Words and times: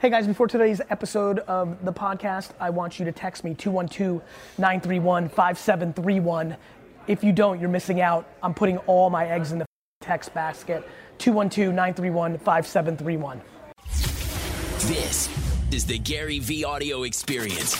Hey 0.00 0.08
guys, 0.08 0.26
before 0.26 0.48
today's 0.48 0.80
episode 0.88 1.40
of 1.40 1.84
the 1.84 1.92
podcast, 1.92 2.52
I 2.58 2.70
want 2.70 2.98
you 2.98 3.04
to 3.04 3.12
text 3.12 3.44
me 3.44 3.52
212 3.52 4.22
931 4.56 5.28
5731. 5.28 6.56
If 7.06 7.22
you 7.22 7.32
don't, 7.32 7.60
you're 7.60 7.68
missing 7.68 8.00
out. 8.00 8.26
I'm 8.42 8.54
putting 8.54 8.78
all 8.78 9.10
my 9.10 9.26
eggs 9.26 9.52
in 9.52 9.58
the 9.58 9.66
text 10.00 10.32
basket. 10.32 10.88
212 11.18 11.74
931 11.74 12.38
5731. 12.38 13.42
This 14.88 15.28
is 15.70 15.84
the 15.84 15.98
Gary 15.98 16.38
V 16.38 16.64
audio 16.64 17.02
experience. 17.02 17.74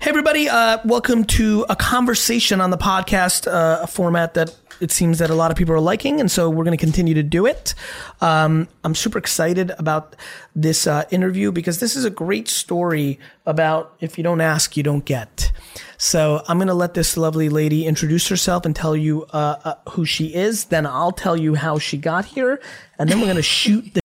Hey 0.00 0.10
everybody, 0.10 0.48
uh, 0.48 0.78
welcome 0.84 1.24
to 1.24 1.66
a 1.68 1.74
conversation 1.74 2.60
on 2.60 2.70
the 2.70 2.78
podcast, 2.78 3.50
uh, 3.50 3.80
a 3.82 3.88
format 3.88 4.34
that 4.34 4.54
it 4.80 4.90
seems 4.90 5.18
that 5.18 5.30
a 5.30 5.34
lot 5.34 5.50
of 5.50 5.56
people 5.56 5.74
are 5.74 5.80
liking, 5.80 6.20
and 6.20 6.30
so 6.30 6.48
we're 6.48 6.64
going 6.64 6.76
to 6.76 6.84
continue 6.84 7.14
to 7.14 7.22
do 7.22 7.46
it. 7.46 7.74
Um, 8.20 8.68
I'm 8.84 8.94
super 8.94 9.18
excited 9.18 9.72
about 9.78 10.16
this 10.54 10.86
uh, 10.86 11.04
interview 11.10 11.52
because 11.52 11.80
this 11.80 11.96
is 11.96 12.04
a 12.04 12.10
great 12.10 12.48
story 12.48 13.18
about 13.46 13.94
if 14.00 14.18
you 14.18 14.24
don't 14.24 14.40
ask, 14.40 14.76
you 14.76 14.82
don't 14.82 15.04
get. 15.04 15.52
So 15.96 16.42
I'm 16.48 16.58
going 16.58 16.68
to 16.68 16.74
let 16.74 16.94
this 16.94 17.16
lovely 17.16 17.48
lady 17.48 17.86
introduce 17.86 18.28
herself 18.28 18.64
and 18.64 18.74
tell 18.74 18.96
you 18.96 19.24
uh, 19.32 19.56
uh, 19.64 19.74
who 19.90 20.04
she 20.04 20.34
is. 20.34 20.66
Then 20.66 20.86
I'll 20.86 21.12
tell 21.12 21.36
you 21.36 21.54
how 21.54 21.78
she 21.78 21.96
got 21.96 22.24
here, 22.24 22.60
and 22.98 23.08
then 23.08 23.18
we're 23.18 23.26
going 23.26 23.36
to 23.36 23.42
shoot 23.42 23.94
the. 23.94 24.00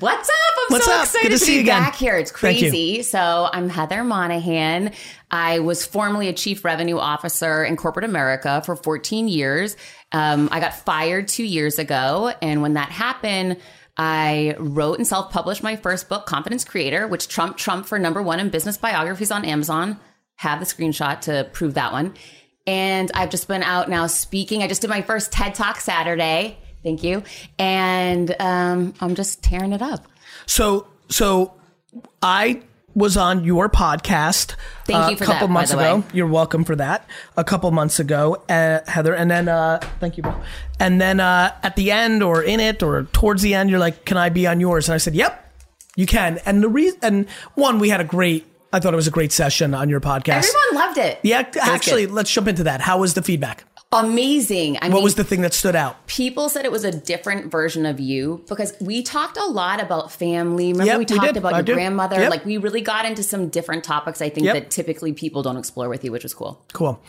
What's 0.00 0.28
up? 0.28 0.34
I'm 0.58 0.72
What's 0.72 0.86
so 0.86 0.92
up? 0.92 1.04
excited 1.04 1.30
Good 1.30 1.38
to 1.40 1.46
be 1.46 1.58
again. 1.60 1.82
back 1.82 1.94
here. 1.94 2.16
It's 2.16 2.32
crazy. 2.32 3.02
So 3.02 3.48
I'm 3.52 3.68
Heather 3.68 4.02
Monahan. 4.02 4.92
I 5.30 5.60
was 5.60 5.86
formerly 5.86 6.28
a 6.28 6.32
chief 6.32 6.64
revenue 6.64 6.98
officer 6.98 7.62
in 7.62 7.76
corporate 7.76 8.04
America 8.04 8.60
for 8.66 8.74
14 8.74 9.28
years. 9.28 9.76
Um, 10.10 10.48
I 10.50 10.58
got 10.58 10.74
fired 10.74 11.28
two 11.28 11.44
years 11.44 11.78
ago, 11.78 12.32
and 12.42 12.62
when 12.62 12.74
that 12.74 12.90
happened. 12.90 13.58
I 13.96 14.56
wrote 14.58 14.98
and 14.98 15.06
self-published 15.06 15.62
my 15.62 15.76
first 15.76 16.08
book, 16.08 16.26
Confidence 16.26 16.64
Creator, 16.64 17.06
which 17.06 17.28
trumped 17.28 17.60
Trump 17.60 17.86
for 17.86 17.96
number 17.96 18.20
one 18.20 18.40
in 18.40 18.48
business 18.48 18.76
biographies 18.76 19.30
on 19.30 19.44
Amazon. 19.44 20.00
Have 20.34 20.58
the 20.58 20.66
screenshot 20.66 21.20
to 21.20 21.48
prove 21.52 21.74
that 21.74 21.92
one. 21.92 22.14
And 22.66 23.12
I've 23.14 23.30
just 23.30 23.46
been 23.46 23.62
out 23.62 23.88
now 23.88 24.08
speaking. 24.08 24.64
I 24.64 24.66
just 24.66 24.80
did 24.80 24.90
my 24.90 25.02
first 25.02 25.30
TED 25.30 25.54
Talk 25.54 25.78
Saturday. 25.78 26.58
Thank 26.84 27.02
you. 27.02 27.24
And 27.58 28.36
um, 28.38 28.94
I'm 29.00 29.14
just 29.14 29.42
tearing 29.42 29.72
it 29.72 29.82
up. 29.82 30.06
So, 30.46 30.86
so 31.08 31.54
I 32.22 32.62
was 32.94 33.16
on 33.16 33.44
your 33.44 33.68
podcast 33.68 34.54
Thank 34.84 34.98
uh, 34.98 35.08
you 35.08 35.16
a 35.16 35.18
couple 35.18 35.48
that, 35.48 35.52
months 35.52 35.72
ago. 35.72 35.96
way. 35.96 36.04
You're 36.12 36.28
welcome 36.28 36.64
for 36.64 36.76
that. 36.76 37.08
A 37.36 37.42
couple 37.42 37.70
months 37.70 37.98
ago, 37.98 38.36
uh, 38.48 38.80
Heather, 38.86 39.14
and 39.14 39.30
then 39.30 39.48
uh, 39.48 39.80
thank 39.98 40.16
you, 40.16 40.22
bro. 40.22 40.40
And 40.78 41.00
then 41.00 41.20
uh, 41.20 41.56
at 41.62 41.74
the 41.76 41.90
end, 41.90 42.22
or 42.22 42.42
in 42.42 42.60
it, 42.60 42.82
or 42.82 43.04
towards 43.04 43.42
the 43.42 43.54
end, 43.54 43.70
you're 43.70 43.78
like, 43.80 44.04
"Can 44.04 44.16
I 44.16 44.28
be 44.28 44.46
on 44.46 44.60
yours?" 44.60 44.88
And 44.88 44.94
I 44.94 44.98
said, 44.98 45.14
"Yep, 45.14 45.52
you 45.96 46.06
can." 46.06 46.38
And 46.46 46.62
the 46.62 46.68
reason, 46.68 46.98
and 47.02 47.28
one, 47.54 47.78
we 47.78 47.88
had 47.88 48.00
a 48.00 48.04
great. 48.04 48.46
I 48.72 48.80
thought 48.80 48.92
it 48.92 48.96
was 48.96 49.06
a 49.06 49.12
great 49.12 49.32
session 49.32 49.74
on 49.74 49.88
your 49.88 50.00
podcast. 50.00 50.44
Everyone 50.44 50.86
loved 50.86 50.98
it. 50.98 51.18
yeah, 51.22 51.48
actually, 51.60 52.06
good. 52.06 52.14
let's 52.14 52.30
jump 52.30 52.48
into 52.48 52.64
that. 52.64 52.80
How 52.80 52.98
was 52.98 53.14
the 53.14 53.22
feedback? 53.22 53.64
Amazing. 53.94 54.76
I 54.82 54.88
What 54.88 54.94
mean, 54.96 55.04
was 55.04 55.14
the 55.14 55.24
thing 55.24 55.40
that 55.42 55.54
stood 55.54 55.76
out? 55.76 56.06
people 56.06 56.48
said 56.48 56.64
it 56.64 56.72
was 56.72 56.84
a 56.84 56.90
different 56.92 57.50
version 57.50 57.86
of 57.86 58.00
you 58.00 58.44
because 58.48 58.74
we 58.80 59.02
talked 59.02 59.36
a 59.36 59.44
lot 59.46 59.80
about 59.80 60.10
family. 60.12 60.72
Remember, 60.72 60.84
Yep, 60.86 60.96
we 60.98 61.00
we 61.00 61.04
talked 61.06 61.22
did. 61.28 61.36
about 61.36 61.54
I 61.54 61.58
your 61.58 61.64
do. 61.64 61.74
grandmother. 61.74 62.20
Yep. 62.20 62.30
Like, 62.30 62.44
we 62.44 62.56
really 62.58 62.80
got 62.80 63.04
into 63.04 63.22
some 63.22 63.48
different 63.48 63.84
topics, 63.84 64.20
I 64.20 64.28
think, 64.28 64.46
Yep. 64.46 64.54
that 64.54 64.70
typically 64.70 65.12
people 65.12 65.42
don't 65.42 65.56
explore 65.56 65.88
with 65.88 66.04
you, 66.04 66.12
which 66.12 66.22
was 66.24 66.34
cool. 66.34 66.60
Cool. 66.72 67.00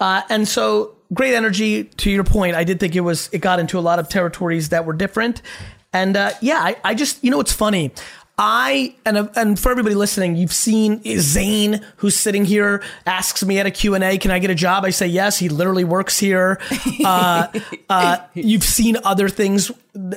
Uh, 0.00 0.22
and 0.28 0.46
so 0.48 0.94
great 1.14 1.34
energy. 1.34 1.84
To 1.84 2.10
your 2.10 2.24
point, 2.24 2.56
I 2.56 2.64
did 2.64 2.80
think 2.80 2.94
it 2.96 3.00
was. 3.00 3.28
It 3.32 3.38
got 3.38 3.58
into 3.60 3.78
a 3.78 3.80
lot 3.80 3.98
of 3.98 4.08
territories 4.08 4.70
that 4.70 4.84
were 4.84 4.94
different. 4.94 5.42
And 5.92 6.16
uh, 6.16 6.30
yeah, 6.40 6.56
I, 6.60 6.76
I 6.84 6.94
just 6.94 7.22
you 7.22 7.30
know 7.30 7.38
it's 7.40 7.52
funny. 7.52 7.92
I 8.38 8.94
and 9.04 9.30
and 9.36 9.58
for 9.58 9.70
everybody 9.70 9.94
listening, 9.94 10.36
you've 10.36 10.52
seen 10.52 11.02
Zane 11.18 11.84
who's 11.96 12.16
sitting 12.16 12.44
here 12.44 12.82
asks 13.06 13.44
me 13.44 13.58
at 13.58 13.66
a 13.66 13.70
Q 13.70 13.94
and 13.94 14.02
A, 14.02 14.16
"Can 14.16 14.30
I 14.30 14.38
get 14.38 14.50
a 14.50 14.54
job?" 14.54 14.84
I 14.84 14.90
say 14.90 15.06
yes. 15.06 15.38
He 15.38 15.48
literally 15.48 15.84
works 15.84 16.18
here. 16.18 16.58
Uh, 17.04 17.48
uh, 17.88 18.18
you've 18.34 18.62
seen 18.62 18.96
other 19.02 19.28
things, 19.28 19.72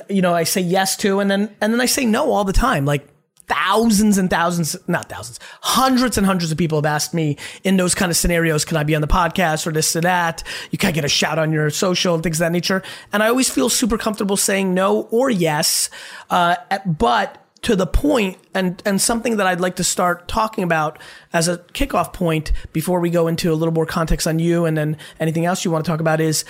you 0.08 0.22
know. 0.22 0.34
I 0.34 0.44
say 0.44 0.60
yes 0.60 0.96
to, 0.98 1.20
and 1.20 1.30
then 1.30 1.54
and 1.60 1.72
then 1.72 1.80
I 1.80 1.86
say 1.86 2.04
no 2.04 2.30
all 2.30 2.44
the 2.44 2.52
time. 2.52 2.84
Like 2.84 3.08
thousands 3.48 4.18
and 4.18 4.30
thousands, 4.30 4.76
not 4.86 5.08
thousands, 5.08 5.40
hundreds 5.62 6.16
and 6.16 6.26
hundreds 6.26 6.52
of 6.52 6.58
people 6.58 6.78
have 6.78 6.86
asked 6.86 7.12
me 7.12 7.36
in 7.64 7.76
those 7.76 7.94
kind 7.94 8.10
of 8.10 8.16
scenarios, 8.16 8.64
can 8.64 8.76
I 8.76 8.84
be 8.84 8.94
on 8.94 9.00
the 9.00 9.08
podcast 9.08 9.66
or 9.66 9.72
this 9.72 9.94
or 9.96 10.00
that? 10.02 10.42
You 10.70 10.78
can't 10.78 10.94
get 10.94 11.04
a 11.04 11.08
shout 11.08 11.38
on 11.38 11.52
your 11.52 11.70
social 11.70 12.14
and 12.14 12.22
things 12.22 12.36
of 12.36 12.46
that 12.46 12.52
nature. 12.52 12.82
And 13.12 13.22
I 13.22 13.28
always 13.28 13.50
feel 13.50 13.68
super 13.68 13.98
comfortable 13.98 14.36
saying 14.36 14.74
no 14.74 15.02
or 15.10 15.30
yes. 15.30 15.90
Uh, 16.30 16.56
but 16.84 17.45
to 17.66 17.74
the 17.74 17.84
point 17.84 18.38
and, 18.54 18.80
and 18.86 19.02
something 19.02 19.38
that 19.38 19.46
I'd 19.48 19.58
like 19.58 19.74
to 19.76 19.82
start 19.82 20.28
talking 20.28 20.62
about 20.62 21.00
as 21.32 21.48
a 21.48 21.58
kickoff 21.58 22.12
point 22.12 22.52
before 22.72 23.00
we 23.00 23.10
go 23.10 23.26
into 23.26 23.52
a 23.52 23.56
little 23.56 23.74
more 23.74 23.84
context 23.84 24.28
on 24.28 24.38
you 24.38 24.66
and 24.66 24.78
then 24.78 24.96
anything 25.18 25.46
else 25.46 25.64
you 25.64 25.72
want 25.72 25.84
to 25.84 25.90
talk 25.90 25.98
about 25.98 26.20
is 26.20 26.44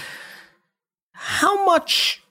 how 1.13 1.65
much 1.65 2.23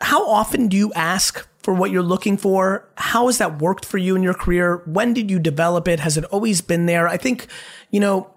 how 0.00 0.26
often 0.30 0.68
do 0.68 0.78
you 0.78 0.94
ask 0.94 1.46
for 1.58 1.74
what 1.74 1.90
you're 1.90 2.02
looking 2.02 2.38
for? 2.38 2.88
How 2.96 3.26
has 3.26 3.36
that 3.36 3.60
worked 3.60 3.84
for 3.84 3.98
you 3.98 4.16
in 4.16 4.22
your 4.22 4.32
career? 4.32 4.78
When 4.86 5.12
did 5.12 5.30
you 5.30 5.38
develop 5.38 5.86
it? 5.86 6.00
Has 6.00 6.16
it 6.16 6.24
always 6.24 6.62
been 6.62 6.86
there? 6.86 7.08
I 7.08 7.18
think, 7.18 7.48
you 7.90 8.00
know, 8.00 8.30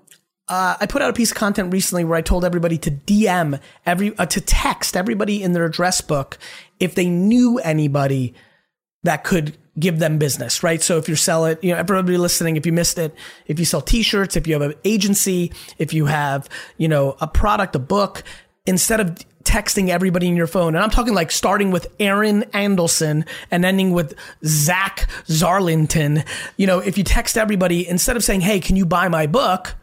uh, 0.49 0.75
I 0.81 0.87
put 0.87 1.01
out 1.01 1.09
a 1.09 1.13
piece 1.13 1.31
of 1.31 1.37
content 1.37 1.71
recently 1.71 2.03
where 2.03 2.17
I 2.17 2.21
told 2.21 2.43
everybody 2.43 2.77
to 2.79 2.91
DM 2.91 3.61
every, 3.85 4.17
uh, 4.17 4.25
to 4.25 4.41
text 4.41 4.97
everybody 4.97 5.41
in 5.41 5.53
their 5.53 5.63
address 5.63 6.01
book 6.01 6.37
if 6.81 6.95
they 6.95 7.07
knew 7.07 7.59
anybody 7.59 8.33
that 9.03 9.23
could 9.23 9.57
give 9.79 9.99
them 9.99 10.17
business, 10.17 10.61
right? 10.61 10.81
So 10.81 10.97
if 10.97 11.07
you're 11.07 11.17
selling, 11.17 11.57
you 11.61 11.71
know, 11.71 11.77
everybody 11.77 12.17
listening, 12.17 12.57
if 12.57 12.65
you 12.65 12.73
missed 12.73 12.97
it, 12.97 13.15
if 13.47 13.59
you 13.59 13.65
sell 13.65 13.81
t-shirts, 13.81 14.35
if 14.35 14.45
you 14.45 14.53
have 14.53 14.61
an 14.61 14.73
agency, 14.83 15.53
if 15.77 15.93
you 15.93 16.05
have, 16.05 16.49
you 16.77 16.87
know, 16.87 17.15
a 17.21 17.27
product, 17.27 17.75
a 17.75 17.79
book, 17.79 18.23
instead 18.65 18.99
of 18.99 19.17
texting 19.43 19.89
everybody 19.89 20.27
in 20.27 20.35
your 20.35 20.47
phone, 20.47 20.75
and 20.75 20.83
I'm 20.83 20.89
talking 20.89 21.13
like 21.13 21.31
starting 21.31 21.71
with 21.71 21.87
Aaron 21.99 22.43
Andelson 22.53 23.27
and 23.49 23.63
ending 23.63 23.91
with 23.91 24.15
Zach 24.43 25.09
Zarlinton, 25.27 26.27
you 26.57 26.67
know, 26.67 26.79
if 26.79 26.97
you 26.97 27.03
text 27.03 27.37
everybody, 27.37 27.87
instead 27.87 28.17
of 28.17 28.23
saying, 28.23 28.41
Hey, 28.41 28.59
can 28.59 28.75
you 28.75 28.85
buy 28.85 29.07
my 29.07 29.27
book? 29.27 29.75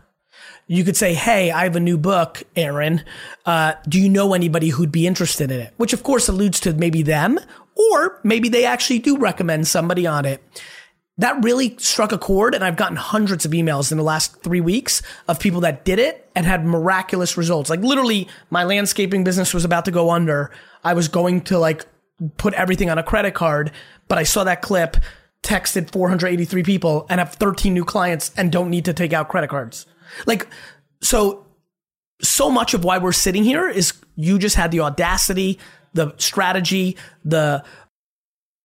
You 0.66 0.82
could 0.82 0.96
say, 0.96 1.14
Hey, 1.14 1.50
I 1.50 1.64
have 1.64 1.76
a 1.76 1.80
new 1.80 1.96
book, 1.96 2.42
Aaron. 2.56 3.04
Uh, 3.44 3.74
do 3.88 4.00
you 4.00 4.08
know 4.08 4.34
anybody 4.34 4.70
who'd 4.70 4.92
be 4.92 5.06
interested 5.06 5.50
in 5.50 5.60
it? 5.60 5.72
Which 5.76 5.92
of 5.92 6.02
course 6.02 6.28
alludes 6.28 6.60
to 6.60 6.72
maybe 6.74 7.02
them, 7.02 7.38
or 7.76 8.20
maybe 8.24 8.48
they 8.48 8.64
actually 8.64 8.98
do 8.98 9.16
recommend 9.16 9.68
somebody 9.68 10.06
on 10.06 10.24
it. 10.24 10.42
That 11.18 11.42
really 11.42 11.76
struck 11.78 12.12
a 12.12 12.18
chord, 12.18 12.54
and 12.54 12.62
I've 12.62 12.76
gotten 12.76 12.96
hundreds 12.96 13.46
of 13.46 13.52
emails 13.52 13.90
in 13.90 13.96
the 13.96 14.04
last 14.04 14.42
three 14.42 14.60
weeks 14.60 15.00
of 15.28 15.40
people 15.40 15.62
that 15.62 15.84
did 15.84 15.98
it 15.98 16.28
and 16.34 16.44
had 16.44 16.66
miraculous 16.66 17.38
results. 17.38 17.70
Like 17.70 17.80
literally, 17.80 18.28
my 18.50 18.64
landscaping 18.64 19.24
business 19.24 19.54
was 19.54 19.64
about 19.64 19.86
to 19.86 19.90
go 19.90 20.10
under. 20.10 20.50
I 20.84 20.92
was 20.92 21.08
going 21.08 21.40
to 21.42 21.58
like 21.58 21.86
put 22.36 22.52
everything 22.54 22.90
on 22.90 22.98
a 22.98 23.02
credit 23.02 23.32
card, 23.34 23.72
but 24.08 24.18
I 24.18 24.24
saw 24.24 24.44
that 24.44 24.60
clip, 24.60 24.98
texted 25.42 25.90
483 25.90 26.62
people, 26.62 27.06
and 27.08 27.18
have 27.18 27.32
13 27.34 27.72
new 27.72 27.84
clients 27.84 28.32
and 28.36 28.52
don't 28.52 28.68
need 28.68 28.84
to 28.84 28.92
take 28.92 29.14
out 29.14 29.28
credit 29.28 29.48
cards. 29.48 29.86
Like, 30.26 30.48
so 31.00 31.46
so 32.22 32.50
much 32.50 32.74
of 32.74 32.84
why 32.84 32.98
we're 32.98 33.12
sitting 33.12 33.44
here 33.44 33.68
is 33.68 33.92
you 34.14 34.38
just 34.38 34.56
had 34.56 34.70
the 34.70 34.80
audacity, 34.80 35.58
the 35.92 36.14
strategy, 36.18 36.96
the 37.24 37.64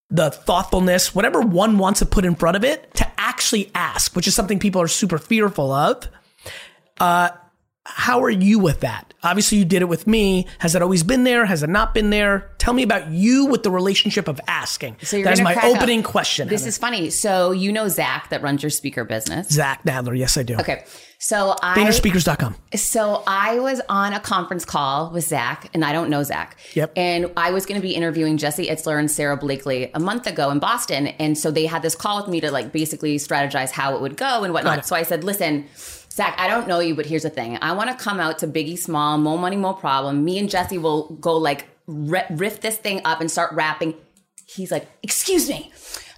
the 0.10 0.30
thoughtfulness, 0.30 1.16
whatever 1.16 1.40
one 1.42 1.78
wants 1.78 2.00
to 2.00 2.06
put 2.06 2.26
in 2.26 2.36
front 2.36 2.58
of 2.58 2.66
it, 2.66 2.94
to 2.96 3.08
actually 3.18 3.72
ask, 3.74 4.14
which 4.16 4.28
is 4.28 4.36
something 4.36 4.60
people 4.60 4.82
are 4.82 4.88
super 4.88 5.18
fearful 5.18 5.72
of. 5.72 6.08
Uh, 7.00 7.30
how 7.86 8.24
are 8.24 8.30
you 8.30 8.60
with 8.60 8.82
that? 8.82 9.14
Obviously, 9.24 9.58
you 9.58 9.66
did 9.66 9.82
it 9.82 9.90
with 9.90 10.06
me. 10.06 10.46
Has 10.60 10.76
it 10.76 10.82
always 10.82 11.02
been 11.02 11.24
there? 11.24 11.46
Has 11.46 11.64
it 11.64 11.70
not 11.70 11.94
been 11.94 12.12
there? 12.12 12.52
Tell 12.60 12.74
me 12.74 12.84
about 12.84 13.10
you 13.10 13.48
with 13.48 13.64
the 13.64 13.72
relationship 13.72 14.28
of 14.28 14.40
asking. 14.48 14.98
So 15.02 15.18
you're 15.18 15.26
that 15.26 15.34
is 15.34 15.42
my 15.42 15.54
crack 15.54 15.66
up. 15.66 15.78
opening 15.78 16.04
question. 16.04 16.48
This 16.48 16.62
Heather. 16.62 16.70
is 16.70 16.78
funny. 16.78 17.10
So 17.10 17.52
you 17.52 17.72
know 17.72 17.88
Zach 17.88 18.30
that 18.30 18.44
runs 18.44 18.62
your 18.62 18.70
speaker 18.70 19.04
business. 19.04 19.50
Zach 19.50 19.84
Nadler. 19.84 20.18
Yes, 20.18 20.38
I 20.38 20.44
do. 20.44 20.58
Okay. 20.58 20.86
So 21.18 21.56
I 21.62 21.76
VaynerSpeakers.com. 21.78 22.56
So 22.76 23.24
I 23.28 23.60
was 23.60 23.82
on 23.90 24.14
a 24.14 24.20
conference 24.20 24.66
call 24.66 25.12
with 25.12 25.24
Zach, 25.24 25.70
and 25.74 25.86
I 25.86 25.92
don't 25.92 26.10
know 26.10 26.24
Zach. 26.24 26.58
Yep. 26.74 26.94
And 26.96 27.32
I 27.38 27.52
was 27.52 27.68
going 27.68 27.80
to 27.80 27.88
be 27.88 27.94
interviewing 27.94 28.38
Jesse 28.38 28.68
Itzler 28.68 28.98
and 29.00 29.10
Sara 29.10 29.38
Blakely 29.38 29.92
a 29.94 30.00
month 30.00 30.26
ago 30.26 30.50
in 30.50 30.58
Boston, 30.60 31.08
and 31.08 31.38
so 31.38 31.52
they 31.52 31.68
had 31.68 31.84
this 31.84 31.96
call 31.96 32.22
with 32.22 32.28
me 32.28 32.42
to 32.42 32.52
like 32.52 32.72
basically 32.72 33.18
strategize 33.18 33.70
how 33.70 33.96
it 33.96 34.02
would 34.02 34.18
go 34.18 34.44
and 34.44 34.52
whatnot. 34.54 34.86
So 34.88 34.96
I 34.96 35.04
said, 35.04 35.24
"Listen, 35.24 35.66
Zach, 36.22 36.36
I 36.38 36.48
don't 36.48 36.68
know 36.68 36.80
you, 36.80 36.96
but 36.96 37.06
here's 37.06 37.24
the 37.24 37.30
thing: 37.30 37.58
I 37.62 37.72
want 37.74 37.90
to 37.90 38.04
come 38.04 38.20
out 38.20 38.40
to 38.40 38.48
Biggie 38.48 38.78
Small, 38.78 39.18
Mo 39.18 39.38
Money, 39.38 39.58
Mo 39.58 39.74
Problem. 39.74 40.24
Me 40.24 40.38
and 40.38 40.50
Jesse 40.50 40.78
will 40.78 41.10
go 41.16 41.36
like 41.36 41.68
ri 41.88 42.22
riff 42.30 42.62
this 42.62 42.78
thing 42.78 43.02
up 43.06 43.22
and 43.22 43.30
start 43.30 43.54
rapping." 43.54 43.96
He's 44.46 44.72
like, 44.72 44.88
"Excuse 45.04 45.50
me." 45.50 45.72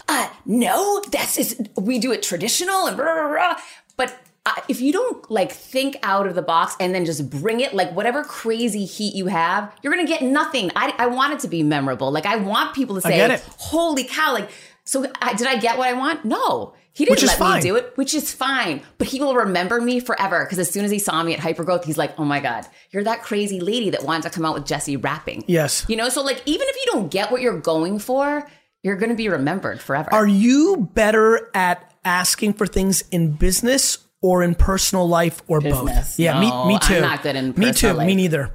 uh, 0.07 0.29
no, 0.45 1.01
that's 1.11 1.37
is 1.37 1.61
we 1.77 1.99
do 1.99 2.11
it 2.11 2.23
traditional 2.23 2.87
and 2.87 2.97
blah, 2.97 3.05
blah, 3.05 3.29
blah. 3.29 3.61
But 3.95 4.19
uh, 4.45 4.53
if 4.67 4.81
you 4.81 4.91
don't 4.91 5.29
like 5.31 5.51
think 5.51 5.97
out 6.03 6.27
of 6.27 6.35
the 6.35 6.41
box 6.41 6.75
and 6.79 6.93
then 6.93 7.05
just 7.05 7.29
bring 7.29 7.61
it, 7.61 7.73
like 7.73 7.91
whatever 7.93 8.23
crazy 8.23 8.85
heat 8.85 9.15
you 9.15 9.27
have, 9.27 9.73
you're 9.81 9.93
gonna 9.93 10.07
get 10.07 10.21
nothing. 10.21 10.71
I, 10.75 10.93
I 10.97 11.07
want 11.07 11.33
it 11.33 11.39
to 11.41 11.47
be 11.47 11.63
memorable. 11.63 12.11
Like 12.11 12.25
I 12.25 12.35
want 12.37 12.75
people 12.75 12.95
to 12.95 13.01
say. 13.01 13.17
"Holy 13.57 14.03
cow!" 14.03 14.33
Like, 14.33 14.49
so 14.83 15.05
I, 15.21 15.33
did 15.33 15.47
I 15.47 15.57
get 15.57 15.77
what 15.77 15.87
I 15.87 15.93
want? 15.93 16.25
No, 16.25 16.73
he 16.93 17.05
didn't 17.05 17.23
let 17.27 17.37
fine. 17.39 17.55
me 17.57 17.61
do 17.61 17.75
it, 17.75 17.91
which 17.95 18.13
is 18.13 18.31
fine. 18.31 18.81
But 18.99 19.07
he 19.07 19.19
will 19.19 19.35
remember 19.35 19.81
me 19.81 19.99
forever 19.99 20.45
because 20.45 20.59
as 20.59 20.69
soon 20.69 20.85
as 20.85 20.91
he 20.91 20.99
saw 20.99 21.21
me 21.23 21.33
at 21.33 21.39
Hypergrowth, 21.39 21.83
he's 21.85 21.97
like, 21.97 22.17
"Oh 22.19 22.23
my 22.23 22.39
god, 22.39 22.65
you're 22.91 23.03
that 23.03 23.23
crazy 23.23 23.59
lady 23.59 23.89
that 23.89 24.03
wanted 24.03 24.23
to 24.23 24.29
come 24.29 24.45
out 24.45 24.53
with 24.53 24.65
Jesse 24.65 24.95
rapping." 24.97 25.43
Yes. 25.47 25.85
you 25.89 25.95
know. 25.95 26.09
So 26.09 26.21
like, 26.23 26.41
even 26.45 26.67
if 26.69 26.75
you 26.75 26.91
don't 26.91 27.09
get 27.11 27.31
what 27.31 27.41
you're 27.41 27.59
going 27.59 27.99
for, 27.99 28.47
you're 28.83 28.95
gonna 28.95 29.15
be 29.15 29.27
remembered 29.29 29.81
forever. 29.81 30.13
Are 30.13 30.27
you 30.27 30.89
better 30.93 31.49
at 31.55 31.91
asking 32.05 32.53
for 32.53 32.67
things 32.67 33.03
in 33.11 33.31
business 33.31 33.97
or 34.21 34.43
in 34.43 34.53
personal 34.55 35.07
life 35.07 35.41
or 35.47 35.61
both? 35.61 36.19
Yeah, 36.19 36.33
No, 36.33 36.39
me, 36.41 36.45
me 36.67 36.73
I'm 36.75 36.79
too. 36.79 37.01
not 37.01 37.23
good 37.23 37.35
in 37.35 37.47
Me 37.49 37.53
too. 37.53 37.87
personal 37.87 38.05
Me 38.05 38.15
neither. 38.15 38.51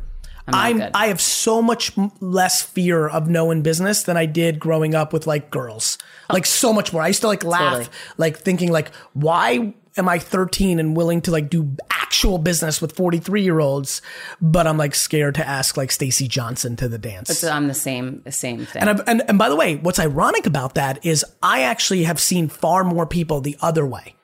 I'm, 0.54 0.78
good. 0.78 0.90
I 0.94 1.08
have 1.08 1.20
so 1.20 1.62
much 1.62 1.92
less 2.20 2.62
fear 2.62 3.08
of 3.08 3.28
knowing 3.28 3.62
business 3.62 4.02
than 4.02 4.16
I 4.16 4.26
did 4.26 4.58
growing 4.58 4.94
up 4.94 5.12
with 5.12 5.26
like 5.26 5.50
girls. 5.50 5.98
Oh. 6.30 6.34
Like 6.34 6.46
so 6.46 6.72
much 6.72 6.92
more. 6.92 7.02
I 7.02 7.08
used 7.08 7.22
to 7.22 7.28
like 7.28 7.44
laugh, 7.44 7.72
Totally. 7.72 7.96
like 8.16 8.38
thinking 8.38 8.70
like, 8.72 8.94
why 9.12 9.74
am 9.96 10.08
I 10.08 10.18
13 10.18 10.78
and 10.78 10.96
willing 10.96 11.20
to 11.22 11.30
like 11.30 11.50
do 11.50 11.76
actual 11.90 12.38
business 12.38 12.80
with 12.80 12.92
43 12.96 13.42
year 13.42 13.60
olds, 13.60 14.00
but 14.40 14.66
I'm 14.66 14.78
like 14.78 14.94
scared 14.94 15.34
to 15.34 15.46
ask 15.46 15.76
like 15.76 15.90
Stacy 15.92 16.28
Johnson 16.28 16.76
to 16.76 16.88
the 16.88 16.98
dance. 16.98 17.36
so 17.36 17.50
I'm 17.50 17.68
the 17.68 17.74
same, 17.74 18.22
the 18.24 18.32
same 18.32 18.64
thing. 18.64 18.82
And, 18.82 19.02
and 19.06 19.22
and 19.28 19.38
by 19.38 19.48
the 19.48 19.56
way, 19.56 19.76
what's 19.76 19.98
ironic 19.98 20.46
about 20.46 20.74
that 20.76 21.04
is 21.04 21.24
I 21.42 21.62
actually 21.62 22.04
have 22.04 22.18
seen 22.20 22.48
far 22.48 22.84
more 22.84 23.06
people 23.06 23.40
the 23.40 23.56
other 23.60 23.84
way. 23.84 24.14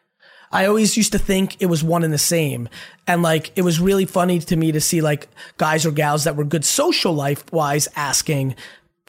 I 0.55 0.67
always 0.67 0.97
used 0.97 1.13
to 1.13 1.19
think 1.19 1.61
it 1.61 1.67
was 1.67 1.83
one 1.83 2.05
and 2.05 2.13
the 2.13 2.19
same. 2.19 2.69
And 3.09 3.23
like 3.23 3.51
it 3.57 3.63
was 3.63 3.81
really 3.81 4.07
funny 4.07 4.39
to 4.39 4.57
me 4.57 4.71
to 4.73 4.81
see 4.81 5.01
like 5.01 5.29
guys 5.57 5.85
or 5.85 5.91
gals 5.91 6.25
that 6.25 6.37
were 6.37 6.45
good 6.45 6.65
social 6.65 7.13
life 7.13 7.53
wise 7.53 7.89
asking 7.97 8.55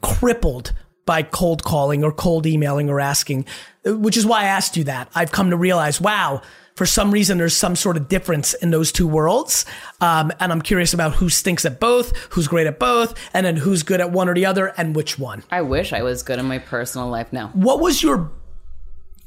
crippled 0.02 0.74
by 1.06 1.22
cold 1.22 1.64
calling 1.64 2.04
or 2.04 2.12
cold 2.12 2.48
emailing 2.48 2.90
or 2.90 3.00
asking, 3.00 3.46
which 3.86 4.18
is 4.18 4.26
why 4.26 4.42
I 4.42 4.46
asked 4.46 4.76
you 4.76 4.86
that. 4.86 5.10
I've 5.14 5.32
come 5.32 5.52
to 5.52 5.58
realize, 5.58 6.02
wow, 6.02 6.42
for 6.76 6.88
some 6.88 7.12
reason 7.12 7.38
there's 7.38 7.56
some 7.56 7.76
sort 7.76 7.96
of 7.96 8.08
difference 8.08 8.56
in 8.56 8.72
those 8.72 8.92
two 8.92 9.08
worlds. 9.08 9.66
Um, 10.02 10.32
and 10.40 10.52
I'm 10.52 10.64
curious 10.64 10.96
about 10.96 11.14
who 11.14 11.30
stinks 11.30 11.64
at 11.64 11.80
both, 11.80 12.18
who's 12.32 12.48
great 12.48 12.66
at 12.66 12.80
both, 12.80 13.14
and 13.36 13.46
then 13.46 13.56
who's 13.56 13.84
good 13.84 14.02
at 14.02 14.12
one 14.12 14.28
or 14.28 14.34
the 14.34 14.48
other 14.48 14.74
and 14.78 14.96
which 14.96 15.20
one. 15.20 15.44
I 15.52 15.62
wish 15.62 15.94
I 15.94 16.02
was 16.02 16.24
good 16.24 16.40
in 16.40 16.46
my 16.46 16.58
personal 16.58 17.08
life 17.08 17.32
now. 17.32 17.50
What 17.54 17.80
was 17.80 18.02
your 18.02 18.32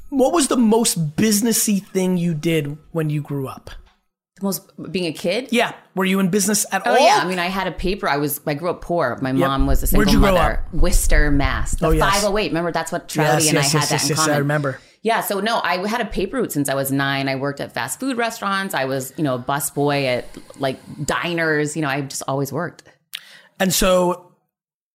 what 0.09 0.33
was 0.33 0.47
the 0.47 0.57
most 0.57 1.15
businessy 1.15 1.85
thing 1.85 2.17
you 2.17 2.33
did 2.33 2.77
when 2.91 3.09
you 3.09 3.21
grew 3.21 3.47
up? 3.47 3.69
The 4.37 4.43
most 4.45 4.91
being 4.91 5.05
a 5.05 5.13
kid. 5.13 5.49
Yeah, 5.51 5.73
were 5.95 6.05
you 6.05 6.19
in 6.19 6.29
business 6.29 6.65
at 6.71 6.83
Oh 6.85 6.91
all? 6.91 6.99
yeah, 7.05 7.19
I 7.21 7.27
mean, 7.27 7.39
I 7.39 7.47
had 7.47 7.67
a 7.67 7.71
paper. 7.71 8.07
I 8.07 8.17
was. 8.17 8.39
I 8.47 8.53
grew 8.53 8.69
up 8.69 8.81
poor. 8.81 9.17
My 9.21 9.31
mom 9.33 9.67
was 9.67 9.83
a 9.83 9.87
single 9.87 10.05
Where'd 10.05 10.13
you 10.13 10.19
grow 10.19 10.33
mother. 10.33 10.63
Worcester, 10.71 11.29
Mass. 11.29 11.75
The 11.75 11.87
Oh, 11.87 11.91
yes. 11.91 12.09
508. 12.09 12.47
Remember, 12.49 12.71
that's 12.71 12.91
what 12.91 13.09
Trouty 13.09 13.17
Yes, 13.17 13.47
and 13.47 13.55
yes, 13.55 13.75
I 13.75 13.79
had 13.79 13.89
yes, 13.89 13.89
that 13.89 14.09
in 14.11 14.17
yes, 14.17 14.27
I 14.27 14.37
remember. 14.37 14.79
Yeah. 15.01 15.21
So 15.21 15.39
no, 15.41 15.59
I 15.63 15.85
had 15.87 15.99
a 16.01 16.05
paper 16.05 16.37
route 16.37 16.51
since 16.53 16.69
I 16.69 16.73
was 16.73 16.89
nine. 16.91 17.27
I 17.27 17.35
worked 17.35 17.59
at 17.59 17.73
fast 17.73 17.99
food 17.99 18.17
restaurants. 18.17 18.73
I 18.73 18.85
was, 18.85 19.13
you 19.17 19.23
know, 19.23 19.35
a 19.35 19.39
bus 19.39 19.71
boy 19.71 20.05
at 20.07 20.25
like 20.57 20.79
diners. 21.05 21.75
You 21.75 21.81
know, 21.81 21.89
I 21.89 22.01
just 22.01 22.23
always 22.27 22.51
worked. 22.53 22.83
And 23.59 23.73
so, 23.73 24.28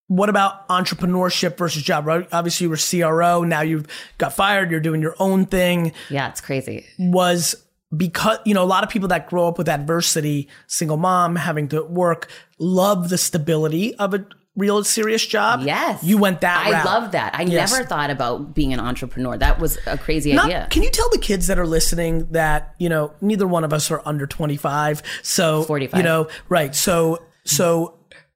what 0.08 0.28
about 0.28 0.68
entrepreneurship 0.68 1.56
versus 1.56 1.82
job? 1.82 2.06
Right? 2.06 2.26
Obviously, 2.32 2.66
you 2.66 2.70
were 2.70 2.76
CRO. 2.76 3.42
Now 3.44 3.62
you've 3.62 3.86
got 4.18 4.32
fired. 4.34 4.70
You're 4.70 4.80
doing 4.80 5.00
your 5.02 5.14
own 5.18 5.46
thing. 5.46 5.92
Yeah, 6.10 6.28
it's 6.28 6.40
crazy. 6.40 6.86
Was 6.98 7.54
because 7.96 8.38
you 8.44 8.54
know 8.54 8.62
a 8.62 8.66
lot 8.66 8.84
of 8.84 8.90
people 8.90 9.08
that 9.08 9.28
grow 9.28 9.48
up 9.48 9.58
with 9.58 9.68
adversity, 9.68 10.48
single 10.66 10.96
mom, 10.96 11.36
having 11.36 11.68
to 11.68 11.82
work, 11.84 12.28
love 12.58 13.08
the 13.08 13.18
stability 13.18 13.94
of 13.96 14.14
a 14.14 14.26
real 14.56 14.84
serious 14.84 15.26
job. 15.26 15.62
Yes. 15.64 16.04
you 16.04 16.16
went 16.16 16.40
that. 16.42 16.64
Way. 16.66 16.72
I 16.74 16.76
route. 16.78 16.84
love 16.86 17.12
that. 17.12 17.34
I 17.34 17.42
Yes. 17.42 17.72
never 17.72 17.84
thought 17.84 18.10
about 18.10 18.54
being 18.54 18.72
an 18.72 18.78
entrepreneur. 18.78 19.36
That 19.36 19.58
was 19.58 19.78
a 19.86 19.98
crazy 19.98 20.32
Not- 20.32 20.44
idea. 20.46 20.68
Can 20.70 20.84
you 20.84 20.90
tell 20.90 21.10
the 21.10 21.18
kids 21.18 21.48
that 21.48 21.58
are 21.58 21.66
listening 21.66 22.28
that 22.30 22.74
you 22.78 22.88
know 22.88 23.12
neither 23.20 23.46
one 23.48 23.64
of 23.64 23.72
us 23.72 23.90
are 23.90 24.00
under 24.04 24.26
twenty 24.26 24.56
five? 24.56 25.02
So 25.22 25.62
45. 25.64 25.98
You 25.98 26.04
know, 26.04 26.28
right? 26.48 26.74
So 26.74 27.20
so 27.44 27.94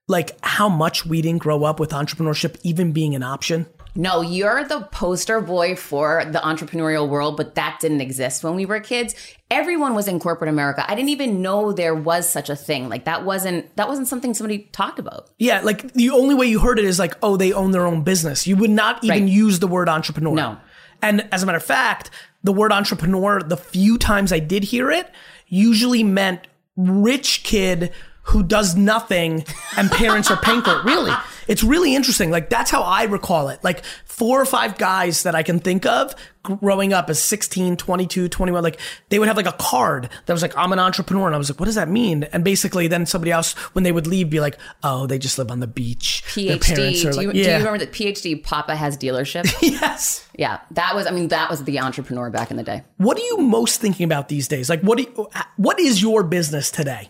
like 0.09 0.37
how 0.43 0.69
much 0.69 1.07
we 1.07 1.23
didn't 1.23 1.41
grow 1.41 1.63
up 1.65 1.79
with 1.79 1.91
entrepreneurship 1.91 2.59
even 2.65 2.93
being 2.93 3.15
an 3.15 3.23
option. 3.23 3.67
No, 3.95 4.21
you're 4.21 4.65
the 4.65 4.83
poster 4.93 5.41
boy 5.41 5.75
for 5.75 6.25
the 6.25 6.39
entrepreneurial 6.39 7.09
world, 7.09 7.37
but 7.37 7.57
that 7.57 7.79
didn't 7.81 8.01
exist 8.01 8.45
when 8.45 8.55
we 8.55 8.65
were 8.65 8.79
kids. 8.81 9.15
Everyone 9.51 9.95
was 9.95 10.07
in 10.07 10.21
corporate 10.21 10.49
America. 10.51 10.85
I 10.89 10.95
didn't 10.95 11.09
even 11.09 11.43
know 11.43 11.73
there 11.73 11.95
was 11.97 12.29
such 12.29 12.49
a 12.49 12.55
thing. 12.55 12.89
Like 12.89 13.07
that 13.07 13.25
wasn't 13.25 13.75
that 13.77 13.89
wasn't 13.89 14.07
something 14.07 14.35
somebody 14.35 14.69
talked 14.73 14.99
about. 14.99 15.31
Yeah, 15.39 15.61
like 15.63 15.93
the 15.95 16.11
only 16.11 16.35
way 16.35 16.47
you 16.47 16.61
heard 16.61 16.79
it 16.79 16.85
is 16.85 16.99
like, 16.99 17.15
oh, 17.23 17.37
they 17.37 17.53
own 17.53 17.73
their 17.73 17.87
own 17.87 18.03
business. 18.03 18.47
You 18.47 18.57
would 18.57 18.71
not 18.71 19.03
even 19.03 19.23
Right. 19.25 19.29
use 19.33 19.59
the 19.59 19.67
word 19.69 19.89
entrepreneur. 19.89 20.35
No. 20.35 20.59
And 21.03 21.27
as 21.33 21.43
a 21.43 21.47
matter 21.47 21.59
of 21.59 21.65
fact, 21.65 22.11
the 22.45 22.53
word 22.53 22.73
entrepreneur, 22.73 23.43
the 23.43 23.57
few 23.57 23.99
times 23.99 24.33
I 24.33 24.39
did 24.39 24.65
hear 24.65 24.91
it, 24.91 25.11
usually 25.49 26.05
meant 26.05 26.47
rich 26.77 27.43
kid 27.43 27.91
who 28.29 28.43
does 28.43 28.77
nothing 28.77 29.45
and 29.77 29.91
parents 29.91 30.31
are 30.31 30.37
paying 30.37 30.63
for 30.63 30.79
it. 30.79 30.85
Really. 30.85 31.13
It's 31.47 31.65
really 31.65 31.95
interesting. 31.95 32.31
Like 32.31 32.51
that's 32.51 32.71
how 32.71 32.83
I 32.83 33.05
recall 33.05 33.49
it. 33.49 33.65
Like 33.65 33.83
four 34.05 34.41
or 34.41 34.45
five 34.45 34.77
guys 34.77 35.23
that 35.23 35.35
I 35.35 35.43
can 35.43 35.61
think 35.61 35.87
of 35.87 36.15
growing 36.43 36.93
up 36.93 37.09
as 37.09 37.23
16, 37.23 37.77
22, 37.77 38.29
21, 38.29 38.63
like 38.63 38.79
they 39.09 39.19
would 39.19 39.29
have 39.29 39.37
like 39.37 39.47
a 39.47 39.53
card 39.53 40.11
that 40.27 40.33
was 40.33 40.43
like, 40.43 40.57
I'm 40.59 40.73
an 40.73 40.79
entrepreneur. 40.79 41.27
And 41.27 41.35
I 41.35 41.39
was 41.39 41.51
like, 41.51 41.59
what 41.59 41.67
does 41.67 41.75
that 41.77 41.89
mean? 41.89 42.25
And 42.25 42.45
basically 42.45 42.87
then 42.87 43.07
somebody 43.07 43.33
else, 43.33 43.55
when 43.75 43.85
they 43.85 43.93
would 43.93 44.07
leave, 44.07 44.29
be 44.29 44.41
like, 44.41 44.59
oh, 44.83 45.07
they 45.07 45.19
just 45.19 45.39
live 45.39 45.51
on 45.51 45.61
the 45.61 45.67
beach. 45.67 46.23
Their 46.35 46.59
parents 46.59 47.03
PhD. 47.03 47.07
are 47.07 47.13
Do 47.13 47.21
you, 47.23 47.27
like- 47.29 47.35
do 47.35 47.41
you 47.41 47.57
remember 47.57 47.79
that 47.79 47.93
PhD 47.93 48.43
Papa 48.43 48.77
has 48.77 48.99
dealership? 48.99 49.51
yes. 49.63 50.29
yeah, 50.37 50.61
that 50.73 50.95
was. 50.95 51.07
I 51.07 51.11
mean, 51.11 51.29
that 51.29 51.49
was 51.49 51.65
the 51.65 51.81
entrepreneur 51.81 52.29
back 52.29 52.51
in 52.51 52.59
the 52.59 52.63
day. 52.63 52.83
What 52.99 53.17
are 53.19 53.25
you 53.25 53.39
most 53.39 53.81
thinking 53.81 54.05
about 54.05 54.29
these 54.29 54.49
days? 54.49 54.69
Like, 54.69 54.83
what 54.83 54.99
do 54.99 55.05
you, 55.05 55.29
what 55.57 55.81
is 55.81 56.03
your 56.03 56.23
business 56.23 56.71
today? 56.71 57.09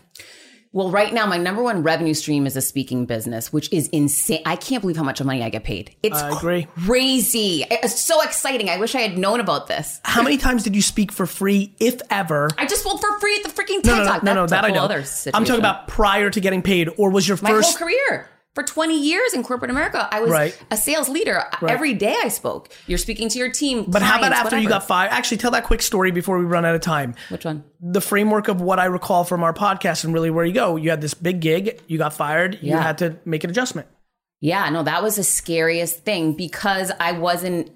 Well, 0.71 0.91
right 0.91 1.11
now, 1.11 1.25
my 1.25 1.37
number 1.37 1.63
one 1.63 1.81
revenue 1.81 2.13
stream 2.13 2.45
is 2.45 2.55
a 2.55 2.61
speaking 2.61 3.05
business, 3.07 3.51
which 3.51 3.73
is 3.73 3.87
insane. 3.87 4.43
I 4.45 4.55
can't 4.55 4.81
believe 4.81 4.97
how 4.97 5.03
much 5.03 5.19
money 5.23 5.41
I 5.41 5.49
get 5.49 5.63
paid. 5.63 5.95
It's 6.03 6.15
I 6.21 6.29
agree. 6.37 6.67
crazy. 6.85 7.65
It's 7.71 7.99
so 7.99 8.21
exciting. 8.21 8.69
I 8.69 8.77
wish 8.77 8.93
I 8.93 9.01
had 9.01 9.17
known 9.17 9.39
about 9.39 9.65
this. 9.67 9.99
How 10.03 10.21
many 10.21 10.37
times 10.37 10.63
did 10.63 10.75
you 10.75 10.83
speak 10.83 11.11
for 11.11 11.25
free, 11.25 11.73
if 11.79 11.99
ever? 12.11 12.49
I 12.55 12.67
just 12.67 12.83
spoke 12.83 13.01
for 13.01 13.19
free 13.19 13.35
at 13.37 13.43
the 13.43 13.49
freaking 13.49 13.81
TED 13.81 13.85
No, 13.85 13.95
no, 13.95 14.03
no, 14.03 14.05
Talk. 14.11 14.23
no, 14.23 14.33
no, 14.35 14.41
That's 14.47 14.51
that 14.51 14.63
I 14.65 14.69
know. 14.69 14.83
I'm 15.33 15.43
talking 15.45 15.59
about 15.59 15.87
prior 15.87 16.29
to 16.29 16.39
getting 16.39 16.61
paid, 16.61 16.87
or 16.97 17.09
was 17.09 17.27
your 17.27 17.39
my 17.41 17.49
first? 17.49 17.79
whole 17.79 17.87
career. 17.87 18.29
For 18.59 18.63
20 18.63 18.99
years 19.01 19.33
in 19.33 19.41
corporate 19.41 19.71
America, 19.71 20.05
I 20.11 20.19
was 20.19 20.31
Right. 20.31 20.61
a 20.69 20.75
sales 20.75 21.07
leader. 21.07 21.45
Every 21.65 21.93
day 21.93 22.13
I 22.21 22.27
spoke. 22.27 22.67
You're 22.87 22.97
speaking 22.97 23.29
to 23.29 23.39
your 23.39 23.49
team. 23.49 23.85
But 23.87 24.01
how 24.01 24.17
about 24.17 24.31
clients, 24.31 24.39
after 24.47 24.57
you 24.57 24.67
got 24.67 24.85
fired? 24.85 25.11
Actually, 25.13 25.37
tell 25.37 25.51
that 25.51 25.63
quick 25.63 25.81
story 25.81 26.11
before 26.11 26.37
we 26.37 26.43
run 26.43 26.65
out 26.65 26.75
of 26.75 26.81
time. 26.81 27.15
Which 27.29 27.45
one? 27.45 27.63
The 27.79 28.01
framework 28.01 28.49
of 28.49 28.59
what 28.59 28.77
I 28.77 28.85
recall 28.85 29.23
from 29.23 29.43
our 29.43 29.53
podcast 29.53 30.03
and 30.03 30.13
really 30.13 30.29
where 30.29 30.43
you 30.43 30.51
go. 30.51 30.75
You 30.75 30.89
had 30.89 30.99
this 30.99 31.13
big 31.13 31.39
gig, 31.39 31.79
you 31.87 31.97
got 31.97 32.13
fired, 32.13 32.59
you 32.61 32.75
had 32.75 32.97
to 32.97 33.15
make 33.23 33.45
an 33.45 33.49
adjustment. 33.49 33.87
Yeah, 34.41 34.67
no, 34.69 34.83
that 34.83 35.03
was 35.03 35.15
the 35.15 35.23
scariest 35.23 36.03
thing 36.03 36.33
because 36.33 36.91
I 36.99 37.13
wasn't 37.13 37.71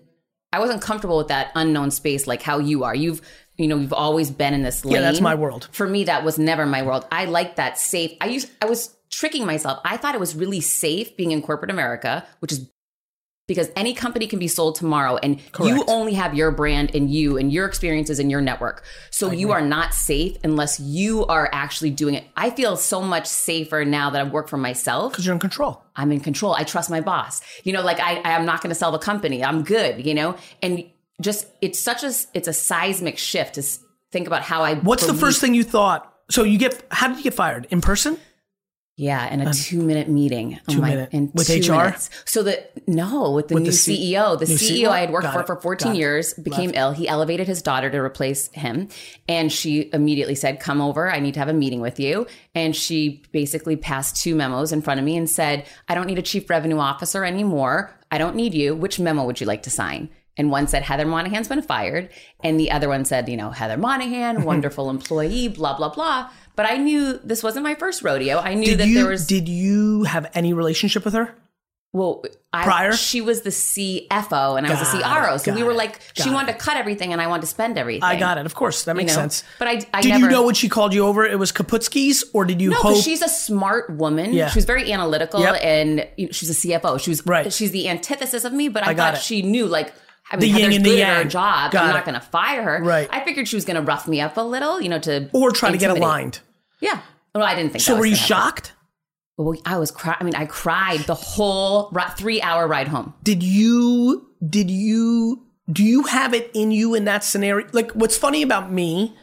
I 0.51 0.59
wasn't 0.59 0.81
comfortable 0.81 1.17
with 1.17 1.29
that 1.29 1.51
unknown 1.55 1.91
space 1.91 2.27
like 2.27 2.41
how 2.41 2.59
you 2.59 2.83
are. 2.83 2.93
You've 2.93 3.21
you 3.55 3.67
know, 3.67 3.77
you've 3.77 3.93
always 3.93 4.31
been 4.31 4.53
in 4.53 4.63
this 4.63 4.83
lane. 4.83 4.95
Yeah, 4.95 5.01
that's 5.01 5.21
my 5.21 5.35
world. 5.35 5.69
For 5.71 5.87
me, 5.87 6.03
that 6.05 6.25
was 6.25 6.37
never 6.37 6.65
my 6.65 6.81
world. 6.81 7.05
I 7.09 7.23
like 7.25 7.55
that 7.55 7.77
safe. 7.79 8.17
I 8.19 8.25
used 8.25 8.49
I 8.61 8.65
was 8.65 8.93
tricking 9.13 9.45
myself. 9.45 9.79
I 9.85 9.97
thought 9.97 10.15
it 10.15 10.19
was 10.19 10.35
really 10.35 10.61
safe 10.61 11.15
being 11.15 11.31
in 11.31 11.41
corporate 11.41 11.71
America, 11.71 12.25
which 12.39 12.51
is 12.51 12.69
because 13.45 13.69
any 13.75 13.93
company 13.93 14.25
can 14.25 14.39
be 14.39 14.47
sold 14.47 14.75
tomorrow 14.75 15.17
and 15.17 15.41
you 15.61 15.83
only 15.87 16.13
have 16.13 16.33
your 16.33 16.49
brand 16.49 16.95
and 16.95 17.11
you 17.11 17.37
and 17.37 17.51
your 17.51 17.65
experiences 17.65 18.17
and 18.17 18.31
your 18.31 18.39
network. 18.39 18.85
So 19.11 19.31
you 19.31 19.51
are 19.51 19.61
not 19.61 19.93
safe 19.93 20.37
unless 20.45 20.79
you 20.79 21.25
are 21.25 21.49
actually 21.51 21.89
doing 21.89 22.15
it. 22.15 22.23
I 22.37 22.51
feel 22.51 22.77
so 22.77 23.01
much 23.01 23.27
safer 23.27 23.83
now 23.83 24.09
that 24.11 24.21
I 24.21 24.23
work 24.29 24.47
for 24.47 24.55
myself. 24.55 25.11
Because 25.11 25.25
you're 25.25 25.33
in 25.33 25.41
control. 25.41 25.83
I'm 25.93 26.11
in 26.13 26.21
control. 26.21 26.53
I 26.53 26.63
trust 26.63 26.89
my 26.89 27.01
boss. 27.01 27.41
You 27.65 27.73
know, 27.73 27.81
like 27.81 27.99
I, 27.99 28.21
I'm 28.23 28.45
not 28.45 28.61
going 28.61 28.69
to 28.69 28.75
sell 28.75 28.93
the 28.93 28.97
company. 28.97 29.43
I'm 29.43 29.63
good, 29.63 30.05
you 30.05 30.13
know? 30.13 30.37
And 30.61 30.89
just, 31.19 31.45
it's 31.61 31.79
such 31.79 32.03
a, 32.03 32.13
it's 32.33 32.47
a 32.47 32.53
seismic 32.53 33.17
shift 33.17 33.55
to 33.55 33.63
think 34.13 34.25
about 34.25 34.43
how 34.43 34.63
I. 34.63 34.75
What's 34.75 35.05
the 35.05 35.13
first 35.13 35.41
thing 35.41 35.53
you 35.53 35.65
thought? 35.65 36.09
So 36.31 36.43
you 36.43 36.57
get, 36.57 36.81
how 36.91 37.09
did 37.09 37.17
you 37.17 37.23
get 37.23 37.33
fired? 37.33 37.67
In 37.71 37.81
person? 37.81 38.17
Yeah, 38.95 39.33
in 39.33 39.41
a 39.41 39.47
um, 39.47 39.51
two 39.53 39.81
minute 39.81 40.07
meeting. 40.07 40.59
Oh 40.69 40.73
two 40.73 40.81
my- 40.81 40.89
minute- 40.91 41.09
in 41.13 41.31
with 41.33 41.47
two 41.47 41.59
HR? 41.73 41.77
minutes. 41.85 42.11
So 42.25 42.43
the 42.43 42.63
no, 42.85 43.31
with 43.31 43.47
the 43.47 43.55
With 43.55 43.63
new 43.63 43.69
the 43.71 43.75
C- 43.75 44.13
CEO. 44.13 44.37
The 44.37 44.45
new 44.45 44.53
CEO 44.55 44.89
I 44.89 44.99
had 44.99 45.09
worked 45.11 45.23
Got 45.23 45.33
for 45.33 45.39
it. 45.41 45.47
for 45.47 45.55
14 45.61 45.87
Got 45.87 45.95
it. 45.95 45.97
years 45.99 46.33
became 46.35 46.71
ill. 46.75 46.91
He 46.91 47.07
elevated 47.07 47.47
his 47.47 47.63
daughter 47.63 47.89
to 47.89 47.97
replace 47.97 48.49
him. 48.51 48.89
And 49.27 49.51
she 49.51 49.89
immediately 49.93 50.35
said, 50.35 50.59
Come 50.59 50.79
over. 50.79 51.11
I 51.11 51.19
need 51.21 51.33
to 51.33 51.39
have 51.39 51.49
a 51.49 51.53
meeting 51.53 51.81
with 51.81 51.99
you. 51.99 52.27
And 52.53 52.75
she 52.75 53.23
basically 53.31 53.77
passed 53.77 54.21
two 54.21 54.35
memos 54.35 54.71
in 54.71 54.83
front 54.83 54.99
of 54.99 55.05
me 55.05 55.17
and 55.17 55.27
said, 55.27 55.65
I 55.89 55.95
don't 55.95 56.05
need 56.05 56.19
a 56.19 56.23
chief 56.23 56.47
revenue 56.47 56.77
officer 56.77 57.25
anymore. 57.25 57.97
I 58.11 58.19
don't 58.19 58.35
need 58.35 58.53
you. 58.53 58.75
Which 58.75 58.99
memo 58.99 59.25
would 59.25 59.41
you 59.41 59.47
like 59.47 59.63
to 59.63 59.71
sign? 59.71 60.09
And 60.35 60.49
one 60.49 60.67
said 60.67 60.81
Heather 60.81 61.05
Monahan's 61.05 61.47
been 61.47 61.61
fired, 61.61 62.09
and 62.43 62.59
the 62.59 62.71
other 62.71 62.89
one 62.89 63.05
said, 63.05 63.29
you 63.29 63.37
know, 63.37 63.51
Heather 63.51 63.77
Monahan, 63.77 64.43
wonderful 64.45 64.89
employee, 64.89 65.47
blah 65.47 65.77
blah 65.77 65.89
blah. 65.89 66.27
But 66.55 66.67
I 66.69 66.77
knew 66.77 67.19
this 67.23 67.41
wasn't 67.43 67.63
my 67.63 67.75
first 67.75 68.03
rodeo. 68.03 68.37
I 68.39 68.53
knew 68.53 68.65
Did 68.65 68.79
that 68.79 68.87
you 68.87 68.95
there 68.95 69.07
was 69.07 69.25
did 69.25 69.49
you 69.49 70.03
have 70.03 70.29
any 70.33 70.53
relationship 70.53 71.03
with 71.05 71.13
her? 71.15 71.35
well, 71.95 72.23
I, 72.51 72.63
Prior? 72.63 72.93
she 72.93 73.21
was 73.21 73.41
the 73.43 73.51
CFO 73.51 74.57
and 74.57 74.65
I 74.65 74.69
was 74.71 74.91
the 74.91 74.99
CRO, 74.99 75.37
so 75.37 75.53
we 75.53 75.61
were 75.61 75.71
it, 75.73 75.77
like, 75.77 75.99
she 76.13 76.23
got 76.25 76.33
wanted 76.33 76.49
it. 76.49 76.53
to 76.59 76.65
cut 76.65 76.75
everything, 76.77 77.13
and 77.13 77.21
I 77.21 77.27
wanted 77.27 77.41
to 77.41 77.47
spend 77.47 77.77
everything. 77.77 78.01
I 78.03 78.17
got 78.17 78.39
it. 78.39 78.47
Of 78.47 78.55
course, 78.55 78.83
that 78.85 78.93
you 78.93 78.97
makes 78.97 79.15
know? 79.15 79.21
sense. 79.21 79.43
But 79.59 79.67
I, 79.67 79.71
I 79.93 80.01
did 80.01 80.09
never, 80.09 80.25
you 80.25 80.29
know 80.31 80.41
when 80.43 80.55
she 80.55 80.69
called 80.69 80.93
you 80.95 81.05
over? 81.05 81.23
It 81.23 81.37
was 81.37 81.51
Kaputski's, 81.51 82.23
or 82.33 82.45
did 82.45 82.61
you 82.61 82.71
No, 82.71 82.77
hope? 82.77 82.91
because 82.93 83.03
she's 83.03 83.21
a 83.21 83.29
smart 83.29 83.91
woman. 83.91 84.33
Yeah. 84.33 84.49
She 84.49 84.57
was 84.57 84.65
very 84.65 84.91
analytical, 84.91 85.41
Yep. 85.41 85.59
and 85.61 86.07
you 86.17 86.25
know, 86.27 86.31
she's 86.31 86.49
a 86.49 86.67
CFO. 86.67 86.99
She 86.99 87.11
was 87.11 87.23
Right. 87.27 87.53
She's 87.53 87.69
the 87.71 87.87
antithesis 87.87 88.43
of 88.43 88.53
me, 88.53 88.69
but 88.69 88.85
I, 88.87 88.91
I 88.91 88.93
got 88.95 89.13
thought 89.13 89.19
it. 89.19 89.23
she 89.23 89.41
knew 89.43 89.67
like. 89.67 89.93
I 90.31 90.37
The 90.37 90.47
mean, 90.47 90.55
yin 90.57 90.73
and 90.73 90.85
the 90.85 90.89
good 90.91 90.99
at 90.99 91.07
her 91.15 91.19
yang. 91.21 91.29
job. 91.29 91.71
Got 91.71 91.83
I'm 91.83 91.89
it. 91.89 91.93
not 91.93 92.05
going 92.05 92.15
to 92.15 92.25
fire 92.25 92.63
her. 92.63 92.83
Right. 92.83 93.07
I 93.11 93.23
figured 93.23 93.47
she 93.47 93.55
was 93.55 93.65
going 93.65 93.75
to 93.75 93.81
rough 93.81 94.07
me 94.07 94.21
up 94.21 94.37
a 94.37 94.41
little, 94.41 94.81
you 94.81 94.89
know, 94.89 94.99
to 94.99 95.29
or 95.33 95.51
try 95.51 95.71
to 95.71 95.77
get 95.77 95.91
aligned. 95.91 96.39
Yeah. 96.79 97.01
Well, 97.35 97.43
I 97.43 97.55
didn't 97.55 97.71
think. 97.71 97.81
So 97.83 97.93
that 97.93 97.99
was 97.99 98.01
were 98.01 98.05
you 98.07 98.11
gonna 98.15 98.21
happen. 98.21 98.45
shocked? 98.45 98.73
Well, 99.37 99.55
I 99.65 99.77
was 99.77 99.89
cry. 99.91 100.15
I 100.19 100.23
mean, 100.23 100.35
I 100.35 100.45
cried 100.45 100.99
the 101.01 101.15
whole 101.15 101.91
three-hour 102.17 102.67
ride 102.67 102.87
home. 102.87 103.13
Did 103.23 103.41
you 103.41 104.27
did 104.47 104.69
you 104.69 105.43
do 105.71 105.83
you 105.83 106.03
have 106.03 106.33
it 106.35 106.51
in 106.53 106.71
you 106.71 106.93
in 106.93 107.05
that 107.05 107.23
scenario? 107.23 107.67
Like 107.73 107.91
what's 107.93 108.17
funny 108.17 108.43
about 108.43 108.71
me 108.71 109.15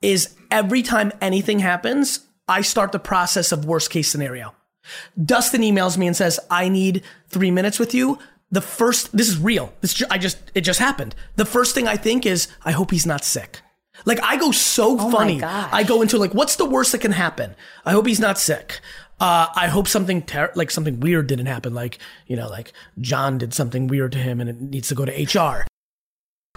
is 0.00 0.34
every 0.50 0.80
time 0.82 1.12
anything 1.20 1.58
happens, 1.58 2.20
I 2.48 2.62
start 2.62 2.92
the 2.92 2.98
process 2.98 3.52
of 3.52 3.66
worst 3.66 3.90
case 3.90 4.10
scenario. 4.10 4.54
Dustin 5.22 5.60
emails 5.60 5.98
me 5.98 6.06
and 6.06 6.16
says, 6.16 6.40
"I 6.50 6.68
need 6.70 7.02
3 7.28 7.50
minutes 7.50 7.78
with 7.78 7.92
you." 7.94 8.18
The 8.50 8.60
first 8.60 9.14
this 9.16 9.28
is 9.28 9.38
real. 9.38 9.72
This 9.80 9.94
ju- 9.94 10.06
I 10.10 10.18
just 10.18 10.38
it 10.54 10.62
just 10.62 10.80
happened. 10.80 11.14
The 11.36 11.44
first 11.44 11.74
thing 11.74 11.86
I 11.86 11.96
think 11.96 12.24
is, 12.24 12.48
"I 12.64 12.72
hope 12.72 12.90
he's 12.90 13.06
not 13.06 13.24
sick." 13.24 13.60
Like 14.06 14.20
I 14.22 14.36
go 14.36 14.52
so 14.52 14.96
my 14.96 15.10
funny. 15.10 15.42
I 15.72 15.82
go 15.82 16.02
into 16.02 16.18
like, 16.18 16.32
what's 16.32 16.56
the 16.56 16.64
worst 16.64 16.92
that 16.92 17.00
can 17.00 17.12
happen? 17.12 17.54
I 17.84 17.92
hope 17.92 18.06
he's 18.06 18.20
not 18.20 18.38
sick. 18.38 18.80
Uh, 19.20 19.48
I 19.56 19.66
hope 19.66 19.88
something 19.88 20.22
ter- 20.22 20.52
like 20.54 20.70
something 20.70 21.00
weird 21.00 21.26
didn't 21.26 21.46
happen. 21.46 21.74
Like 21.74 21.98
you 22.26 22.36
know, 22.36 22.48
like 22.48 22.72
John 23.00 23.36
did 23.38 23.52
something 23.52 23.86
weird 23.88 24.12
to 24.12 24.18
him 24.18 24.40
and 24.40 24.48
it 24.48 24.60
needs 24.60 24.88
to 24.88 24.94
go 24.94 25.04
to 25.04 25.12
HR. 25.12 25.66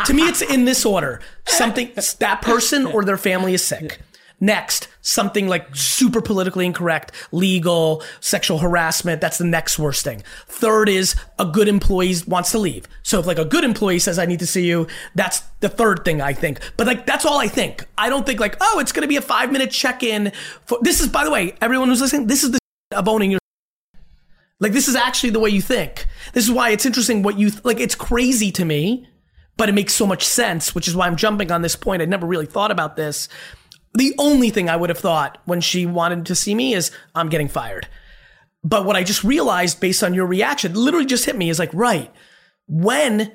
to 0.05 0.13
me, 0.13 0.23
it's 0.23 0.41
in 0.41 0.65
this 0.65 0.85
order: 0.85 1.19
something 1.45 1.91
that 2.19 2.41
person 2.41 2.85
or 2.85 3.03
their 3.03 3.17
family 3.17 3.53
is 3.53 3.63
sick. 3.63 3.99
Next, 4.43 4.87
something 5.01 5.47
like 5.47 5.75
super 5.75 6.19
politically 6.19 6.65
incorrect, 6.65 7.11
legal, 7.31 8.03
sexual 8.21 8.57
harassment. 8.57 9.21
That's 9.21 9.37
the 9.37 9.45
next 9.45 9.77
worst 9.77 10.03
thing. 10.03 10.23
Third 10.47 10.89
is 10.89 11.15
a 11.37 11.45
good 11.45 11.67
employee 11.67 12.15
wants 12.25 12.49
to 12.51 12.57
leave. 12.57 12.87
So 13.03 13.19
if 13.19 13.27
like 13.27 13.37
a 13.37 13.45
good 13.45 13.63
employee 13.63 13.99
says, 13.99 14.17
I 14.17 14.25
need 14.25 14.39
to 14.39 14.47
see 14.47 14.65
you, 14.67 14.87
that's 15.13 15.41
the 15.59 15.69
third 15.69 16.03
thing 16.03 16.21
I 16.21 16.33
think. 16.33 16.59
But 16.75 16.87
like, 16.87 17.05
that's 17.05 17.23
all 17.23 17.39
I 17.39 17.47
think. 17.47 17.85
I 17.99 18.09
don't 18.09 18.25
think 18.25 18.39
like, 18.39 18.57
oh, 18.59 18.79
it's 18.79 18.91
going 18.91 19.03
to 19.03 19.07
be 19.07 19.17
a 19.17 19.21
five 19.21 19.51
minute 19.51 19.69
check 19.69 20.01
in. 20.01 20.31
For 20.65 20.79
This 20.81 21.01
is, 21.01 21.07
by 21.07 21.23
the 21.23 21.31
way, 21.31 21.53
everyone 21.61 21.89
who's 21.89 22.01
listening, 22.01 22.25
this 22.25 22.43
is 22.43 22.49
the 22.49 22.59
of 22.95 23.07
owning 23.07 23.31
your 23.31 23.39
like 24.59 24.73
this 24.73 24.87
is 24.87 24.95
actually 24.95 25.31
the 25.31 25.39
way 25.39 25.49
you 25.49 25.61
think. 25.61 26.05
This 26.33 26.45
is 26.45 26.51
why 26.51 26.69
it's 26.69 26.85
interesting 26.85 27.23
what 27.23 27.37
you 27.37 27.49
th- 27.49 27.65
like. 27.65 27.79
It's 27.79 27.95
crazy 27.95 28.51
to 28.51 28.63
me, 28.63 29.07
but 29.57 29.69
it 29.69 29.71
makes 29.73 29.93
so 29.93 30.05
much 30.05 30.23
sense, 30.23 30.75
which 30.75 30.87
is 30.87 30.95
why 30.95 31.07
I'm 31.07 31.15
jumping 31.15 31.51
on 31.51 31.63
this 31.63 31.75
point. 31.75 32.01
I 32.01 32.05
never 32.05 32.27
really 32.27 32.45
thought 32.45 32.69
about 32.69 32.95
this. 32.95 33.27
The 33.93 34.15
only 34.17 34.49
thing 34.49 34.69
I 34.69 34.75
would 34.75 34.89
have 34.89 34.99
thought 34.99 35.37
when 35.45 35.61
she 35.61 35.85
wanted 35.85 36.25
to 36.27 36.35
see 36.35 36.55
me 36.55 36.73
is 36.73 36.91
I'm 37.13 37.29
getting 37.29 37.49
fired. 37.49 37.87
But 38.63 38.85
what 38.85 38.95
I 38.95 39.03
just 39.03 39.23
realized 39.23 39.79
based 39.79 40.03
on 40.03 40.13
your 40.13 40.25
reaction, 40.25 40.73
literally 40.73 41.05
just 41.05 41.25
hit 41.25 41.35
me 41.35 41.49
is 41.49 41.59
like, 41.59 41.73
right, 41.73 42.11
when 42.67 43.31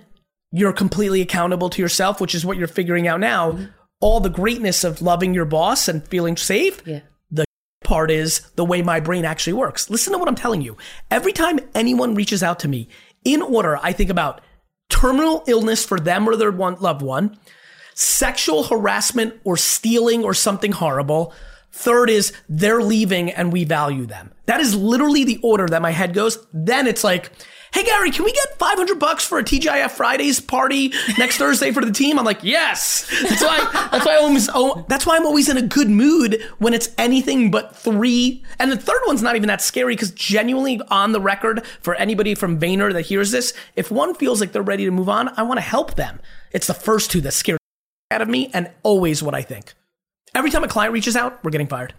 you're 0.53 0.73
completely 0.73 1.21
accountable 1.21 1.69
to 1.71 1.83
yourself, 1.83 2.21
which 2.21 2.35
is 2.35 2.47
what 2.47 2.57
you're 2.57 2.69
figuring 2.69 3.09
out 3.09 3.21
now, 3.21 3.53
mm-hmm. 3.53 3.65
all 4.01 4.21
the 4.21 4.31
greatness 4.31 4.85
of 4.85 5.03
loving 5.03 5.35
your 5.35 5.45
boss 5.45 5.89
and 5.89 6.07
feeling 6.07 6.37
safe, 6.37 6.81
Yeah. 6.87 7.01
the 7.31 7.45
part 7.85 8.11
is 8.11 8.41
the 8.55 8.65
way 8.65 8.81
my 8.83 9.01
brain 9.01 9.25
actually 9.25 9.55
works. 9.55 9.91
Listen 9.91 10.13
to 10.13 10.19
what 10.19 10.29
I'm 10.29 10.37
telling 10.37 10.63
you. 10.63 10.77
Every 11.11 11.33
time 11.33 11.59
anyone 11.75 12.15
reaches 12.15 12.43
out 12.43 12.61
to 12.61 12.69
me, 12.69 12.89
in 13.25 13.43
order, 13.43 13.79
I 13.83 13.93
think 13.93 14.09
about 14.09 14.41
terminal 14.89 15.43
illness 15.49 15.85
for 15.85 15.99
them 15.99 16.29
or 16.29 16.37
their 16.37 16.53
one 16.53 16.77
loved 16.77 17.03
one, 17.03 17.37
sexual 17.97 18.65
harassment 18.65 19.35
or 19.43 19.57
stealing 19.57 20.23
or 20.23 20.35
something 20.35 20.71
horrible. 20.71 21.33
Third 21.73 22.11
is 22.11 22.33
they're 22.49 22.83
leaving 22.83 23.31
and 23.31 23.53
we 23.53 23.65
value 23.65 24.07
them. 24.07 24.33
That 24.45 24.61
is 24.61 24.77
literally 24.77 25.25
the 25.25 25.41
order 25.43 25.67
that 25.67 25.83
my 25.83 25.91
head 25.91 26.13
goes. 26.15 26.47
Then 26.53 26.87
it's 26.87 27.03
like, 27.03 27.33
hey 27.73 27.85
Gary, 27.85 28.11
can 28.11 28.25
we 28.25 28.33
get 28.33 28.59
500 28.59 28.99
bucks 28.99 29.27
for 29.27 29.39
a 29.39 29.43
TGIF 29.43 29.91
Fridays 29.93 30.41
party 30.41 30.93
next 31.19 31.39
Thursday 31.39 31.73
for 31.73 31.83
the 31.85 31.91
team? 31.91 32.19
I'm 32.19 32.27
like, 32.27 32.43
yes. 32.43 33.11
That's 33.23 33.43
why. 33.43 33.89
That's 33.91 34.05
why 34.05 34.17
I. 34.17 34.49
Oh, 34.55 34.85
that's 34.89 35.07
why 35.07 35.17
I'm 35.17 35.27
always 35.27 35.49
in 35.49 35.57
a 35.57 35.63
good 35.63 35.89
mood 35.89 36.43
when 36.59 36.75
it's 36.75 36.91
anything 36.99 37.51
but 37.51 37.75
three. 37.75 38.45
And 38.59 38.71
the 38.71 38.77
third 38.77 39.01
one's 39.07 39.23
not 39.23 39.37
even 39.37 39.49
that 39.49 39.63
scary 39.63 39.95
because 39.95 40.11
genuinely 40.11 40.83
on 40.89 41.13
the 41.13 41.21
record 41.21 41.65
for 41.81 41.95
anybody 41.95 42.35
from 42.35 42.61
Vayner 42.61 42.93
that 42.93 43.03
hears 43.07 43.31
this, 43.31 43.55
if 43.75 43.91
one 43.91 44.15
feels 44.15 44.41
like 44.41 44.53
they're 44.53 44.63
ready 44.63 44.85
to 44.85 44.91
move 44.91 45.09
on, 45.09 45.31
I 45.39 45.43
want 45.43 45.57
to 45.57 45.63
help 45.63 45.95
them. 45.95 46.21
It's 46.53 46.67
the 46.67 46.75
first 46.75 47.11
two 47.11 47.23
that 47.23 47.33
scare 47.33 47.57
out 48.11 48.23
of 48.23 48.29
me 48.29 48.51
and 48.55 48.71
always 48.83 49.23
what 49.23 49.35
I 49.35 49.43
think. 49.43 49.75
Every 50.35 50.51
time 50.51 50.65
a 50.65 50.69
client 50.69 50.93
reaches 50.93 51.17
out, 51.17 51.43
we're 51.43 51.51
getting 51.51 51.67
fired. 51.67 51.95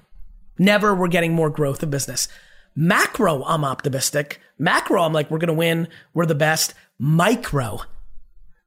Never 0.58 0.96
we're 0.96 1.08
getting 1.08 1.34
more 1.34 1.50
growth 1.50 1.84
of 1.84 1.92
business. 1.92 2.28
Macro, 2.76 3.44
I'm 3.44 3.66
optimistic. 3.66 4.40
Macro, 4.60 5.02
I'm 5.02 5.14
like, 5.14 5.30
we're 5.32 5.40
going 5.40 5.48
to 5.48 5.54
win. 5.54 5.88
We're 6.14 6.26
the 6.26 6.36
best. 6.36 6.74
Micro, 7.00 7.82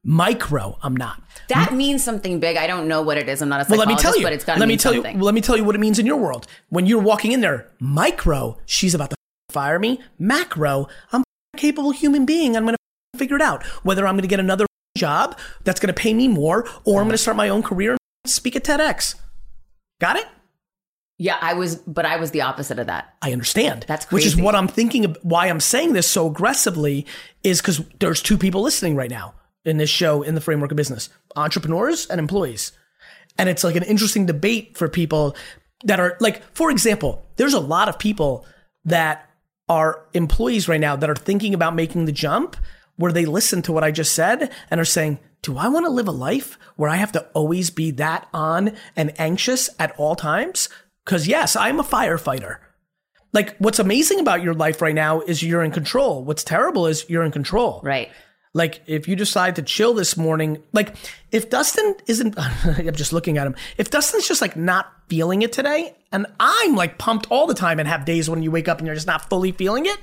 micro, 0.03 0.77
I'm 0.81 0.95
not. 0.95 1.21
That 1.49 1.73
means 1.73 2.03
something 2.03 2.39
big. 2.39 2.57
I 2.57 2.67
don't 2.67 2.87
know 2.87 3.01
what 3.01 3.17
it 3.17 3.27
is. 3.29 3.41
I'm 3.41 3.49
not 3.49 3.61
a 3.61 3.63
psychologist, 3.65 3.79
Well, 3.79 3.87
let 3.87 3.95
me 3.97 4.01
tell 4.01 4.17
you. 4.17 4.23
but 4.23 4.33
it's 4.33 4.45
got 4.45 4.53
to 4.55 4.59
let 4.59 4.67
me 4.67 4.77
tell 4.77 4.93
something. 4.93 5.17
you. 5.17 5.23
Let 5.23 5.33
me 5.33 5.41
tell 5.41 5.57
you 5.57 5.63
what 5.63 5.75
it 5.75 5.79
means 5.79 5.99
in 5.99 6.05
your 6.05 6.17
world. 6.17 6.47
When 6.69 6.85
you're 6.85 7.01
walking 7.01 7.31
in 7.31 7.41
there, 7.41 7.67
micro, 7.79 8.57
she's 8.65 8.93
about 8.93 9.09
to 9.11 9.15
fire 9.49 9.79
me. 9.79 9.99
Macro, 10.19 10.87
I'm 11.11 11.23
a 11.53 11.57
capable 11.57 11.91
human 11.91 12.25
being. 12.25 12.55
I'm 12.55 12.63
going 12.65 12.75
to 13.13 13.17
figure 13.19 13.35
it 13.35 13.41
out. 13.41 13.63
Whether 13.83 14.05
I'm 14.07 14.15
going 14.15 14.23
to 14.23 14.27
get 14.27 14.39
another 14.39 14.65
job 14.97 15.37
that's 15.63 15.79
going 15.79 15.93
to 15.93 15.99
pay 15.99 16.13
me 16.13 16.27
more, 16.27 16.67
or 16.85 17.01
I'm 17.01 17.07
going 17.07 17.11
to 17.11 17.17
start 17.17 17.37
my 17.37 17.49
own 17.49 17.63
career 17.63 17.91
and 17.91 18.31
speak 18.31 18.55
at 18.55 18.63
TEDx. 18.63 19.15
Got 19.99 20.17
it? 20.17 20.25
yeah, 21.21 21.37
I 21.39 21.53
was, 21.53 21.75
but 21.75 22.03
I 22.03 22.17
was 22.17 22.31
the 22.31 22.41
opposite 22.41 22.79
of 22.79 22.87
that. 22.87 23.13
I 23.21 23.31
understand. 23.31 23.85
That's 23.87 24.11
Which 24.11 24.25
is 24.25 24.35
what 24.35 24.55
I'm 24.55 24.67
thinking 24.67 25.05
of. 25.05 25.19
Why 25.21 25.49
I'm 25.49 25.59
saying 25.59 25.93
this 25.93 26.07
so 26.07 26.25
aggressively 26.25 27.05
is 27.43 27.61
because 27.61 27.79
there's 27.99 28.23
two 28.23 28.39
people 28.39 28.63
listening 28.63 28.95
right 28.95 29.09
now 29.09 29.35
in 29.63 29.77
this 29.77 29.91
show 29.91 30.23
in 30.23 30.33
the 30.33 30.41
framework 30.41 30.71
of 30.71 30.77
business 30.77 31.09
entrepreneurs 31.35 32.07
and 32.07 32.19
employees. 32.19 32.71
And 33.37 33.49
it's 33.49 33.63
like 33.63 33.75
an 33.75 33.83
interesting 33.83 34.25
debate 34.25 34.75
for 34.75 34.89
people 34.89 35.35
that 35.83 35.99
are 35.99 36.17
like, 36.19 36.41
for 36.55 36.71
example, 36.71 37.23
there's 37.35 37.53
a 37.53 37.59
lot 37.59 37.87
of 37.87 37.99
people 37.99 38.43
that 38.85 39.29
are 39.69 40.03
employees 40.15 40.67
right 40.67 40.81
now 40.81 40.95
that 40.95 41.07
are 41.07 41.15
thinking 41.15 41.53
about 41.53 41.75
making 41.75 42.05
the 42.05 42.11
jump 42.11 42.55
where 43.01 43.11
they 43.11 43.25
listen 43.25 43.61
to 43.63 43.71
what 43.71 43.83
I 43.83 43.91
just 43.91 44.13
said 44.13 44.51
and 44.69 44.79
are 44.79 44.85
saying, 44.85 45.19
do 45.41 45.57
I 45.57 45.67
want 45.67 45.85
to 45.85 45.91
live 45.91 46.07
a 46.07 46.11
life 46.11 46.57
where 46.75 46.89
I 46.89 46.97
have 46.97 47.11
to 47.13 47.25
always 47.33 47.69
be 47.69 47.91
that 47.91 48.27
on 48.33 48.75
and 48.95 49.19
anxious 49.19 49.69
at 49.79 49.93
all 49.97 50.15
times? 50.15 50.69
Because 51.03 51.27
yes, 51.27 51.55
I'm 51.55 51.79
a 51.79 51.83
firefighter. 51.83 52.57
Like 53.33 53.57
what's 53.57 53.79
amazing 53.79 54.19
about 54.19 54.43
your 54.43 54.53
life 54.53 54.81
right 54.81 54.93
now 54.93 55.21
is 55.21 55.41
you're 55.41 55.63
in 55.63 55.71
control. 55.71 56.23
What's 56.23 56.43
terrible 56.43 56.85
is 56.85 57.09
you're 57.09 57.23
in 57.23 57.31
control. 57.31 57.81
Right. 57.83 58.11
Like 58.53 58.81
if 58.85 59.07
you 59.07 59.15
decide 59.15 59.55
to 59.55 59.61
chill 59.61 59.93
this 59.93 60.17
morning, 60.17 60.61
like 60.73 60.95
if 61.31 61.49
Dustin 61.49 61.95
isn't, 62.07 62.35
I'm 62.37 62.93
just 62.93 63.13
looking 63.13 63.37
at 63.37 63.47
him. 63.47 63.55
If 63.77 63.89
Dustin's 63.89 64.27
just 64.27 64.41
like 64.41 64.55
not 64.55 64.91
feeling 65.07 65.41
it 65.41 65.53
today, 65.53 65.95
and 66.11 66.27
I'm 66.39 66.75
like 66.75 66.97
pumped 66.97 67.27
all 67.31 67.47
the 67.47 67.53
time 67.53 67.79
and 67.79 67.87
have 67.87 68.05
days 68.05 68.29
when 68.29 68.43
you 68.43 68.51
wake 68.51 68.67
up 68.67 68.77
and 68.77 68.85
you're 68.85 68.95
just 68.95 69.07
not 69.07 69.29
fully 69.29 69.53
feeling 69.53 69.85
it, 69.85 69.99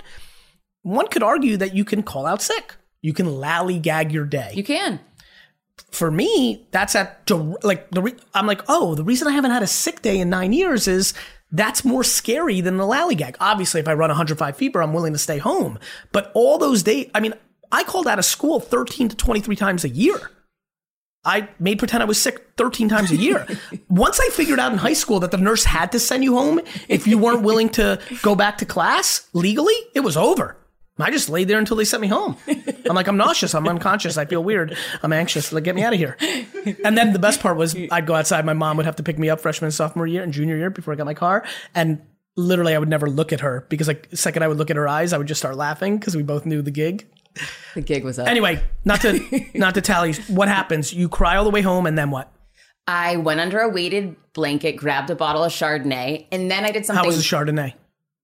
one 0.83 1.09
could 1.09 1.23
argue 1.23 1.59
that 1.59 1.75
you 1.75 1.85
can 1.85 2.02
call 2.02 2.26
out 2.26 2.40
sick. 2.40 2.75
You 3.02 3.12
can 3.12 3.26
lallygag 3.26 4.12
your 4.12 4.25
day 4.25 4.52
You 4.55 4.64
can. 4.64 5.00
for 5.90 6.11
me, 6.11 6.67
that's 6.71 6.95
at 6.95 7.31
like 7.62 7.90
the 7.90 8.02
re- 8.02 8.17
I'm 8.35 8.47
like, 8.47 8.62
oh, 8.69 8.95
the 8.95 9.05
reason 9.05 9.28
I 9.28 9.33
haven't 9.33 9.52
had 9.52 9.62
a 9.62 9.67
sick 9.69 10.02
day 10.02 10.19
in 10.19 10.31
nine 10.31 10.52
years 10.52 10.88
is 10.88 11.14
that's 11.50 11.85
more 11.85 12.05
scary 12.05 12.61
than 12.61 12.76
the 12.76 12.85
lallygag. 12.85 13.37
Obviously, 13.40 13.81
if 13.81 13.88
I 13.88 13.95
run 13.95 14.11
105 14.11 14.57
fever, 14.57 14.83
I'm 14.83 14.93
willing 14.93 15.12
to 15.12 15.19
stay 15.19 15.38
home. 15.38 15.78
But 16.12 16.31
all 16.35 16.59
those 16.59 16.83
days, 16.83 17.11
I 17.14 17.21
mean, 17.21 17.35
I 17.73 17.85
called 17.85 18.07
out 18.07 18.19
of 18.19 18.25
school 18.25 18.61
13 18.61 19.09
to 19.11 19.17
23 19.17 19.57
times 19.57 19.85
a 19.85 19.88
year. 19.88 20.31
I 21.25 21.49
made 21.59 21.78
pretend 21.78 22.02
I 22.02 22.07
was 22.07 22.21
sick 22.21 22.52
13 22.57 22.88
times 22.88 23.11
a 23.11 23.17
year. 23.17 23.47
Once 23.88 24.21
I 24.21 24.28
figured 24.31 24.59
out 24.59 24.73
in 24.73 24.78
high 24.78 24.93
school 24.93 25.21
that 25.21 25.31
the 25.31 25.37
nurse 25.37 25.64
had 25.64 25.93
to 25.93 25.99
send 26.00 26.25
you 26.25 26.37
home 26.37 26.61
if 26.88 27.07
you 27.07 27.19
weren't 27.19 27.43
willing 27.43 27.69
to 27.71 28.00
go 28.23 28.35
back 28.35 28.59
to 28.59 28.64
class 28.67 29.28
legally, 29.33 29.75
it 29.95 30.00
was 30.00 30.17
over. 30.17 30.57
I 31.00 31.11
just 31.11 31.28
laid 31.28 31.49
there 31.49 31.59
until 31.59 31.76
they 31.76 31.85
sent 31.85 32.00
me 32.00 32.09
home. 32.09 32.37
I'm 32.49 32.97
like, 32.97 33.07
I'm 33.07 33.17
nauseous. 33.17 33.55
I'm 33.55 33.69
unconscious. 33.69 34.17
I 34.17 34.25
feel 34.25 34.43
weird. 34.43 34.76
I'm 35.02 35.12
anxious. 35.12 35.52
Like, 35.52 35.64
get 35.64 35.75
me 35.75 35.83
out 35.83 35.93
of 35.93 35.99
here. 35.99 36.17
And 36.85 36.99
then 36.99 37.12
the 37.12 37.19
best 37.19 37.40
part 37.40 37.57
was 37.57 37.76
I'd 37.90 38.07
go 38.07 38.14
outside. 38.14 38.45
My 38.45 38.52
mom 38.52 38.76
would 38.76 38.87
have 38.87 38.97
to 38.97 39.02
pick 39.02 39.19
me 39.19 39.31
up 39.31 39.40
freshman 39.40 39.71
sophomore 39.71 40.07
year 40.07 40.23
and 40.23 40.33
junior 40.33 40.57
year 40.57 40.71
before 40.71 40.93
I 40.93 40.97
got 40.97 41.07
my 41.07 41.14
car. 41.14 41.45
And 41.75 42.02
literally, 42.37 42.75
I 42.75 42.78
would 42.78 42.88
never 42.88 43.09
look 43.09 43.33
at 43.33 43.40
her 43.40 43.67
because, 43.69 43.88
like, 43.88 44.11
the 44.11 44.17
second 44.17 44.43
I 44.43 44.49
would 44.49 44.59
look 44.59 44.71
at 44.71 44.76
her 44.76 44.88
eyes, 44.88 45.12
I 45.12 45.19
would 45.19 45.28
just 45.28 45.40
start 45.40 45.57
laughing 45.57 45.99
because 45.99 46.17
we 46.17 46.23
both 46.23 46.47
knew 46.47 46.62
the 46.62 46.71
gig. 46.71 47.07
The 47.75 47.83
gig 47.83 48.05
was 48.05 48.19
up. 48.19 48.26
Anyway, 48.26 48.62
not 48.85 49.00
to 49.02 49.45
not 49.55 49.75
to 49.75 49.81
tally. 49.81 50.14
What 50.28 50.49
happens? 50.49 50.93
You 50.93 51.09
cry 51.09 51.37
all 51.37 51.45
the 51.45 51.50
way 51.50 51.62
home, 51.62 51.87
and 51.87 51.97
then 51.97 52.11
what? 52.11 52.33
I 52.87 53.17
went 53.17 53.38
under 53.38 53.61
a 53.61 53.69
weighted 53.69 54.17
blanket, 54.33 54.73
grabbed 54.73 55.11
a 55.11 55.14
bottle 55.14 55.45
of 55.45 55.52
Chardonnay, 55.52 56.26
and 56.33 56.50
then 56.50 56.64
I 56.64 56.71
did 56.73 56.87
something. 56.87 57.02
How 57.02 57.07
was 57.07 57.17
the 57.19 57.23
Chardonnay? 57.23 57.75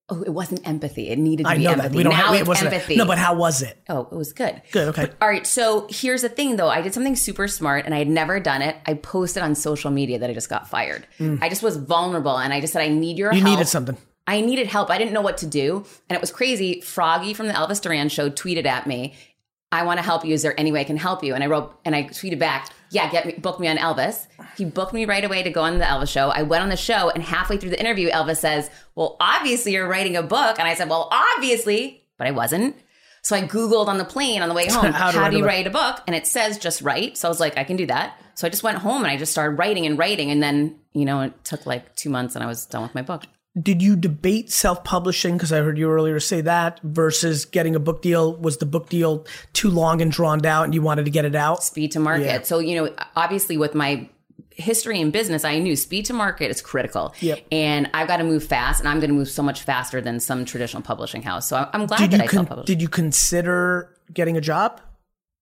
Oh, 0.09 0.23
it 0.23 0.31
wasn't 0.31 0.67
empathy. 0.67 1.09
It 1.09 1.19
needed 1.19 1.45
to 1.45 1.49
I 1.51 1.57
be 1.57 1.65
know 1.65 1.73
empathy. 1.73 1.89
that 1.89 1.97
we 1.97 2.03
don't 2.03 2.13
now 2.13 2.27
have. 2.27 2.35
It 2.35 2.41
it's 2.41 2.49
wasn't 2.49 2.73
empathy. 2.73 2.97
No, 2.97 3.07
but 3.07 3.19
how 3.19 3.35
was 3.35 3.63
it? 3.63 3.79
oh, 3.89 4.09
it 4.11 4.15
was 4.17 4.33
good. 4.33 4.61
Good. 4.73 4.89
Okay. 4.89 5.09
All 5.21 5.29
right, 5.29 5.47
so 5.47 5.87
here's 5.91 6.23
the 6.23 6.29
thing 6.29 6.57
though. 6.57 6.69
I 6.69 6.81
did 6.83 6.93
something 6.95 7.17
super 7.17 7.49
smart 7.49 7.85
and 7.85 7.95
I 7.95 7.99
had 7.99 8.09
never 8.09 8.39
done 8.41 8.63
it. 8.63 8.77
I 8.87 8.95
posted 8.95 9.43
on 9.43 9.55
social 9.55 9.91
media 9.91 10.19
that 10.19 10.29
I 10.31 10.35
just 10.35 10.49
got 10.49 10.69
fired. 10.69 11.07
I 11.21 11.49
just 11.49 11.63
was 11.63 11.77
vulnerable 11.77 12.37
and 12.39 12.53
I 12.53 12.61
just 12.61 12.73
said, 12.73 12.83
I 12.83 12.89
need 12.89 13.19
your 13.19 13.33
Mm. 13.33 13.37
you 13.37 13.41
help. 13.43 13.59
needed 13.59 13.69
something. 13.69 13.97
I 14.27 14.41
needed 14.41 14.67
help. 14.69 14.91
I 14.91 14.97
didn't 14.99 15.13
know 15.13 15.21
what 15.21 15.39
to 15.39 15.47
do. 15.47 15.85
And 16.09 16.17
it 16.17 16.21
was 16.21 16.31
crazy. 16.31 16.81
Froggy 16.81 17.35
from 17.35 17.47
the 17.47 17.53
Elvis 17.53 17.81
Duran 17.83 18.09
show 18.09 18.31
tweeted 18.31 18.65
at 18.67 18.87
me, 18.87 19.15
I 19.73 19.83
want 19.85 19.99
to 19.99 20.05
help 20.05 20.25
you. 20.25 20.33
Is 20.35 20.43
there 20.43 20.59
any 20.59 20.71
way 20.73 20.81
I 20.81 20.85
can 20.85 20.97
help 20.97 21.25
you? 21.25 21.35
And 21.35 21.43
I 21.43 21.47
wrote, 21.49 21.79
and 21.85 21.95
I 21.97 22.05
tweeted 22.05 22.39
back, 22.39 22.71
yeah, 22.95 23.11
get 23.11 23.27
me, 23.27 23.33
book 23.33 23.59
me 23.59 23.67
on 23.67 23.77
Elvis. 23.77 24.27
He 24.57 24.65
booked 24.65 24.93
me 24.93 25.05
right 25.05 25.25
away 25.25 25.43
to 25.43 25.51
go 25.51 25.63
on 25.63 25.79
the 25.79 25.85
Elvis 25.85 26.09
show. 26.09 26.29
I 26.29 26.43
went 26.43 26.63
on 26.63 26.69
the 26.69 26.77
show, 26.77 27.11
and 27.11 27.23
halfway 27.23 27.57
through 27.57 27.71
the 27.71 27.81
interview, 27.81 28.09
Elvis 28.11 28.37
says, 28.37 28.71
well, 28.95 29.17
obviously 29.19 29.73
you're 29.73 29.89
writing 29.89 30.17
a 30.17 30.23
book. 30.23 30.59
And 30.59 30.69
I 30.69 30.75
said, 30.75 30.89
well, 30.89 31.09
obviously, 31.11 32.05
but 32.17 32.29
I 32.29 32.31
wasn't. 32.31 32.77
So 33.23 33.35
I 33.35 33.43
Googled 33.43 33.89
on 33.89 33.99
the 33.99 34.05
plane 34.05 34.43
on 34.43 34.49
the 34.49 34.55
way 34.55 34.67
home, 34.71 34.93
How 34.93 35.11
how, 35.11 35.29
do 35.29 35.37
you 35.37 35.45
write 35.45 35.67
a 35.67 35.71
book? 35.71 36.03
And 36.07 36.15
it 36.15 36.27
says 36.27 36.57
just 36.59 36.83
write. 36.83 37.19
So 37.19 37.27
I 37.27 37.31
was 37.31 37.41
like, 37.41 37.59
I 37.59 37.65
can 37.65 37.77
do 37.77 37.87
that. 37.87 38.21
So 38.35 38.47
I 38.47 38.51
just 38.51 38.63
went 38.63 38.79
home 38.79 39.03
and 39.03 39.07
I 39.07 39.17
just 39.17 39.33
started 39.33 39.59
writing 39.59 39.87
and 39.87 39.99
writing. 39.99 40.31
And 40.31 40.43
then, 40.43 40.79
you 40.93 41.05
know, 41.05 41.23
it 41.23 41.45
took 41.45 41.67
like 41.67 41.97
two 41.97 42.11
months 42.11 42.35
and 42.35 42.45
I 42.45 42.47
was 42.47 42.67
done 42.67 42.83
with 42.83 42.95
my 42.95 43.03
book. 43.03 43.25
Did 43.61 43.83
you 43.83 43.95
debate 43.95 44.51
self-publishing? 44.51 45.37
Because 45.37 45.53
I 45.53 45.59
heard 45.59 45.79
you 45.79 45.89
earlier 45.91 46.19
say 46.19 46.41
that 46.41 46.81
versus 46.83 47.45
getting 47.45 47.77
a 47.77 47.79
book 47.79 48.03
deal. 48.03 48.37
Was 48.37 48.57
the 48.57 48.67
book 48.67 48.89
deal 48.89 49.27
too 49.53 49.71
long 49.71 50.01
and 50.03 50.11
drawn 50.11 50.45
out, 50.45 50.65
and 50.65 50.75
you 50.75 50.83
wanted 50.83 51.05
to 51.05 51.11
get 51.13 51.25
it 51.25 51.37
out? 51.37 51.63
speed 51.63 51.93
to 51.93 52.01
market. 52.01 52.25
Yeah. 52.25 52.43
So, 52.43 52.59
you 52.59 52.75
know, 52.85 52.93
obviously 53.15 53.57
with 53.57 53.75
my 53.75 54.09
history 54.51 55.01
in 55.01 55.11
business, 55.11 55.45
I 55.45 55.59
knew 55.59 55.77
speed 55.77 56.05
to 56.07 56.13
market 56.13 56.51
is 56.51 56.63
critical. 56.63 57.15
Yep. 57.21 57.45
And 57.53 57.91
I've 57.95 58.09
got 58.09 58.19
to 58.19 58.25
move 58.25 58.45
fast 58.45 58.81
and 58.81 58.89
I'm 58.89 58.99
going 59.01 59.11
to 59.11 59.15
move 59.17 59.29
so 59.29 59.43
much 59.43 59.63
faster 59.63 60.01
than 60.01 60.21
some 60.21 60.45
traditional 60.45 60.83
publishing 60.83 61.23
house. 61.23 61.49
So 61.49 61.69
I'm 61.73 61.87
glad 61.87 61.99
Did 61.99 62.11
that 62.13 62.21
I 62.21 62.27
con- 62.27 62.39
self-published. 62.39 62.67
did 62.67 62.81
you 62.83 62.89
consider 62.89 63.95
getting 64.13 64.37
a 64.37 64.41
job 64.41 64.81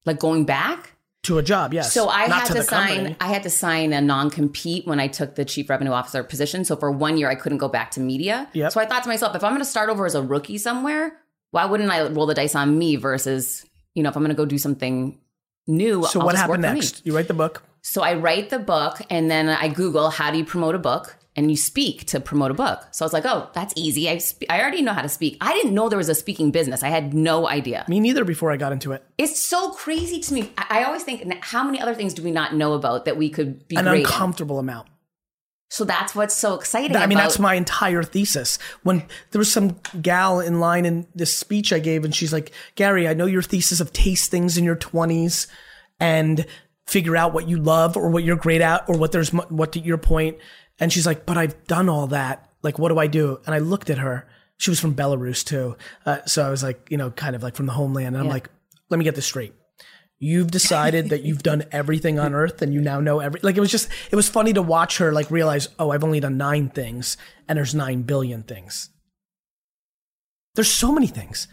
like 0.07 0.19
going 0.19 0.45
back? 0.45 0.92
To 1.25 1.39
a 1.39 1.43
job? 1.43 1.73
Yes. 1.73 1.93
So 1.93 2.09
I 2.09 2.27
Not 2.27 2.41
had 2.41 2.47
to, 2.49 2.55
the 2.55 2.63
sign 2.63 2.97
company. 2.97 3.17
I 3.21 3.29
had 3.29 3.43
to 3.45 3.51
sign 3.51 3.93
a 3.93 4.01
non-compete 4.01 4.87
when 4.87 4.99
I 4.99 5.07
took 5.07 5.35
the 5.35 5.45
chief 5.45 5.71
revenue 5.71 5.93
officer 5.93 6.23
position. 6.25 6.65
So 6.65 6.77
for 6.77 6.91
one 6.91 7.17
year 7.17 7.31
I 7.31 7.35
couldn't 7.35 7.59
go 7.59 7.69
back 7.69 7.93
to 7.93 8.01
media. 8.01 8.49
Yep. 8.53 8.73
So 8.73 8.81
I 8.81 8.87
thought 8.87 9.03
to 9.05 9.09
myself, 9.09 9.37
if 9.37 9.45
I'm 9.45 9.53
going 9.53 9.61
to 9.61 9.65
start 9.65 9.89
over 9.89 10.05
as 10.07 10.15
a 10.15 10.23
rookie 10.23 10.59
somewhere, 10.59 11.17
why 11.53 11.65
wouldn't 11.67 11.91
I 11.91 12.09
roll 12.09 12.27
the 12.27 12.35
dice 12.35 12.55
on 12.55 12.77
me 12.77 12.97
versus, 12.97 13.65
you 13.95 14.03
know, 14.03 14.09
if 14.11 14.17
I'm 14.17 14.23
going 14.23 14.35
to 14.35 14.37
go 14.37 14.47
do 14.47 14.59
something 14.59 15.19
new, 15.67 16.05
So 16.05 16.21
I'll 16.21 16.27
what 16.27 16.35
happened 16.35 16.63
next? 16.63 17.07
You 17.07 17.15
write 17.15 17.29
the 17.29 17.35
book. 17.35 17.63
So 17.83 18.03
I 18.03 18.15
write 18.15 18.51
the 18.51 18.59
book 18.59 19.01
and 19.11 19.31
then 19.31 19.49
I 19.49 19.69
Google 19.69 20.11
how 20.11 20.31
do 20.31 20.39
you 20.39 20.45
promote 20.45 20.75
a 20.75 20.79
book 20.79 21.17
and 21.35 21.51
you 21.51 21.57
speak 21.57 22.05
to 22.07 22.21
promote 22.21 22.51
a 22.51 22.55
book. 22.55 22.87
So 22.91 23.05
I 23.05 23.07
was 23.07 23.13
like, 23.15 23.25
oh, 23.25 23.49
that's 23.55 23.73
easy. 23.77 24.09
I, 24.11 24.19
spe- 24.19 24.45
I 24.51 24.61
already 24.61 24.83
know 24.83 24.93
how 24.93 25.01
to 25.03 25.09
speak. 25.09 25.39
I 25.41 25.55
didn't 25.55 25.73
know 25.75 25.89
there 25.89 25.97
was 25.97 26.11
a 26.11 26.15
speaking 26.15 26.51
business. 26.51 26.83
I 26.83 26.89
had 26.89 27.15
no 27.15 27.49
idea. 27.49 27.85
Me 27.89 28.01
neither. 28.01 28.25
Before 28.25 28.51
I 28.53 28.57
got 28.59 28.73
into 28.73 28.93
it, 28.93 29.03
It's 29.17 29.41
so 29.43 29.71
crazy 29.73 30.21
to 30.21 30.35
me. 30.35 30.53
I, 30.59 30.81
I 30.81 30.85
always 30.85 31.05
think, 31.05 31.23
how 31.43 31.65
many 31.65 31.81
other 31.81 31.95
things 31.95 32.13
do 32.13 32.23
we 32.23 32.31
not 32.33 32.55
know 32.55 32.75
about 32.75 33.07
that 33.07 33.17
we 33.17 33.31
could 33.31 33.67
be 33.67 33.77
an 33.77 33.85
great 33.85 34.05
at? 34.05 34.11
uncomfortable 34.13 34.59
amount. 34.59 34.89
So 35.71 35.87
that's 35.87 36.15
what's 36.15 36.37
so 36.37 36.53
exciting. 36.55 36.95
I 36.97 37.07
mean, 37.07 37.17
about- 37.17 37.29
that's 37.29 37.39
my 37.39 37.55
entire 37.55 38.03
thesis. 38.03 38.59
When 38.83 38.99
there 39.31 39.39
was 39.39 39.51
some 39.51 39.81
gal 40.03 40.39
in 40.39 40.61
line 40.61 40.85
in 40.85 41.07
this 41.15 41.35
speech 41.35 41.73
I 41.73 41.79
gave, 41.79 42.05
and 42.05 42.15
she's 42.15 42.31
like, 42.31 42.53
Gary, 42.75 43.09
I 43.09 43.15
know 43.15 43.25
your 43.25 43.41
thesis 43.41 43.81
of 43.81 43.91
taste 43.91 44.31
things 44.31 44.59
in 44.59 44.65
your 44.65 44.77
20s 44.77 45.47
and 45.99 46.45
figure 46.87 47.17
out 47.17 47.33
what 47.33 47.49
you 47.49 47.57
love 47.57 47.97
or 47.97 48.11
what 48.11 48.23
you're 48.23 48.37
great 48.37 48.61
at 48.61 48.85
or 48.87 48.99
what 48.99 49.13
there's, 49.13 49.31
what 49.31 49.73
to 49.73 49.81
your 49.81 49.97
point. 49.97 50.37
And 50.81 50.93
she's 50.93 51.07
like, 51.07 51.27
but 51.27 51.37
I've 51.37 51.65
done 51.67 51.89
all 51.89 52.07
that. 52.09 52.49
Like, 52.63 52.79
what 52.79 52.89
do 52.89 52.99
I 52.99 53.07
do? 53.07 53.41
And 53.47 53.55
I 53.55 53.59
looked 53.59 53.91
at 53.91 53.99
her. 53.99 54.27
She 54.59 54.71
was 54.71 54.81
from 54.81 54.95
Belarus 54.95 55.45
too. 55.45 55.77
Uh, 56.07 56.19
so 56.27 56.47
I 56.47 56.51
was 56.51 56.63
like, 56.63 56.87
you 56.91 56.97
know, 56.97 57.11
kind 57.11 57.35
of 57.37 57.43
like 57.43 57.57
from 57.57 57.67
the 57.67 57.73
homeland. 57.73 58.09
And 58.09 58.19
I'm 58.19 58.25
Yeah. 58.27 58.33
like, 58.33 58.49
let 58.91 58.99
me 58.99 59.05
get 59.05 59.15
this 59.15 59.27
straight. 59.27 59.55
You've 60.19 60.53
decided 60.53 61.09
that 61.11 61.23
you've 61.23 61.43
done 61.43 61.65
everything 61.73 62.21
on 62.21 62.33
earth 62.33 62.63
and 62.63 62.73
you 62.73 62.81
now 62.81 63.01
know 63.01 63.19
every 63.19 63.41
like 63.43 63.57
it 63.57 63.61
was 63.61 63.73
just 63.73 63.89
it 64.13 64.15
was 64.15 64.29
funny 64.29 64.53
to 64.53 64.63
watch 64.63 64.99
her 64.99 65.11
like 65.11 65.29
realize, 65.33 65.69
oh, 65.81 65.91
I've 65.91 66.05
only 66.05 66.21
done 66.21 66.37
nine 66.37 66.69
things 66.69 67.17
and 67.49 67.57
there's 67.57 67.75
nine 67.75 68.03
billion 68.03 68.45
things. 68.45 68.91
There's 70.55 70.71
so 70.71 70.93
many 70.93 71.09
things. 71.09 71.49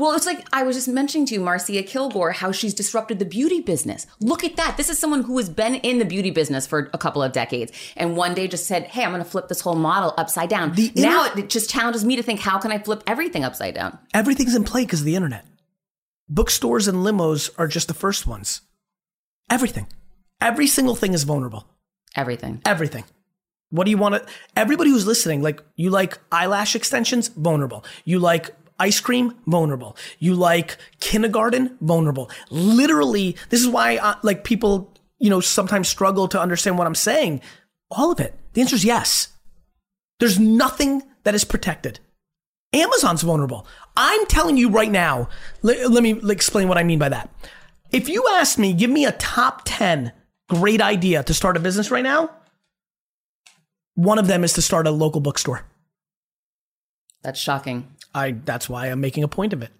Well, 0.00 0.16
it's 0.16 0.24
like 0.24 0.48
I 0.50 0.62
was 0.62 0.76
just 0.76 0.88
mentioning 0.88 1.26
to 1.26 1.34
you, 1.34 1.40
Marcia 1.40 1.82
Kilgore, 1.82 2.32
how 2.32 2.52
she's 2.52 2.72
disrupted 2.72 3.18
the 3.18 3.26
beauty 3.26 3.60
business. 3.60 4.06
Look 4.18 4.44
at 4.44 4.56
that. 4.56 4.78
This 4.78 4.88
is 4.88 4.98
someone 4.98 5.22
who 5.24 5.36
has 5.36 5.50
been 5.50 5.74
in 5.74 5.98
the 5.98 6.06
beauty 6.06 6.30
business 6.30 6.66
for 6.66 6.88
a 6.94 6.98
couple 6.98 7.22
of 7.22 7.32
decades 7.32 7.70
and 7.98 8.16
one 8.16 8.32
day 8.32 8.48
just 8.48 8.64
said, 8.66 8.84
Hey, 8.84 9.04
I'm 9.04 9.10
going 9.10 9.22
to 9.22 9.28
flip 9.28 9.48
this 9.48 9.60
whole 9.60 9.74
model 9.74 10.14
upside 10.16 10.48
down. 10.48 10.72
The 10.72 10.90
now 10.96 11.26
inter- 11.26 11.40
it 11.40 11.50
just 11.50 11.68
challenges 11.68 12.02
me 12.02 12.16
to 12.16 12.22
think, 12.22 12.40
how 12.40 12.58
can 12.58 12.72
I 12.72 12.78
flip 12.78 13.02
everything 13.06 13.44
upside 13.44 13.74
down? 13.74 13.98
Everything's 14.14 14.54
in 14.54 14.64
play 14.64 14.84
because 14.84 15.00
of 15.00 15.04
the 15.06 15.16
internet. 15.16 15.44
Bookstores 16.30 16.88
and 16.88 17.04
limos 17.04 17.50
are 17.58 17.68
just 17.68 17.86
the 17.86 17.92
first 17.92 18.26
ones. 18.26 18.62
Everything. 19.50 19.86
Every 20.40 20.66
single 20.66 20.96
thing 20.96 21.12
is 21.12 21.24
vulnerable. 21.24 21.66
Everything. 22.16 22.62
Everything. 22.64 23.04
What 23.68 23.84
do 23.84 23.90
you 23.90 23.98
want 23.98 24.14
to? 24.14 24.26
Everybody 24.56 24.88
who's 24.88 25.06
listening, 25.06 25.42
like 25.42 25.62
you 25.76 25.90
like 25.90 26.18
eyelash 26.32 26.74
extensions, 26.74 27.28
vulnerable. 27.28 27.84
You 28.06 28.18
like 28.18 28.50
ice 28.80 28.98
cream, 28.98 29.34
vulnerable. 29.46 29.96
You 30.18 30.34
like 30.34 30.78
kindergarten, 30.98 31.76
vulnerable. 31.80 32.30
Literally, 32.50 33.36
this 33.50 33.60
is 33.60 33.68
why 33.68 33.98
uh, 33.98 34.14
like 34.22 34.42
people, 34.42 34.92
you 35.18 35.30
know, 35.30 35.40
sometimes 35.40 35.88
struggle 35.88 36.26
to 36.28 36.40
understand 36.40 36.78
what 36.78 36.86
I'm 36.86 36.94
saying. 36.94 37.42
All 37.90 38.10
of 38.10 38.18
it. 38.18 38.34
The 38.54 38.62
answer 38.62 38.76
is 38.76 38.84
yes. 38.84 39.28
There's 40.18 40.38
nothing 40.38 41.02
that 41.24 41.34
is 41.34 41.44
protected. 41.44 42.00
Amazon's 42.72 43.22
vulnerable. 43.22 43.66
I'm 43.96 44.26
telling 44.26 44.56
you 44.56 44.70
right 44.70 44.90
now. 44.90 45.28
Let, 45.62 45.90
let 45.90 46.02
me 46.02 46.20
explain 46.30 46.68
what 46.68 46.78
I 46.78 46.82
mean 46.82 46.98
by 46.98 47.08
that. 47.08 47.30
If 47.92 48.08
you 48.08 48.26
ask 48.32 48.58
me, 48.58 48.72
give 48.72 48.90
me 48.90 49.04
a 49.04 49.12
top 49.12 49.62
10 49.64 50.12
great 50.48 50.80
idea 50.80 51.22
to 51.22 51.32
start 51.32 51.56
a 51.56 51.60
business 51.60 51.90
right 51.90 52.02
now, 52.02 52.30
one 53.94 54.18
of 54.18 54.26
them 54.26 54.44
is 54.44 54.52
to 54.54 54.62
start 54.62 54.86
a 54.86 54.90
local 54.90 55.20
bookstore. 55.20 55.64
That's 57.22 57.38
shocking. 57.38 57.88
I 58.14 58.32
that's 58.32 58.68
why 58.68 58.86
I'm 58.86 59.00
making 59.00 59.24
a 59.24 59.28
point 59.28 59.52
of 59.52 59.62
it. 59.62 59.70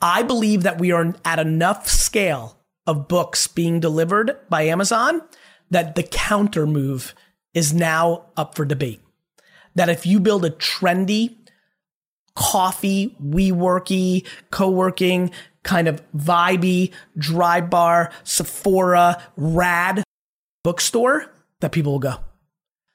I 0.00 0.22
believe 0.22 0.64
that 0.64 0.80
we 0.80 0.90
are 0.92 1.14
at 1.24 1.38
enough 1.38 1.88
scale 1.88 2.58
of 2.86 3.08
books 3.08 3.46
being 3.46 3.78
delivered 3.80 4.36
by 4.48 4.62
Amazon 4.62 5.22
that 5.70 5.94
the 5.94 6.02
counter 6.02 6.66
move 6.66 7.14
is 7.54 7.72
now 7.72 8.26
up 8.36 8.54
for 8.54 8.64
debate. 8.64 9.00
That 9.74 9.88
if 9.88 10.04
you 10.04 10.20
build 10.20 10.44
a 10.44 10.50
trendy 10.50 11.36
coffee, 12.34 13.16
WeWorky, 13.22 14.26
co-working, 14.50 15.30
kind 15.62 15.86
of 15.86 16.02
vibey, 16.12 16.92
dry 17.16 17.60
bar, 17.60 18.10
Sephora, 18.24 19.22
rad 19.36 20.02
bookstore, 20.64 21.32
that 21.60 21.72
people 21.72 21.92
will 21.92 21.98
go. 22.00 22.16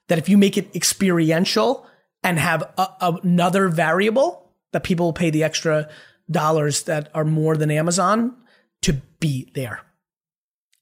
That 0.08 0.18
if 0.18 0.28
you 0.28 0.38
make 0.38 0.58
it 0.58 0.76
experiential 0.76 1.87
and 2.24 2.40
have 2.40 2.64
a, 2.78 3.16
another 3.24 3.70
variable, 3.70 4.52
that 4.72 4.84
people 4.84 5.08
will 5.08 5.14
pay 5.14 5.30
the 5.30 5.44
extra 5.44 5.90
dollars 6.30 6.84
that 6.84 7.10
are 7.14 7.24
more 7.24 7.56
than 7.56 7.72
Amazon 7.72 8.36
to 8.82 8.94
be 9.20 9.50
there. 9.54 9.82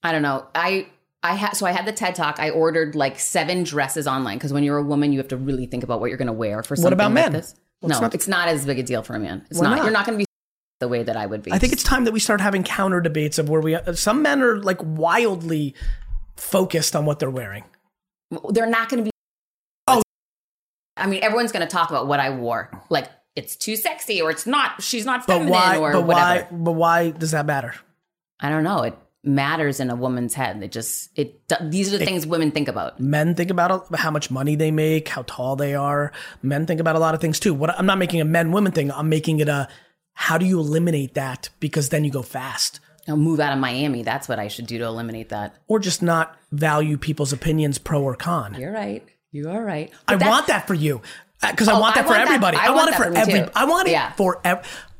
I 0.03 0.11
don't 0.11 0.21
know. 0.21 0.47
I 0.53 0.87
I 1.23 1.33
had 1.33 1.53
so 1.53 1.65
I 1.65 1.71
had 1.71 1.85
the 1.85 1.91
TED 1.91 2.15
talk. 2.15 2.39
I 2.39 2.51
ordered 2.51 2.95
like 2.95 3.19
seven 3.19 3.63
dresses 3.63 4.07
online 4.07 4.37
because 4.37 4.53
when 4.53 4.63
you're 4.63 4.77
a 4.77 4.83
woman, 4.83 5.11
you 5.11 5.19
have 5.19 5.29
to 5.29 5.37
really 5.37 5.65
think 5.65 5.83
about 5.83 5.99
what 5.99 6.09
you're 6.09 6.17
going 6.17 6.27
to 6.27 6.33
wear 6.33 6.61
for 6.61 6.75
something 6.75 6.83
what 6.83 6.93
about 6.93 7.05
like 7.05 7.13
men? 7.15 7.33
this. 7.33 7.55
What's 7.79 7.95
no, 7.95 8.01
not- 8.01 8.15
it's 8.15 8.27
not 8.27 8.47
as 8.47 8.65
big 8.65 8.79
a 8.79 8.83
deal 8.83 9.01
for 9.01 9.15
a 9.15 9.19
man. 9.19 9.45
It's 9.49 9.59
not. 9.59 9.75
not? 9.75 9.83
You're 9.83 9.93
not 9.93 10.05
going 10.05 10.19
to 10.19 10.23
be 10.23 10.25
the 10.79 10.87
way 10.87 11.01
that 11.03 11.17
I 11.17 11.25
would 11.25 11.41
be. 11.41 11.51
I 11.51 11.57
think 11.57 11.73
it's 11.73 11.83
time 11.83 12.05
that 12.05 12.11
we 12.11 12.19
start 12.19 12.41
having 12.41 12.63
counter 12.63 13.01
debates 13.01 13.39
of 13.39 13.49
where 13.49 13.61
we 13.61 13.77
some 13.93 14.21
men 14.21 14.41
are 14.41 14.57
like 14.57 14.77
wildly 14.81 15.73
focused 16.35 16.95
on 16.95 17.05
what 17.05 17.19
they're 17.19 17.29
wearing. 17.29 17.63
they're 18.49 18.67
not 18.67 18.89
going 18.89 19.03
to 19.03 19.09
be. 19.09 19.11
I 20.97 21.07
mean, 21.07 21.23
everyone's 21.23 21.51
going 21.51 21.65
to 21.65 21.71
talk 21.71 21.89
about 21.89 22.07
what 22.07 22.19
I 22.19 22.29
wore. 22.31 22.71
Like 22.89 23.09
it's 23.35 23.55
too 23.55 23.75
sexy, 23.75 24.21
or 24.21 24.31
it's 24.31 24.45
not. 24.47 24.81
She's 24.81 25.05
not 25.05 25.27
But 25.27 25.33
feminine, 25.33 25.51
why 25.51 25.77
or 25.77 25.91
but 25.93 26.05
whatever. 26.05 26.47
why 26.49 26.57
but 26.57 26.71
why 26.71 27.09
does 27.11 27.31
that 27.31 27.45
matter? 27.45 27.73
I 28.39 28.49
don't 28.49 28.63
know. 28.63 28.83
It 28.83 28.97
matters 29.23 29.79
in 29.79 29.89
a 29.89 29.95
woman's 29.95 30.33
head. 30.33 30.61
It 30.63 30.71
just 30.71 31.09
it. 31.17 31.41
These 31.63 31.93
are 31.93 31.97
the 31.97 32.05
things 32.05 32.25
women 32.25 32.51
think 32.51 32.67
about. 32.67 32.99
Men 32.99 33.35
think 33.35 33.49
about 33.49 33.93
how 33.95 34.11
much 34.11 34.31
money 34.31 34.55
they 34.55 34.71
make, 34.71 35.09
how 35.09 35.23
tall 35.23 35.55
they 35.55 35.75
are. 35.75 36.11
Men 36.41 36.65
think 36.65 36.79
about 36.79 36.95
a 36.95 36.99
lot 36.99 37.13
of 37.15 37.21
things 37.21 37.39
too. 37.39 37.53
What 37.53 37.77
I'm 37.77 37.85
not 37.85 37.97
making 37.97 38.21
a 38.21 38.25
men 38.25 38.51
women 38.51 38.71
thing. 38.71 38.91
I'm 38.91 39.09
making 39.09 39.39
it 39.39 39.49
a 39.49 39.67
how 40.13 40.37
do 40.37 40.45
you 40.45 40.59
eliminate 40.59 41.15
that 41.15 41.49
because 41.59 41.89
then 41.89 42.05
you 42.05 42.11
go 42.11 42.21
fast. 42.21 42.79
I'll 43.07 43.17
move 43.17 43.39
out 43.39 43.53
of 43.53 43.59
Miami. 43.59 44.01
That's 44.01 44.27
what 44.27 44.39
I 44.39 44.47
should 44.47 44.65
do 44.65 44.77
to 44.79 44.85
eliminate 44.85 45.29
that. 45.29 45.55
Or 45.67 45.77
just 45.79 46.01
not 46.01 46.35
value 46.51 46.97
people's 46.97 47.33
opinions 47.33 47.77
pro 47.77 48.01
or 48.01 48.15
con. 48.15 48.55
You're 48.55 48.71
right. 48.71 49.05
You 49.35 49.49
are 49.49 49.61
right. 49.63 49.91
I 50.07 50.13
But 50.13 50.19
that's- 50.19 50.29
want 50.31 50.47
that 50.47 50.65
for 50.67 50.73
you 50.73 51.01
uh, 51.43 51.51
because 51.51 51.67
I 51.67 51.73
Oh, 51.73 51.79
want 51.81 51.97
I 51.97 52.01
that 52.01 52.07
for 52.07 52.13
want 52.13 52.19
that- 52.23 52.27
everybody. 52.27 52.57
I 52.57 52.65
I, 52.67 52.69
want, 52.69 52.77
want 52.77 52.89
it 52.89 52.95
for 52.95 53.03
for 53.11 53.17
every. 53.17 53.33
too. 53.41 53.49
I 53.55 53.65
want 53.65 53.87
it 53.87 53.91
Yeah. 53.91 54.13
for. 54.13 54.41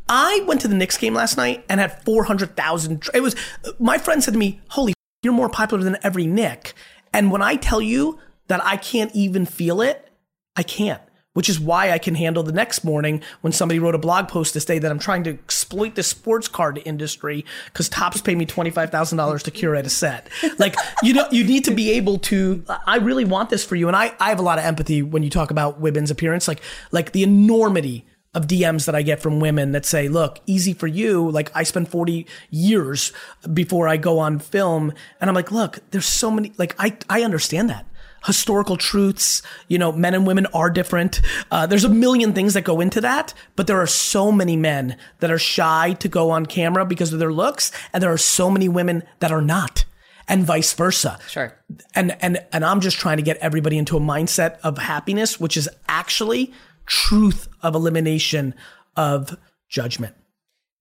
I 0.09 0.43
went 0.45 0.61
to 0.61 0.67
the 0.67 0.75
Knicks 0.75 0.97
game 0.97 1.13
last 1.13 1.37
night 1.37 1.63
and 1.69 1.79
had 1.79 2.03
400,000. 2.03 3.09
It 3.13 3.21
was, 3.21 3.35
my 3.79 3.97
friend 3.97 4.23
said 4.23 4.33
to 4.33 4.37
me, 4.37 4.59
holy, 4.67 4.93
you're 5.23 5.33
more 5.33 5.49
popular 5.49 5.83
than 5.83 5.97
every 6.03 6.27
Knick. 6.27 6.73
And 7.13 7.31
when 7.31 7.41
I 7.41 7.55
tell 7.55 7.81
you 7.81 8.19
that 8.47 8.63
I 8.63 8.75
can't 8.77 9.09
even 9.15 9.45
feel 9.45 9.81
it, 9.81 10.07
I 10.55 10.63
can't. 10.63 11.01
Which 11.35 11.49
is 11.49 11.59
why 11.59 11.91
I 11.91 11.99
can 11.99 12.15
handle 12.15 12.43
the 12.43 12.51
next 12.51 12.83
morning 12.83 13.21
when 13.41 13.53
somebody 13.53 13.77
wrote 13.77 13.93
a 13.93 13.99
blog 13.99 14.27
post 14.27 14.53
this 14.53 14.65
day 14.65 14.79
that 14.79 14.89
I'm 14.89 14.99
trying 14.99 15.23
to 15.25 15.31
exploit 15.31 15.95
the 15.95 16.01
sports 16.01 16.47
card 16.47 16.81
industry 16.85 17.45
because 17.65 17.89
Topps 17.89 18.21
paid 18.21 18.37
me 18.37 18.45
twenty 18.45 18.71
five 18.71 18.89
thousand 18.89 19.17
dollars 19.17 19.43
to 19.43 19.51
curate 19.51 19.85
a 19.85 19.89
set. 19.89 20.29
Like 20.57 20.75
you 21.03 21.13
know, 21.13 21.27
you 21.31 21.43
need 21.43 21.65
to 21.65 21.71
be 21.71 21.91
able 21.91 22.19
to. 22.19 22.63
I 22.87 22.97
really 22.97 23.25
want 23.25 23.49
this 23.49 23.65
for 23.65 23.75
you, 23.75 23.87
and 23.87 23.95
I 23.95 24.15
I 24.19 24.29
have 24.29 24.39
a 24.39 24.43
lot 24.43 24.57
of 24.59 24.65
empathy 24.65 25.01
when 25.01 25.23
you 25.23 25.29
talk 25.29 25.51
about 25.51 25.79
women's 25.79 26.09
appearance, 26.09 26.47
like 26.47 26.61
like 26.91 27.11
the 27.11 27.23
enormity 27.23 28.05
of 28.35 28.47
DMs 28.47 28.85
that 28.85 28.93
I 28.93 29.01
get 29.01 29.21
from 29.21 29.39
women 29.39 29.71
that 29.71 29.85
say, 29.85 30.09
look, 30.09 30.39
easy 30.45 30.73
for 30.73 30.87
you. 30.87 31.31
Like 31.31 31.49
I 31.55 31.63
spend 31.63 31.87
40 31.87 32.27
years 32.51 33.13
before 33.53 33.87
I 33.87 33.95
go 33.95 34.19
on 34.19 34.39
film. 34.39 34.93
And 35.21 35.29
I'm 35.29 35.35
like, 35.35 35.51
look, 35.51 35.79
there's 35.91 36.05
so 36.05 36.29
many, 36.29 36.51
like 36.57 36.75
I, 36.77 36.97
I 37.09 37.23
understand 37.23 37.69
that. 37.69 37.85
Historical 38.25 38.77
truths, 38.77 39.41
you 39.67 39.77
know, 39.77 39.91
men 39.91 40.13
and 40.13 40.25
women 40.25 40.45
are 40.47 40.69
different. 40.69 41.21
Uh, 41.51 41.65
there's 41.65 41.83
a 41.83 41.89
million 41.89 42.33
things 42.33 42.53
that 42.53 42.63
go 42.63 42.81
into 42.81 43.01
that, 43.01 43.33
but 43.55 43.67
there 43.67 43.79
are 43.79 43.88
so 43.88 44.31
many 44.31 44.55
men 44.55 44.97
that 45.19 45.31
are 45.31 45.38
shy 45.38 45.93
to 45.99 46.07
go 46.07 46.31
on 46.31 46.45
camera 46.45 46.85
because 46.85 47.13
of 47.13 47.19
their 47.19 47.31
looks. 47.31 47.71
And 47.93 48.01
there 48.01 48.11
are 48.11 48.17
so 48.17 48.49
many 48.49 48.67
women 48.67 49.03
that 49.19 49.31
are 49.31 49.41
not 49.41 49.85
and 50.27 50.43
vice 50.43 50.73
versa. 50.73 51.19
Sure. 51.29 51.53
And, 51.93 52.17
and, 52.21 52.43
and 52.51 52.65
I'm 52.65 52.81
just 52.81 52.97
trying 52.97 53.17
to 53.17 53.23
get 53.23 53.38
everybody 53.38 53.77
into 53.77 53.97
a 53.97 53.99
mindset 53.99 54.57
of 54.63 54.77
happiness, 54.77 55.39
which 55.39 55.55
is 55.57 55.69
actually 55.88 56.51
truth 56.85 57.47
of 57.61 57.75
elimination 57.75 58.55
of 58.95 59.38
judgment. 59.69 60.15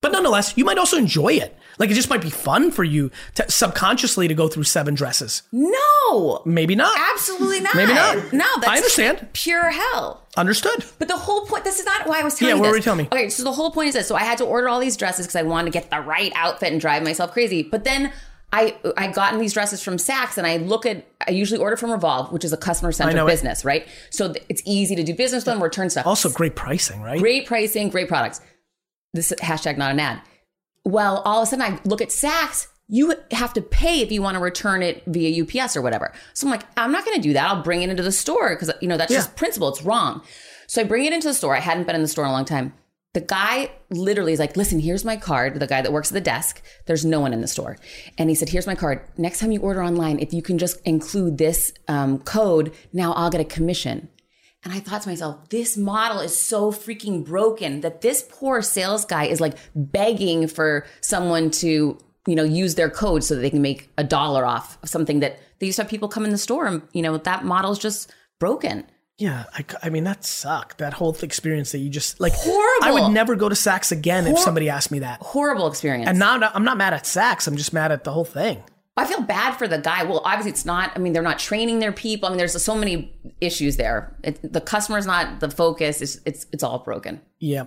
But 0.05 0.11
nonetheless, 0.11 0.53
you 0.55 0.65
might 0.65 0.77
also 0.77 0.97
enjoy 0.97 1.33
it. 1.33 1.57
Like 1.79 1.89
it 1.89 1.95
just 1.95 2.11
might 2.11 2.21
be 2.21 2.29
fun 2.29 2.69
for 2.69 2.83
you 2.83 3.09
to 3.33 3.49
subconsciously 3.49 4.27
to 4.27 4.35
go 4.35 4.47
through 4.47 4.65
seven 4.65 4.93
dresses. 4.93 5.41
No, 5.51 6.43
Maybe 6.45 6.75
not. 6.75 6.95
absolutely 7.13 7.59
not. 7.61 7.73
Maybe 7.75 7.91
not. 7.91 8.31
No, 8.31 8.45
that's 8.57 8.67
I 8.67 8.75
understand. 8.77 9.27
pure 9.33 9.71
hell. 9.71 10.21
Understood. 10.37 10.85
But 10.99 11.07
the 11.07 11.17
whole 11.17 11.47
point, 11.47 11.63
this 11.63 11.79
is 11.79 11.87
not 11.87 12.05
why 12.07 12.19
I 12.19 12.23
was 12.23 12.35
telling 12.35 12.49
Yeah, 12.51 12.55
you 12.57 12.61
what 12.61 12.67
this. 12.67 12.71
were 12.73 12.77
you 12.77 12.83
telling 12.83 12.97
me? 12.99 13.09
Okay, 13.11 13.29
so 13.29 13.43
the 13.43 13.51
whole 13.51 13.71
point 13.71 13.87
is 13.87 13.95
this. 13.95 14.07
So 14.07 14.15
I 14.15 14.19
had 14.23 14.37
to 14.37 14.45
order 14.45 14.69
all 14.69 14.79
these 14.79 14.95
dresses 14.95 15.25
because 15.25 15.35
I 15.37 15.41
wanted 15.41 15.65
to 15.65 15.79
get 15.79 15.89
the 15.89 16.01
right 16.01 16.31
outfit 16.35 16.71
and 16.71 16.79
drive 16.79 17.01
myself 17.01 17.31
crazy. 17.31 17.63
But 17.63 17.83
then 17.83 18.13
I 18.53 18.75
I 18.95 19.07
gotten 19.07 19.39
these 19.39 19.53
dresses 19.53 19.81
from 19.81 19.97
Saks 19.97 20.37
and 20.37 20.45
I 20.45 20.57
look 20.57 20.85
at, 20.85 21.03
I 21.27 21.31
usually 21.31 21.59
order 21.59 21.75
from 21.77 21.91
Revolve, 21.91 22.31
which 22.31 22.45
is 22.45 22.53
a 22.53 22.57
customer 22.57 22.91
centric 22.91 23.17
it. 23.17 23.25
business, 23.25 23.65
right? 23.65 23.87
So 24.11 24.33
it's 24.49 24.61
easy 24.65 24.95
to 24.97 25.03
do 25.03 25.15
business 25.15 25.41
with 25.45 25.53
them, 25.55 25.63
return 25.63 25.89
stuff. 25.89 26.05
Also, 26.05 26.29
great 26.29 26.55
pricing, 26.55 27.01
right? 27.01 27.19
Great 27.19 27.47
pricing, 27.47 27.89
great 27.89 28.07
products. 28.07 28.39
This 29.15 29.31
hashtag 29.41 29.77
not 29.77 29.91
an 29.91 29.99
ad. 29.99 30.21
Well, 30.83 31.21
all 31.25 31.41
of 31.41 31.47
a 31.47 31.49
sudden 31.49 31.63
I 31.63 31.79
look 31.85 32.01
at 32.01 32.09
Saks. 32.09 32.67
You 32.87 33.15
have 33.31 33.53
to 33.53 33.61
pay 33.61 34.01
if 34.01 34.11
you 34.11 34.21
want 34.21 34.35
to 34.35 34.39
return 34.39 34.83
it 34.83 35.01
via 35.07 35.41
UPS 35.43 35.75
or 35.75 35.81
whatever. 35.81 36.13
So 36.35 36.45
I'm 36.45 36.51
like, 36.51 36.63
I'm 36.77 36.91
not 36.91 37.03
going 37.03 37.15
to 37.17 37.21
do 37.21 37.33
that. 37.33 37.49
I'll 37.49 37.63
bring 37.63 37.81
it 37.81 37.89
into 37.89 38.03
the 38.03 38.11
store 38.11 38.49
because 38.55 38.71
you 38.81 38.87
know 38.87 38.97
that's 38.97 39.11
Yeah. 39.11 39.17
just 39.19 39.35
principle. 39.35 39.69
It's 39.69 39.81
wrong. 39.81 40.21
So 40.67 40.81
I 40.81 40.83
bring 40.83 41.05
it 41.05 41.13
into 41.13 41.27
the 41.27 41.33
store. 41.33 41.55
I 41.55 41.59
hadn't 41.61 41.85
been 41.87 41.95
in 41.95 42.03
the 42.03 42.07
store 42.07 42.25
in 42.25 42.29
a 42.29 42.33
long 42.33 42.45
time. 42.45 42.73
The 43.13 43.21
guy 43.21 43.71
literally 43.89 44.33
is 44.33 44.39
like, 44.39 44.57
listen, 44.57 44.79
here's 44.79 45.05
my 45.05 45.15
card. 45.15 45.59
The 45.59 45.67
guy 45.67 45.81
that 45.81 45.93
works 45.93 46.09
at 46.11 46.13
the 46.15 46.21
desk, 46.21 46.61
there's 46.85 47.05
no 47.05 47.21
one 47.21 47.31
in 47.33 47.39
the 47.41 47.47
store. 47.47 47.77
And 48.17 48.29
he 48.29 48.35
said, 48.35 48.49
here's 48.49 48.67
my 48.67 48.75
card. 48.75 49.01
Next 49.17 49.39
time 49.39 49.51
you 49.53 49.61
order 49.61 49.81
online, 49.81 50.19
if 50.19 50.33
you 50.33 50.41
can 50.41 50.57
just 50.57 50.81
include 50.85 51.37
this 51.37 51.71
um, 51.87 52.19
code, 52.19 52.73
now 52.91 53.13
I'll 53.13 53.29
get 53.29 53.39
a 53.39 53.45
commission. 53.45 54.09
And 54.65 54.73
I 54.73 54.79
thought 54.79 55.03
to 55.03 55.09
myself, 55.09 55.47
this 55.49 55.77
model 55.77 56.19
is 56.19 56.35
so 56.35 56.71
freaking 56.71 57.23
broken 57.23 57.81
that 57.81 58.01
this 58.01 58.25
poor 58.27 58.63
sales 58.63 59.05
guy 59.05 59.25
is 59.25 59.39
like 59.39 59.55
begging 59.75 60.47
for 60.47 60.87
someone 61.01 61.51
to, 61.51 61.99
you 62.25 62.35
know, 62.35 62.43
use 62.43 62.73
their 62.73 62.89
code 62.89 63.23
so 63.23 63.35
that 63.35 63.41
they 63.41 63.51
can 63.51 63.61
make 63.61 63.91
a 63.99 64.03
dollar 64.03 64.43
off 64.43 64.79
of 64.81 64.89
something 64.89 65.19
that 65.19 65.39
they 65.59 65.67
used 65.67 65.75
to 65.75 65.83
have 65.83 65.89
people 65.89 66.09
come 66.09 66.25
in 66.25 66.31
the 66.31 66.37
store 66.39 66.65
and, 66.65 66.81
you 66.93 67.03
know, 67.03 67.15
that 67.17 67.45
model's 67.45 67.77
just 67.77 68.11
broken. 68.39 68.85
Yeah, 69.19 69.45
I, 69.53 69.63
I 69.83 69.89
mean 69.89 70.03
that 70.05 70.25
sucked. 70.25 70.79
That 70.79 70.93
whole 70.93 71.15
experience 71.21 71.71
that 71.71 71.77
you 71.77 71.89
just 71.89 72.19
like. 72.19 72.33
Horrible. 72.33 72.85
I 72.85 72.91
would 72.91 73.13
never 73.13 73.35
go 73.35 73.47
to 73.47 73.55
Saks 73.55 73.91
again 73.91 74.27
if 74.27 74.37
somebody 74.39 74.69
asked 74.69 74.91
me 74.91 74.99
that. 74.99 75.21
Horrible 75.21 75.67
experience. 75.67 76.09
And 76.09 76.19
now 76.19 76.33
I'm 76.53 76.65
not 76.65 76.75
mad 76.75 76.93
at 76.93 77.03
Saks. 77.03 77.47
I'm 77.47 77.55
just 77.55 77.71
mad 77.71 77.93
at 77.93 78.03
the 78.03 78.11
whole 78.11 78.25
thing. 78.25 78.61
I 78.97 79.05
feel 79.05 79.21
bad 79.21 79.55
for 79.55 79.67
the 79.67 79.77
guy. 79.77 80.03
Well, 80.03 80.21
obviously 80.23 80.51
it's 80.51 80.65
not. 80.65 80.91
I 80.95 80.99
mean, 80.99 81.11
they're 81.11 81.21
not 81.21 81.37
training 81.37 81.79
their 81.79 81.91
people. 81.91 82.27
I 82.27 82.29
mean, 82.29 82.37
there's 82.37 82.61
so 82.61 82.75
many 82.75 83.13
issues 83.41 83.75
there. 83.75 84.15
It, 84.23 84.53
the 84.53 84.61
customer's 84.61 85.05
not 85.05 85.41
the 85.41 85.49
focus. 85.49 86.01
It's 86.01 86.19
it's 86.25 86.45
it's 86.53 86.63
all 86.63 86.79
broken. 86.79 87.19
Yeah. 87.39 87.65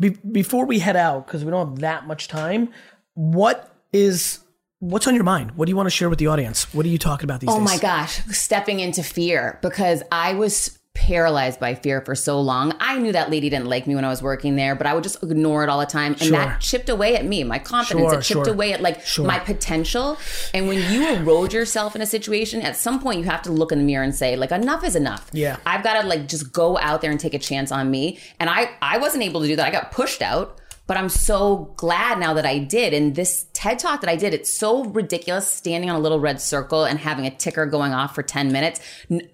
Be- 0.00 0.08
before 0.32 0.66
we 0.66 0.80
head 0.80 0.96
out, 0.96 1.26
because 1.26 1.44
we 1.44 1.50
don't 1.52 1.68
have 1.68 1.78
that 1.80 2.06
much 2.08 2.26
time, 2.26 2.70
what 3.14 3.72
is 3.92 4.40
what's 4.80 5.06
on 5.06 5.14
your 5.14 5.24
mind? 5.24 5.52
What 5.52 5.66
do 5.66 5.70
you 5.70 5.76
want 5.76 5.86
to 5.86 5.90
share 5.90 6.10
with 6.10 6.18
the 6.18 6.26
audience? 6.26 6.72
What 6.74 6.84
are 6.84 6.88
you 6.88 6.98
talking 6.98 7.24
about 7.24 7.40
these 7.40 7.50
Oh 7.50 7.58
days? 7.58 7.60
Oh 7.60 7.64
my 7.64 7.78
gosh, 7.78 8.18
stepping 8.30 8.80
into 8.80 9.04
fear 9.04 9.60
because 9.62 10.02
I 10.10 10.34
was 10.34 10.78
paralyzed 10.94 11.60
by 11.60 11.74
fear 11.74 12.00
for 12.00 12.14
so 12.14 12.40
long. 12.40 12.72
I 12.80 12.98
knew 12.98 13.12
that 13.12 13.30
lady 13.30 13.50
didn't 13.50 13.66
like 13.66 13.86
me 13.86 13.94
when 13.94 14.04
I 14.04 14.08
was 14.08 14.22
working 14.22 14.56
there, 14.56 14.74
but 14.74 14.86
I 14.86 14.94
would 14.94 15.02
just 15.02 15.22
ignore 15.22 15.62
it 15.64 15.68
all 15.68 15.78
the 15.80 15.86
time. 15.86 16.12
And 16.12 16.22
Sure. 16.22 16.30
that 16.38 16.60
chipped 16.60 16.88
away 16.88 17.16
at 17.16 17.24
me, 17.26 17.44
my 17.44 17.58
confidence. 17.58 18.10
Sure, 18.10 18.18
it 18.20 18.22
chipped 18.22 18.46
sure. 18.46 18.54
away 18.54 18.72
at 18.72 18.80
like 18.80 19.00
my 19.18 19.38
potential. 19.38 20.16
And 20.54 20.68
when 20.68 20.78
you 20.92 21.06
erode 21.16 21.52
yourself 21.52 21.94
in 21.94 22.00
a 22.00 22.06
situation, 22.06 22.62
at 22.62 22.76
some 22.76 23.00
point 23.00 23.18
you 23.18 23.24
have 23.24 23.42
to 23.42 23.52
look 23.52 23.72
in 23.72 23.78
the 23.78 23.84
mirror 23.84 24.04
and 24.04 24.14
say, 24.14 24.36
like, 24.36 24.52
enough 24.52 24.84
is 24.84 24.96
enough. 24.96 25.28
Yeah. 25.32 25.56
I've 25.66 25.82
got 25.82 26.00
to 26.00 26.06
like 26.08 26.28
just 26.28 26.52
go 26.52 26.78
out 26.78 27.02
there 27.02 27.10
and 27.10 27.20
take 27.20 27.34
a 27.34 27.38
chance 27.38 27.70
on 27.72 27.90
me. 27.90 28.18
And 28.40 28.48
I 28.48 28.70
I 28.80 28.98
wasn't 28.98 29.24
able 29.24 29.40
to 29.42 29.46
do 29.46 29.56
that. 29.56 29.66
I 29.66 29.70
got 29.70 29.90
pushed 29.92 30.22
out. 30.22 30.60
But 30.86 30.98
I'm 30.98 31.08
so 31.08 31.72
glad 31.76 32.18
now 32.18 32.34
that 32.34 32.44
I 32.44 32.58
did. 32.58 32.92
And 32.92 33.14
this 33.14 33.46
TED 33.54 33.78
talk 33.78 34.02
that 34.02 34.10
I 34.10 34.16
did, 34.16 34.34
it's 34.34 34.54
so 34.54 34.84
ridiculous 34.84 35.50
standing 35.50 35.88
on 35.88 35.96
a 35.96 35.98
little 35.98 36.20
red 36.20 36.40
circle 36.40 36.84
and 36.84 36.98
having 36.98 37.26
a 37.26 37.30
ticker 37.30 37.64
going 37.64 37.94
off 37.94 38.14
for 38.14 38.22
10 38.22 38.52
minutes. 38.52 38.80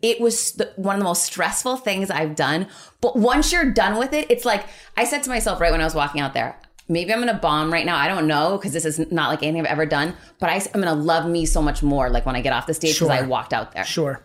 It 0.01 0.21
was 0.21 0.53
the, 0.53 0.73
one 0.77 0.95
of 0.95 1.01
the 1.01 1.05
most 1.05 1.25
stressful 1.25 1.79
things 1.79 2.09
I've 2.09 2.37
done. 2.37 2.69
But 3.01 3.17
once 3.17 3.53
you're 3.53 3.73
done 3.73 3.99
with 3.99 4.13
it, 4.13 4.31
it's 4.31 4.45
like 4.45 4.65
I 4.97 5.05
said 5.05 5.25
to 5.25 5.31
myself 5.31 5.61
right 5.61 5.73
when 5.73 5.81
I 5.81 5.85
was 5.85 5.95
walking 5.95 6.21
out 6.21 6.35
there, 6.35 6.57
maybe 6.89 7.13
I'm 7.13 7.21
going 7.21 7.35
to 7.35 7.41
bomb 7.41 7.73
right 7.73 7.87
now. 7.87 7.97
I 7.97 8.07
don't 8.07 8.29
know 8.29 8.57
because 8.57 8.73
this 8.73 8.85
is 8.85 8.99
not 9.11 9.29
like 9.29 9.43
anything 9.43 9.63
I've 9.63 9.73
ever 9.73 9.87
done. 9.87 10.15
But 10.39 10.51
I, 10.51 10.55
am 10.57 10.81
going 10.81 10.85
to 10.85 10.95
love 10.95 11.29
me 11.29 11.47
so 11.47 11.61
much 11.61 11.83
more 11.83 12.11
like 12.11 12.27
when 12.27 12.37
I 12.37 12.43
get 12.43 12.53
off 12.53 12.69
the 12.69 12.75
stage 12.75 12.95
because 12.95 13.09
I 13.09 13.23
walked 13.23 13.53
out 13.53 13.73
there. 13.73 13.85
Sure. 13.85 14.23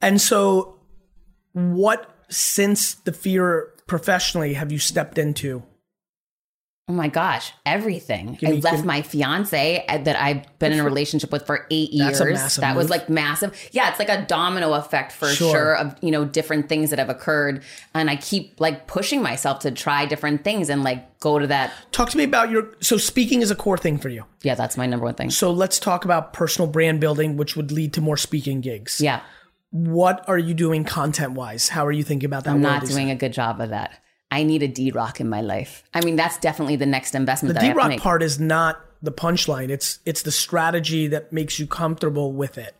And 0.00 0.20
so, 0.20 0.78
what 1.52 2.14
since 2.30 2.94
the 2.94 3.12
fear 3.12 3.74
professionally 3.86 4.54
have 4.54 4.72
you 4.72 4.78
stepped 4.78 5.18
into? 5.18 5.64
Oh 6.90 6.92
my 6.92 7.06
gosh, 7.06 7.52
everything. 7.64 8.36
I 8.44 8.50
left 8.54 8.78
give- 8.78 8.84
my 8.84 9.02
fiance 9.02 9.84
uh, 9.88 9.98
that 9.98 10.16
I've 10.20 10.58
been 10.58 10.72
in 10.72 10.80
a 10.80 10.84
relationship 10.84 11.30
with 11.30 11.46
for 11.46 11.68
eight 11.70 11.92
years. 11.92 12.18
That's 12.18 12.20
a 12.20 12.24
massive 12.32 12.60
that 12.62 12.74
was 12.74 12.90
like 12.90 13.08
massive. 13.08 13.56
Yeah, 13.70 13.90
it's 13.90 14.00
like 14.00 14.08
a 14.08 14.26
domino 14.26 14.72
effect 14.72 15.12
for 15.12 15.28
Sure. 15.28 15.52
sure. 15.52 15.76
of, 15.76 15.94
you 16.02 16.10
know, 16.10 16.24
different 16.24 16.68
things 16.68 16.90
that 16.90 16.98
have 16.98 17.08
occurred. 17.08 17.62
And 17.94 18.10
I 18.10 18.16
keep 18.16 18.58
like 18.58 18.88
pushing 18.88 19.22
myself 19.22 19.60
to 19.60 19.70
try 19.70 20.04
different 20.04 20.42
things 20.42 20.68
and 20.68 20.82
like 20.82 21.20
go 21.20 21.38
to 21.38 21.46
that. 21.46 21.72
Talk 21.92 22.10
to 22.10 22.18
me 22.18 22.24
about 22.24 22.50
your. 22.50 22.74
So, 22.80 22.96
speaking 22.96 23.40
is 23.40 23.52
a 23.52 23.54
core 23.54 23.78
thing 23.78 23.96
for 23.96 24.08
you. 24.08 24.24
Yeah, 24.42 24.56
that's 24.56 24.76
my 24.76 24.86
number 24.86 25.04
one 25.04 25.14
thing. 25.14 25.30
So, 25.30 25.52
let's 25.52 25.78
talk 25.78 26.04
about 26.04 26.32
personal 26.32 26.66
brand 26.66 26.98
building, 26.98 27.36
which 27.36 27.54
would 27.54 27.70
lead 27.70 27.92
to 27.92 28.00
more 28.00 28.16
speaking 28.16 28.60
gigs. 28.62 29.00
Yeah, 29.00 29.20
What 29.70 30.24
are 30.28 30.38
you 30.38 30.54
doing 30.54 30.82
content 30.82 31.34
wise? 31.34 31.68
How 31.68 31.86
are 31.86 31.92
you 31.92 32.02
thinking 32.02 32.26
about 32.26 32.42
that? 32.44 32.50
I'm 32.50 32.60
not 32.60 32.84
doing 32.84 33.10
a 33.12 33.14
good 33.14 33.32
job 33.32 33.60
of 33.60 33.68
that. 33.70 34.00
I 34.30 34.42
need 34.44 34.62
a 34.62 34.68
D 34.68 34.90
Rock 34.92 35.20
in 35.20 35.28
my 35.28 35.40
life. 35.40 35.82
I 35.92 36.04
mean, 36.04 36.16
that's 36.16 36.38
definitely 36.38 36.76
the 36.76 36.86
next 36.86 37.14
investment 37.14 37.54
that 37.54 37.64
I 37.64 37.68
D 37.68 37.72
Rock 37.72 37.96
part 37.98 38.22
is 38.22 38.38
not 38.38 38.80
the 39.02 39.12
punchline. 39.12 39.70
It's 39.70 39.98
it's 40.04 40.22
the 40.22 40.30
strategy 40.32 41.06
that 41.08 41.32
makes 41.32 41.58
you 41.58 41.66
comfortable 41.66 42.32
with 42.32 42.56
it. 42.58 42.74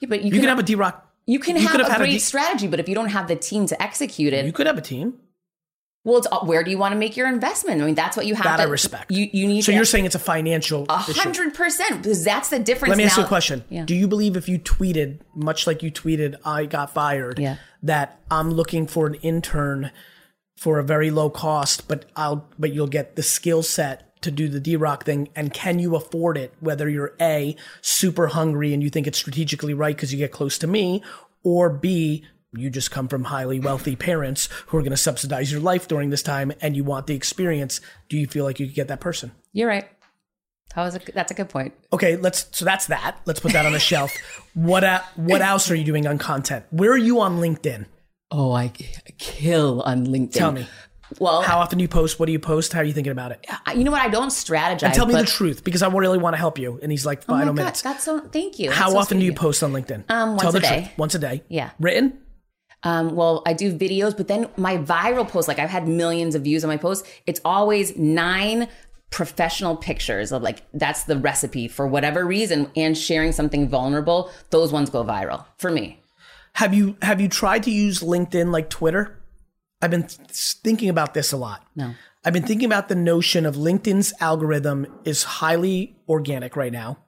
Yeah, 0.00 0.08
but 0.08 0.20
you, 0.22 0.26
You 0.26 0.30
can, 0.32 0.40
can 0.40 0.48
have 0.48 0.58
a 0.58 0.62
D 0.62 0.74
Rock. 0.74 1.06
you 1.26 1.38
can 1.38 1.56
you 1.56 1.66
have 1.68 1.80
have 1.80 1.92
a 1.92 1.96
great 1.98 2.10
D- 2.12 2.18
strategy, 2.18 2.66
but 2.68 2.80
if 2.80 2.88
you 2.88 2.94
don't 2.94 3.10
have 3.10 3.28
the 3.28 3.36
team 3.36 3.66
to 3.66 3.80
execute 3.82 4.32
it, 4.32 4.44
You 4.46 4.52
could 4.52 4.66
have 4.66 4.78
a 4.78 4.82
team. 4.82 5.18
Well, 6.04 6.18
it's 6.18 6.26
uh, 6.32 6.40
where 6.40 6.64
do 6.64 6.70
you 6.72 6.78
want 6.78 6.92
to 6.94 6.98
make 6.98 7.16
your 7.16 7.28
investment? 7.28 7.80
I 7.80 7.84
mean, 7.84 7.94
that's 7.94 8.16
what 8.16 8.26
you 8.26 8.34
have 8.34 8.42
That 8.44 8.56
to 8.56 8.62
I 8.62 8.66
respect. 8.66 9.12
You 9.12 9.28
you 9.32 9.46
need 9.46 9.62
So 9.62 9.70
you're 9.70 9.84
saying 9.84 10.04
it's 10.06 10.16
a 10.16 10.18
financial 10.20 10.84
a 10.88 10.96
hundred 10.96 11.54
percent 11.54 12.02
because 12.02 12.24
that's 12.24 12.48
the 12.48 12.58
difference. 12.58 12.88
Let 12.90 12.98
me 12.98 13.04
ask 13.04 13.16
you 13.18 13.22
a 13.22 13.28
question. 13.28 13.62
Yeah. 13.68 13.84
Do 13.84 13.94
you 13.94 14.08
believe 14.08 14.36
if 14.36 14.48
you 14.48 14.58
tweeted, 14.58 15.18
much 15.34 15.66
like 15.68 15.82
you 15.82 15.92
tweeted, 15.92 16.36
I 16.44 16.64
got 16.66 16.92
fired, 16.92 17.38
Yeah. 17.38 17.56
that 17.84 18.18
I'm 18.32 18.50
looking 18.50 18.88
for 18.88 19.06
an 19.06 19.14
intern 19.16 19.92
for 20.56 20.78
a 20.78 20.84
very 20.84 21.10
low 21.10 21.30
cost, 21.30 21.88
but 21.88 22.04
I'll 22.16 22.48
but 22.58 22.72
you'll 22.72 22.86
get 22.86 23.16
the 23.16 23.22
skill 23.22 23.62
set 23.62 24.20
to 24.22 24.30
do 24.30 24.48
the 24.48 24.60
D 24.60 24.76
Rock 24.76 25.04
thing, 25.04 25.28
and 25.34 25.52
can 25.52 25.78
you 25.78 25.96
afford 25.96 26.36
it? 26.36 26.54
Whether 26.60 26.88
you're 26.88 27.14
A, 27.20 27.56
super 27.80 28.28
hungry 28.28 28.72
and 28.72 28.82
you 28.82 28.90
think 28.90 29.06
it's 29.06 29.18
strategically 29.18 29.74
right 29.74 29.94
because 29.94 30.12
you 30.12 30.18
get 30.18 30.32
close 30.32 30.58
to 30.58 30.66
me, 30.66 31.02
or 31.42 31.68
B, 31.70 32.24
you 32.52 32.70
just 32.70 32.90
come 32.90 33.08
from 33.08 33.24
highly 33.24 33.58
wealthy 33.58 33.96
parents 33.96 34.48
who 34.66 34.76
are 34.76 34.82
going 34.82 34.90
to 34.90 34.96
subsidize 34.96 35.50
your 35.50 35.60
life 35.60 35.88
during 35.88 36.10
this 36.10 36.22
time 36.22 36.52
and 36.60 36.76
you 36.76 36.84
want 36.84 37.06
the 37.06 37.14
experience. 37.14 37.80
Do 38.08 38.16
you 38.16 38.26
feel 38.26 38.44
like 38.44 38.60
you 38.60 38.66
could 38.66 38.74
get 38.74 38.88
that 38.88 39.00
person? 39.00 39.32
You're 39.52 39.68
right. 39.68 39.88
That 40.74 40.84
was 40.84 40.96
a, 40.96 41.00
that's 41.12 41.30
a 41.30 41.34
good 41.34 41.48
point. 41.48 41.74
Okay, 41.92 42.16
let's. 42.16 42.46
So 42.52 42.64
that's 42.64 42.86
that. 42.86 43.18
Let's 43.26 43.40
put 43.40 43.52
that 43.52 43.66
on 43.66 43.72
the 43.72 43.78
shelf. 43.78 44.12
What 44.54 44.84
What 45.16 45.40
else 45.42 45.70
are 45.70 45.74
you 45.74 45.84
doing 45.84 46.06
on 46.06 46.18
content? 46.18 46.64
Where 46.70 46.92
are 46.92 46.98
you 46.98 47.20
on 47.20 47.38
LinkedIn? 47.38 47.86
Oh, 48.32 48.52
I 48.52 48.72
kill 49.18 49.82
on 49.82 50.06
LinkedIn. 50.06 50.32
Tell 50.32 50.52
me. 50.52 50.66
Well, 51.18 51.42
How 51.42 51.58
often 51.58 51.76
do 51.78 51.82
you 51.82 51.88
post? 51.88 52.18
What 52.18 52.24
do 52.26 52.32
you 52.32 52.38
post? 52.38 52.72
How 52.72 52.80
are 52.80 52.84
you 52.84 52.94
thinking 52.94 53.10
about 53.12 53.32
it? 53.32 53.46
I- 53.66 53.74
you 53.74 53.84
know 53.84 53.90
what? 53.90 54.00
I 54.00 54.08
don't 54.08 54.30
strategize. 54.30 54.84
And 54.84 54.94
tell 54.94 55.04
me 55.06 55.12
the 55.14 55.24
truth 55.24 55.62
because 55.62 55.82
I 55.82 55.88
really 55.88 56.16
want 56.16 56.32
to 56.34 56.38
help 56.38 56.58
you. 56.58 56.78
And 56.82 56.90
he's 56.90 57.04
like, 57.04 57.22
Oh 57.28 57.32
my 57.34 57.40
final 57.40 57.52
God, 57.52 57.60
minutes. 57.62 57.82
that's 57.82 58.04
so. 58.04 58.20
Thank 58.20 58.58
you. 58.58 58.70
How 58.70 58.88
so 58.90 58.96
often 58.96 59.18
do 59.18 59.24
you 59.26 59.34
post 59.34 59.62
on 59.62 59.72
LinkedIn? 59.72 60.04
Um, 60.10 60.38
Tell 60.38 60.50
once 60.50 60.52
the 60.52 60.58
a 60.58 60.60
day. 60.62 60.80
truth. 60.84 60.98
Once 60.98 61.14
a 61.14 61.18
day. 61.18 61.42
Yeah. 61.48 61.70
Written? 61.78 62.18
Um, 62.84 63.14
well, 63.14 63.42
I 63.46 63.52
do 63.52 63.72
videos, 63.76 64.16
but 64.16 64.26
then 64.26 64.48
my 64.56 64.78
viral 64.78 65.28
posts, 65.28 65.46
like 65.48 65.58
I've 65.58 65.70
had 65.70 65.86
millions 65.86 66.34
of 66.34 66.42
views 66.42 66.64
on 66.64 66.68
my 66.68 66.78
posts. 66.78 67.06
It's 67.26 67.40
always 67.44 67.96
nine 67.96 68.68
professional 69.10 69.76
pictures 69.76 70.32
of 70.32 70.40
like 70.42 70.62
that's 70.72 71.04
the 71.04 71.18
recipe 71.18 71.68
for 71.68 71.86
whatever 71.86 72.24
reason, 72.24 72.70
and 72.74 72.96
sharing 72.96 73.30
something 73.32 73.68
vulnerable. 73.68 74.30
Those 74.50 74.72
ones 74.72 74.88
go 74.90 75.04
viral 75.04 75.44
for 75.58 75.70
me. 75.70 76.01
Have 76.54 76.74
you 76.74 76.96
have 77.02 77.20
you 77.20 77.28
tried 77.28 77.62
to 77.64 77.70
use 77.70 78.00
LinkedIn 78.00 78.52
like 78.52 78.68
Twitter? 78.70 79.18
I've 79.80 79.90
been 79.90 80.06
th- 80.06 80.28
thinking 80.62 80.88
about 80.88 81.14
this 81.14 81.32
a 81.32 81.36
lot. 81.36 81.66
No. 81.74 81.94
I've 82.24 82.32
been 82.32 82.44
thinking 82.44 82.66
about 82.66 82.88
the 82.88 82.94
notion 82.94 83.44
of 83.44 83.56
LinkedIn's 83.56 84.12
algorithm 84.20 84.86
is 85.04 85.24
highly 85.24 85.96
organic 86.08 86.54
right 86.54 86.72
now. 86.72 86.98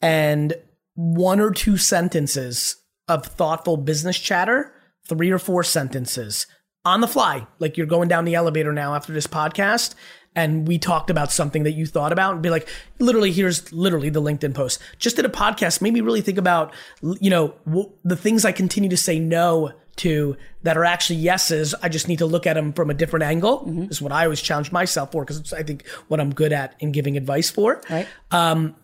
And 0.00 0.54
one 0.94 1.40
or 1.40 1.50
two 1.50 1.76
sentences 1.76 2.76
of 3.08 3.26
thoughtful 3.26 3.76
business 3.76 4.18
chatter, 4.18 4.72
three 5.08 5.30
or 5.30 5.38
four 5.38 5.64
sentences 5.64 6.46
on 6.84 7.00
the 7.00 7.08
fly, 7.08 7.46
like 7.58 7.76
you're 7.76 7.86
going 7.86 8.08
down 8.08 8.24
the 8.24 8.36
elevator 8.36 8.72
now 8.72 8.94
after 8.94 9.12
this 9.12 9.26
podcast. 9.26 9.94
And 10.34 10.68
we 10.68 10.78
talked 10.78 11.10
about 11.10 11.32
something 11.32 11.64
that 11.64 11.72
you 11.72 11.86
thought 11.86 12.12
about 12.12 12.34
and 12.34 12.42
be 12.42 12.50
like, 12.50 12.68
literally, 12.98 13.32
here's 13.32 13.72
literally 13.72 14.08
the 14.08 14.22
LinkedIn 14.22 14.54
post. 14.54 14.80
Just 14.98 15.16
did 15.16 15.24
a 15.24 15.28
podcast, 15.30 15.80
made 15.80 15.92
me 15.92 16.00
really 16.00 16.20
think 16.20 16.38
about, 16.38 16.72
you 17.02 17.30
know, 17.30 17.54
w- 17.66 17.90
the 18.04 18.16
things 18.16 18.44
I 18.44 18.52
continue 18.52 18.90
to 18.90 18.96
say 18.96 19.18
no 19.18 19.72
to 19.96 20.36
that 20.62 20.76
are 20.76 20.84
actually 20.84 21.18
yeses. 21.18 21.74
I 21.82 21.88
just 21.88 22.06
need 22.06 22.18
to 22.18 22.26
look 22.26 22.46
at 22.46 22.54
them 22.54 22.72
from 22.72 22.88
a 22.88 22.94
different 22.94 23.24
angle. 23.24 23.64
This 23.66 23.96
is 23.96 24.02
what 24.02 24.12
I 24.12 24.24
always 24.24 24.40
challenge 24.40 24.70
myself 24.70 25.10
for 25.10 25.24
because 25.24 25.38
it's, 25.38 25.52
I 25.52 25.64
think, 25.64 25.86
what 26.06 26.20
I'm 26.20 26.32
good 26.32 26.52
at 26.52 26.76
in 26.78 26.92
giving 26.92 27.16
advice 27.16 27.50
for. 27.50 27.82
Right. 27.90 28.06
Um, 28.30 28.76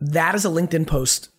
that 0.00 0.34
is 0.34 0.44
a 0.44 0.48
LinkedIn 0.48 0.86
post 0.86 1.30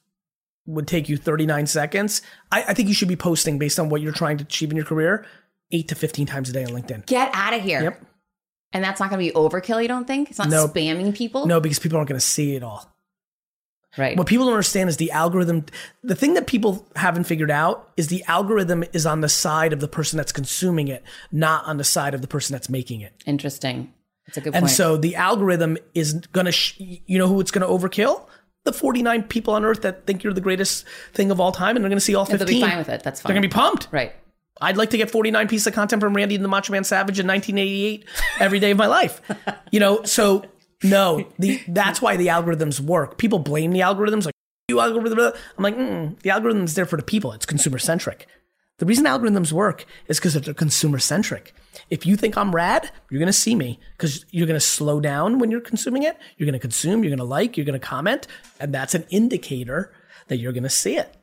would 0.66 0.88
take 0.88 1.10
you 1.10 1.18
39 1.18 1.68
seconds. 1.68 2.22
I, 2.52 2.63
I 2.70 2.74
think 2.74 2.88
you 2.88 2.94
should 2.96 3.10
be 3.10 3.16
posting 3.16 3.60
based 3.60 3.80
on 3.80 3.89
what 3.89 4.02
you're 4.02 4.13
trying 4.13 4.38
to 4.38 4.44
achieve 4.44 4.72
in 4.72 4.78
your 4.78 4.86
career 4.86 5.26
eight 5.72 5.88
to 5.89 5.96
15 5.96 6.26
times 6.26 6.50
a 6.50 6.54
day 6.54 6.63
on 6.63 6.72
LinkedIn. 6.72 7.06
Get 7.06 7.30
out 7.34 7.54
of 7.54 7.62
here. 7.62 7.84
Yep. 7.84 8.06
And 8.73 8.83
that's 8.83 8.99
not 8.99 9.09
going 9.12 9.25
to 9.25 9.31
be 9.31 9.38
overkill. 9.38 9.81
You 9.81 9.88
don't 9.88 10.05
think 10.07 10.29
it's 10.29 10.39
not 10.39 10.49
No. 10.49 10.67
spamming 10.67 11.15
people? 11.15 11.45
No, 11.45 11.59
because 11.59 11.79
people 11.79 11.97
aren't 11.97 12.09
going 12.09 12.19
to 12.19 12.25
see 12.25 12.55
it 12.55 12.63
all. 12.63 12.89
Right. 13.95 14.17
What 14.17 14.25
people 14.25 14.45
don't 14.47 14.55
understand 14.55 14.89
is 14.89 14.97
the 14.97 15.12
algorithm. 15.12 15.65
The 16.03 16.15
thing 16.15 16.33
that 16.33 16.47
people 16.47 16.88
haven't 16.95 17.25
figured 17.25 17.51
out 17.51 17.91
is 17.95 18.07
the 18.07 18.23
algorithm 18.27 18.83
is 18.91 19.05
on 19.05 19.21
the 19.21 19.29
side 19.29 19.71
of 19.71 19.79
the 19.81 19.88
person 19.88 20.17
that's 20.17 20.31
consuming 20.31 20.88
it, 20.88 21.03
not 21.31 21.65
on 21.65 21.77
the 21.77 21.83
side 21.83 22.15
of 22.15 22.21
the 22.21 22.27
person 22.27 22.53
that's 22.53 22.69
making 22.69 23.01
it. 23.01 23.13
Interesting. 23.27 23.93
That's 24.25 24.38
a 24.38 24.41
good 24.41 24.53
point. 24.53 24.55
And 24.55 24.63
point. 24.63 24.75
so 24.75 24.97
the 24.97 25.15
algorithm 25.15 25.77
is 25.93 26.13
going 26.31 26.47
to, 26.47 26.51
sh- 26.51 26.73
you 26.79 27.19
know 27.19 27.27
who 27.27 27.39
it's 27.39 27.51
going 27.51 27.62
to 27.62 27.71
overkill? 27.71 28.25
The 28.63 28.73
49 28.73 29.23
people 29.23 29.53
on 29.53 29.63
earth 29.63 29.81
that 29.83 30.07
think 30.07 30.23
you're 30.23 30.33
the 30.33 30.41
greatest 30.41 30.86
thing 31.13 31.29
of 31.29 31.39
all 31.39 31.51
time, 31.51 31.75
and 31.75 31.83
they're 31.86 31.89
going 31.89 31.97
to 31.97 32.01
see 32.05 32.15
all 32.15 32.25
15. 32.25 32.39
they'll 32.39 32.47
be 32.47 32.62
fine 32.67 32.77
with 32.79 32.89
it. 32.89 33.03
That's 33.03 33.21
fine. 33.21 33.29
They're 33.29 33.39
going 33.41 33.47
to 33.49 33.53
be 33.55 33.59
pumped. 33.59 33.89
right. 33.91 34.13
I'd 34.63 34.78
like 34.78 34.89
to 34.91 34.97
get 34.97 35.12
49 35.12 35.47
pieces 35.47 35.67
of 35.67 35.73
content 35.73 36.02
from 36.02 36.15
Randy 36.15 36.36
and 36.36 36.43
the 36.43 36.49
Macho 36.49 36.71
Man 36.71 36.84
Savage 36.84 37.19
in 37.19 37.28
1988 37.28 38.06
every 38.39 38.60
day 38.60 38.71
of 38.71 38.78
my 38.78 38.88
life. 38.88 39.21
You 39.71 39.80
know, 39.80 40.04
so 40.04 40.45
no, 40.84 41.28
the 41.39 41.62
that's 41.67 42.02
why 42.02 42.17
the 42.17 42.28
algorithms 42.28 42.80
work. 42.80 43.17
People 43.17 43.39
blame 43.39 43.71
the 43.71 43.80
algorithms 43.80 44.26
like 44.26 44.34
you 44.69 44.80
algorithm. 44.80 45.34
I'm 45.58 45.63
like, 45.63 45.78
mm, 45.78 46.19
the 46.21 46.30
algorithm's 46.30 46.76
there 46.76 46.86
for 46.86 46.97
the 46.97 47.04
people. 47.04 47.32
It's 47.34 47.45
consumer 47.45 47.80
centric. 47.80 48.28
The 48.80 48.86
reason 48.86 49.06
algorithms 49.06 49.52
work 49.52 49.86
is 50.08 50.19
because 50.19 50.34
they're 50.34 50.54
consumer 50.54 50.99
centric. 50.99 51.54
If 51.89 52.06
you 52.06 52.17
think 52.17 52.38
I'm 52.38 52.54
rad, 52.54 52.89
you're 53.10 53.19
going 53.19 53.28
to 53.28 53.34
see 53.34 53.56
me 53.56 53.80
because 53.97 54.26
you're 54.32 54.47
going 54.47 54.60
to 54.60 54.65
slow 54.65 54.99
down 54.99 55.38
when 55.38 55.52
you're 55.52 55.62
consuming 55.62 56.04
it. 56.04 56.17
You're 56.38 56.47
going 56.47 56.54
to 56.54 56.60
consume, 56.60 57.04
you're 57.04 57.12
going 57.12 57.17
to 57.19 57.23
like, 57.23 57.56
you're 57.56 57.65
going 57.65 57.80
to 57.80 57.86
comment, 57.86 58.28
and 58.60 58.73
that's 58.73 58.95
an 58.95 59.06
indicator 59.10 59.93
that 60.28 60.38
you're 60.38 60.54
going 60.54 60.63
to 60.63 60.69
see 60.69 60.97
it. 60.97 61.15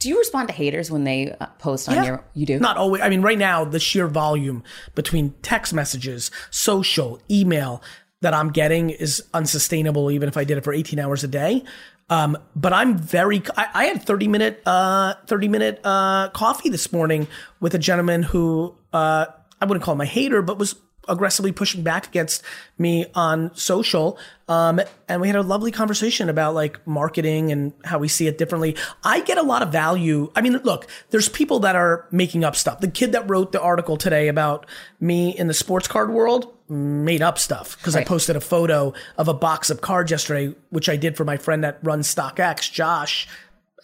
Do 0.00 0.08
you 0.08 0.18
respond 0.18 0.48
to 0.48 0.54
haters 0.54 0.92
when 0.92 1.02
they 1.02 1.32
uh, 1.32 1.46
post 1.58 1.88
on 1.88 2.04
your? 2.04 2.24
You 2.34 2.46
do. 2.46 2.60
Not 2.60 2.76
always. 2.76 3.02
I 3.02 3.08
mean, 3.08 3.20
right 3.20 3.38
now, 3.38 3.64
the 3.64 3.80
sheer 3.80 4.06
volume 4.06 4.62
between 4.94 5.34
text 5.42 5.74
messages, 5.74 6.30
social, 6.50 7.20
email 7.28 7.82
that 8.20 8.32
I'm 8.32 8.50
getting 8.50 8.90
is 8.90 9.24
unsustainable, 9.34 10.10
even 10.12 10.28
if 10.28 10.36
I 10.36 10.44
did 10.44 10.56
it 10.56 10.62
for 10.62 10.72
18 10.72 11.00
hours 11.00 11.24
a 11.24 11.28
day. 11.28 11.64
Um, 12.10 12.38
but 12.54 12.72
I'm 12.72 12.96
very. 12.96 13.42
I, 13.56 13.66
I 13.74 13.84
had 13.86 14.02
30 14.02 14.28
minute, 14.28 14.62
uh, 14.64 15.14
30 15.26 15.48
minute 15.48 15.80
uh, 15.82 16.28
coffee 16.30 16.68
this 16.68 16.92
morning 16.92 17.26
with 17.58 17.74
a 17.74 17.78
gentleman 17.78 18.22
who 18.22 18.76
uh, 18.92 19.26
I 19.60 19.64
wouldn't 19.64 19.84
call 19.84 19.94
him 19.94 20.00
a 20.00 20.06
hater, 20.06 20.42
but 20.42 20.58
was 20.58 20.76
aggressively 21.08 21.52
pushing 21.52 21.82
back 21.82 22.06
against 22.06 22.42
me 22.78 23.06
on 23.14 23.54
social. 23.54 24.18
Um, 24.48 24.80
and 25.08 25.20
we 25.20 25.26
had 25.26 25.36
a 25.36 25.42
lovely 25.42 25.70
conversation 25.70 26.28
about 26.28 26.54
like 26.54 26.84
marketing 26.86 27.52
and 27.52 27.72
how 27.84 27.98
we 27.98 28.08
see 28.08 28.26
it 28.26 28.38
differently. 28.38 28.76
I 29.04 29.20
get 29.20 29.38
a 29.38 29.42
lot 29.42 29.62
of 29.62 29.70
value. 29.70 30.30
I 30.34 30.40
mean, 30.40 30.54
look, 30.64 30.86
there's 31.10 31.28
people 31.28 31.60
that 31.60 31.76
are 31.76 32.06
making 32.10 32.44
up 32.44 32.56
stuff. 32.56 32.80
The 32.80 32.88
kid 32.88 33.12
that 33.12 33.28
wrote 33.28 33.52
the 33.52 33.60
article 33.60 33.96
today 33.96 34.28
about 34.28 34.66
me 35.00 35.36
in 35.36 35.48
the 35.48 35.54
sports 35.54 35.88
card 35.88 36.10
world 36.10 36.54
made 36.70 37.22
up 37.22 37.38
stuff 37.38 37.76
because 37.78 37.96
I 37.96 38.04
posted 38.04 38.36
a 38.36 38.40
photo 38.40 38.92
of 39.16 39.28
a 39.28 39.34
box 39.34 39.70
of 39.70 39.80
cards 39.80 40.10
yesterday, 40.10 40.54
which 40.70 40.88
I 40.88 40.96
did 40.96 41.16
for 41.16 41.24
my 41.24 41.38
friend 41.38 41.64
that 41.64 41.78
runs 41.82 42.14
StockX, 42.14 42.70
Josh 42.70 43.26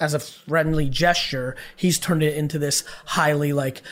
as 0.01 0.15
a 0.15 0.19
friendly 0.19 0.89
gesture, 0.89 1.57
he's 1.77 1.99
turned 1.99 2.23
it 2.23 2.37
into 2.37 2.59
this 2.59 2.85
highly 3.07 3.53
like 3.53 3.83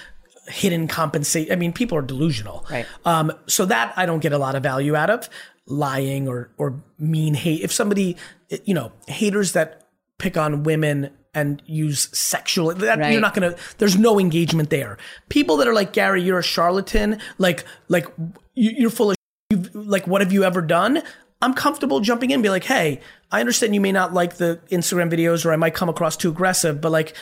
hidden 0.48 0.88
compensate. 0.88 1.52
I 1.52 1.56
mean, 1.56 1.72
people 1.72 1.96
are 1.98 2.02
delusional. 2.02 2.66
Right. 2.70 2.86
Um, 3.04 3.32
so 3.46 3.64
that 3.66 3.92
I 3.96 4.06
don't 4.06 4.20
get 4.20 4.32
a 4.32 4.38
lot 4.38 4.54
of 4.54 4.62
value 4.62 4.96
out 4.96 5.10
of 5.10 5.28
lying 5.66 6.28
or, 6.28 6.50
or 6.58 6.82
mean 6.98 7.34
hate. 7.34 7.60
If 7.62 7.72
somebody, 7.72 8.16
you 8.64 8.74
know, 8.74 8.92
haters 9.06 9.52
that 9.52 9.86
pick 10.18 10.36
on 10.36 10.64
women 10.64 11.10
and 11.34 11.62
use 11.66 12.08
sexual, 12.16 12.74
that 12.74 12.98
Right. 12.98 13.12
you're 13.12 13.20
not 13.20 13.34
going 13.34 13.52
to, 13.52 13.58
there's 13.78 13.96
no 13.96 14.18
engagement 14.18 14.70
there. 14.70 14.98
People 15.28 15.56
that 15.58 15.68
are 15.68 15.72
like, 15.74 15.92
Gary, 15.92 16.22
you're 16.22 16.38
a 16.40 16.42
charlatan. 16.42 17.18
Like, 17.38 17.64
like 17.88 18.06
you- 18.54 18.74
you're 18.76 18.90
full 18.90 19.10
of 19.12 19.16
you've, 19.50 19.74
like, 19.74 20.06
what 20.06 20.20
have 20.20 20.32
you 20.32 20.44
ever 20.44 20.60
done? 20.60 21.02
I'm 21.40 21.54
comfortable 21.54 22.00
jumping 22.00 22.30
in 22.30 22.34
and 22.34 22.42
be 22.42 22.50
like, 22.50 22.64
hey, 22.64 23.00
I 23.30 23.40
understand 23.40 23.74
you 23.74 23.80
may 23.80 23.92
not 23.92 24.12
like 24.14 24.36
the 24.36 24.60
Instagram 24.70 25.10
videos 25.12 25.44
or 25.46 25.52
I 25.52 25.56
might 25.56 25.74
come 25.74 25.88
across 25.88 26.16
too 26.16 26.28
aggressive, 26.30 26.80
but 26.80 26.92
like, 26.92 27.14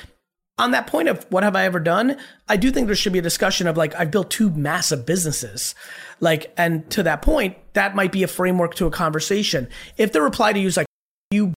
on 0.61 0.73
that 0.73 0.87
point 0.87 1.09
of 1.09 1.25
what 1.31 1.43
have 1.43 1.57
I 1.57 1.65
ever 1.65 1.81
done, 1.81 2.19
I 2.49 2.57
do 2.57 2.71
think 2.71 2.87
there 2.87 2.95
should 2.95 3.15
be 3.15 3.19
a 3.19 3.23
discussion 3.23 3.67
of 3.67 3.77
like, 3.77 3.95
I've 3.95 4.11
built 4.11 4.31
two 4.31 4.51
massive 4.51 5.07
businesses. 5.07 5.75
Like, 6.21 6.53
and 6.57 6.89
to 6.91 7.03
that 7.03 7.23
point, 7.23 7.57
that 7.73 7.95
might 7.95 8.13
be 8.13 8.23
a 8.23 8.29
framework 8.29 8.75
to 8.75 8.87
a 8.87 8.91
conversation. 8.91 9.69
If 9.97 10.13
the 10.13 10.21
reply 10.21 10.53
to 10.53 10.59
you 10.59 10.69
is 10.69 10.77
like, 10.77 10.87
you, 11.31 11.55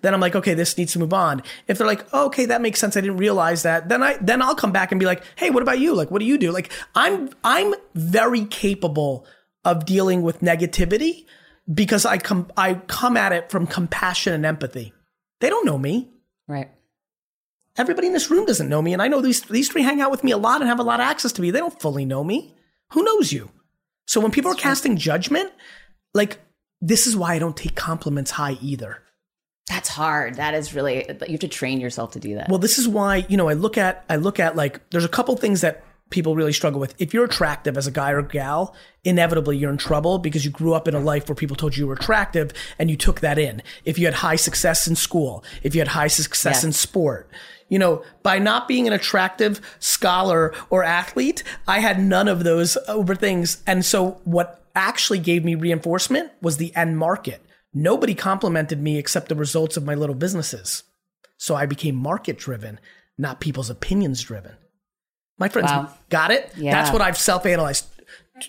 then 0.00 0.14
I'm 0.14 0.20
like, 0.20 0.34
okay, 0.34 0.54
this 0.54 0.78
needs 0.78 0.94
to 0.94 0.98
move 1.00 1.12
on. 1.12 1.42
If 1.68 1.76
they're 1.76 1.86
like, 1.86 2.06
oh, 2.14 2.26
okay, 2.26 2.46
that 2.46 2.62
makes 2.62 2.80
sense. 2.80 2.96
I 2.96 3.02
didn't 3.02 3.18
realize 3.18 3.64
that. 3.64 3.90
Then 3.90 4.02
I, 4.02 4.16
then 4.22 4.40
I'll 4.40 4.54
come 4.54 4.72
back 4.72 4.90
and 4.90 4.98
be 4.98 5.04
like, 5.04 5.22
hey, 5.36 5.50
what 5.50 5.62
about 5.62 5.78
you? 5.78 5.94
Like, 5.94 6.10
what 6.10 6.20
do 6.20 6.24
you 6.24 6.38
do? 6.38 6.50
Like, 6.50 6.72
I'm, 6.94 7.28
I'm 7.44 7.74
very 7.94 8.46
capable 8.46 9.26
of 9.66 9.84
dealing 9.84 10.22
with 10.22 10.40
negativity 10.40 11.26
because 11.72 12.06
I 12.06 12.16
come, 12.16 12.50
I 12.56 12.74
come 12.74 13.18
at 13.18 13.32
it 13.32 13.50
from 13.50 13.66
compassion 13.66 14.32
and 14.32 14.46
empathy. 14.46 14.94
They 15.40 15.50
don't 15.50 15.66
know 15.66 15.76
me. 15.76 16.08
Right. 16.48 16.70
Everybody 17.80 18.08
in 18.08 18.12
this 18.12 18.30
room 18.30 18.44
doesn't 18.44 18.68
know 18.68 18.82
me, 18.82 18.92
and 18.92 19.00
I 19.00 19.08
know 19.08 19.22
these 19.22 19.40
these 19.40 19.70
three 19.70 19.82
hang 19.82 20.02
out 20.02 20.10
with 20.10 20.22
me 20.22 20.32
a 20.32 20.36
lot 20.36 20.60
and 20.60 20.68
have 20.68 20.78
a 20.78 20.82
lot 20.82 21.00
of 21.00 21.04
access 21.04 21.32
to 21.32 21.40
me. 21.40 21.50
They 21.50 21.60
don't 21.60 21.80
fully 21.80 22.04
know 22.04 22.22
me. 22.22 22.54
Who 22.92 23.02
knows 23.02 23.32
you? 23.32 23.50
So 24.06 24.20
when 24.20 24.30
people 24.30 24.50
are 24.50 24.56
casting 24.56 24.98
judgment, 24.98 25.50
like 26.12 26.40
this 26.82 27.06
is 27.06 27.16
why 27.16 27.34
I 27.34 27.38
don't 27.38 27.56
take 27.56 27.76
compliments 27.76 28.32
high 28.32 28.58
either. 28.60 29.02
That's 29.66 29.88
hard. 29.88 30.34
That 30.34 30.52
is 30.52 30.74
really. 30.74 31.06
You 31.08 31.30
have 31.30 31.40
to 31.40 31.48
train 31.48 31.80
yourself 31.80 32.12
to 32.12 32.20
do 32.20 32.34
that. 32.34 32.50
Well, 32.50 32.58
this 32.58 32.78
is 32.78 32.86
why 32.86 33.24
you 33.30 33.38
know 33.38 33.48
I 33.48 33.54
look 33.54 33.78
at 33.78 34.04
I 34.10 34.16
look 34.16 34.38
at 34.38 34.56
like 34.56 34.90
there's 34.90 35.06
a 35.06 35.08
couple 35.08 35.34
things 35.38 35.62
that 35.62 35.82
people 36.10 36.34
really 36.34 36.52
struggle 36.52 36.80
with. 36.80 36.94
If 36.98 37.14
you're 37.14 37.24
attractive 37.24 37.78
as 37.78 37.86
a 37.86 37.90
guy 37.90 38.10
or 38.10 38.20
gal, 38.20 38.74
inevitably 39.04 39.56
you're 39.56 39.70
in 39.70 39.78
trouble 39.78 40.18
because 40.18 40.44
you 40.44 40.50
grew 40.50 40.74
up 40.74 40.86
in 40.86 40.94
a 40.94 41.00
life 41.00 41.28
where 41.28 41.36
people 41.36 41.56
told 41.56 41.76
you 41.76 41.84
you 41.84 41.86
were 41.86 41.94
attractive 41.94 42.52
and 42.78 42.90
you 42.90 42.96
took 42.96 43.20
that 43.20 43.38
in. 43.38 43.62
If 43.84 43.98
you 43.98 44.06
had 44.06 44.14
high 44.14 44.36
success 44.36 44.86
in 44.86 44.96
school, 44.96 45.44
if 45.62 45.74
you 45.74 45.80
had 45.80 45.88
high 45.88 46.08
success 46.08 46.64
in 46.64 46.72
sport, 46.72 47.30
you 47.70 47.78
know, 47.78 48.04
by 48.22 48.38
not 48.38 48.68
being 48.68 48.86
an 48.86 48.92
attractive 48.92 49.60
scholar 49.78 50.52
or 50.68 50.84
athlete, 50.84 51.42
I 51.66 51.80
had 51.80 51.98
none 51.98 52.28
of 52.28 52.44
those 52.44 52.76
over 52.88 53.14
things. 53.14 53.62
And 53.66 53.82
so 53.84 54.20
what 54.24 54.62
actually 54.74 55.18
gave 55.20 55.44
me 55.44 55.54
reinforcement 55.54 56.30
was 56.42 56.58
the 56.58 56.74
end 56.76 56.98
market. 56.98 57.42
Nobody 57.72 58.14
complimented 58.14 58.82
me 58.82 58.98
except 58.98 59.28
the 59.28 59.34
results 59.34 59.76
of 59.78 59.84
my 59.84 59.94
little 59.94 60.14
businesses. 60.14 60.82
So 61.38 61.54
I 61.54 61.64
became 61.64 61.94
market 61.94 62.36
driven, 62.38 62.78
not 63.16 63.40
people's 63.40 63.70
opinions 63.70 64.20
driven. 64.22 64.52
My 65.38 65.48
friends 65.48 65.70
Wow. 65.70 65.94
got 66.10 66.30
it. 66.30 66.52
Yeah. 66.56 66.72
That's 66.72 66.92
what 66.92 67.00
I've 67.00 67.16
self 67.16 67.46
analyzed. 67.46 67.86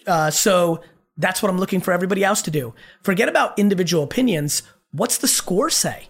Uh, 0.05 0.29
so 0.31 0.83
that's 1.17 1.41
what 1.41 1.49
I'm 1.49 1.57
looking 1.59 1.79
for 1.81 1.91
everybody 1.93 2.23
else 2.23 2.41
to 2.43 2.51
do. 2.51 2.73
Forget 3.03 3.29
about 3.29 3.57
individual 3.59 4.03
opinions. 4.03 4.63
What's 4.91 5.19
the 5.19 5.27
score 5.27 5.69
say? 5.69 6.09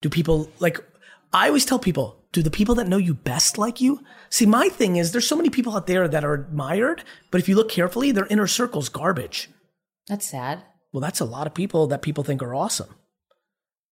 Do 0.00 0.08
people 0.08 0.50
like, 0.58 0.78
I 1.32 1.48
always 1.48 1.64
tell 1.66 1.78
people, 1.78 2.16
do 2.36 2.42
the 2.42 2.50
people 2.50 2.74
that 2.74 2.86
know 2.86 2.98
you 2.98 3.14
best 3.14 3.56
like 3.56 3.80
you? 3.80 4.02
See, 4.28 4.44
my 4.44 4.68
thing 4.68 4.96
is 4.96 5.12
there's 5.12 5.26
so 5.26 5.36
many 5.36 5.48
people 5.48 5.74
out 5.74 5.86
there 5.86 6.06
that 6.06 6.22
are 6.22 6.34
admired, 6.34 7.02
but 7.30 7.40
if 7.40 7.48
you 7.48 7.56
look 7.56 7.70
carefully, 7.70 8.12
their 8.12 8.26
inner 8.26 8.46
circle's 8.46 8.90
garbage. 8.90 9.48
That's 10.06 10.28
sad. 10.28 10.62
Well, 10.92 11.00
that's 11.00 11.20
a 11.20 11.24
lot 11.24 11.46
of 11.46 11.54
people 11.54 11.86
that 11.86 12.02
people 12.02 12.24
think 12.24 12.42
are 12.42 12.54
awesome. 12.54 12.94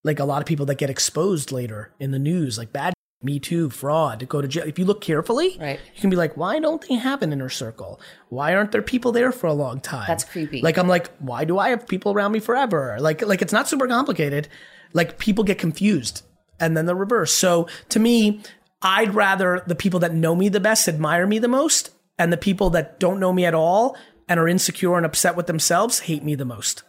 Like 0.02 0.18
a 0.18 0.26
lot 0.26 0.42
of 0.42 0.46
people 0.46 0.66
that 0.66 0.76
get 0.76 0.90
exposed 0.90 1.52
later 1.52 1.94
in 1.98 2.10
the 2.10 2.18
news, 2.18 2.58
like 2.58 2.70
bad 2.70 2.92
me 3.22 3.38
Too, 3.38 3.70
fraud, 3.70 4.28
go 4.28 4.42
to 4.42 4.48
jail. 4.48 4.64
If 4.66 4.78
you 4.78 4.84
look 4.84 5.00
carefully, 5.00 5.56
Right. 5.58 5.80
you 5.94 6.00
can 6.02 6.10
be 6.10 6.16
like, 6.16 6.36
why 6.36 6.58
don't 6.58 6.86
they 6.86 6.96
have 6.96 7.22
an 7.22 7.32
inner 7.32 7.48
circle? 7.48 7.98
Why 8.28 8.54
aren't 8.54 8.72
there 8.72 8.82
people 8.82 9.12
there 9.12 9.32
for 9.32 9.46
a 9.46 9.54
long 9.54 9.80
time? 9.80 10.04
That's 10.06 10.24
creepy. 10.24 10.60
Like 10.60 10.76
I'm 10.76 10.88
like, 10.88 11.08
why 11.20 11.44
do 11.46 11.58
I 11.58 11.70
have 11.70 11.88
people 11.88 12.12
around 12.12 12.32
me 12.32 12.40
forever? 12.40 12.98
Like 13.00 13.22
like 13.22 13.40
it's 13.40 13.54
not 13.54 13.66
super 13.68 13.88
complicated. 13.88 14.48
Like 14.92 15.18
people 15.18 15.42
get 15.44 15.56
confused 15.58 16.20
and 16.60 16.76
then 16.76 16.86
the 16.86 16.94
reverse. 16.94 17.32
So 17.32 17.68
to 17.90 18.00
me, 18.00 18.40
I'd 18.82 19.14
rather 19.14 19.62
the 19.66 19.74
people 19.74 20.00
that 20.00 20.14
know 20.14 20.34
me 20.34 20.48
the 20.48 20.60
best 20.60 20.88
admire 20.88 21.26
me 21.26 21.38
the 21.38 21.48
most, 21.48 21.90
and 22.18 22.32
the 22.32 22.36
people 22.36 22.70
that 22.70 23.00
don't 23.00 23.20
know 23.20 23.32
me 23.32 23.44
at 23.44 23.54
all 23.54 23.96
and 24.28 24.38
are 24.38 24.48
insecure 24.48 24.96
and 24.96 25.06
upset 25.06 25.36
with 25.36 25.46
themselves 25.46 26.00
hate 26.00 26.22
me 26.22 26.34
the 26.34 26.44
most. 26.44 26.82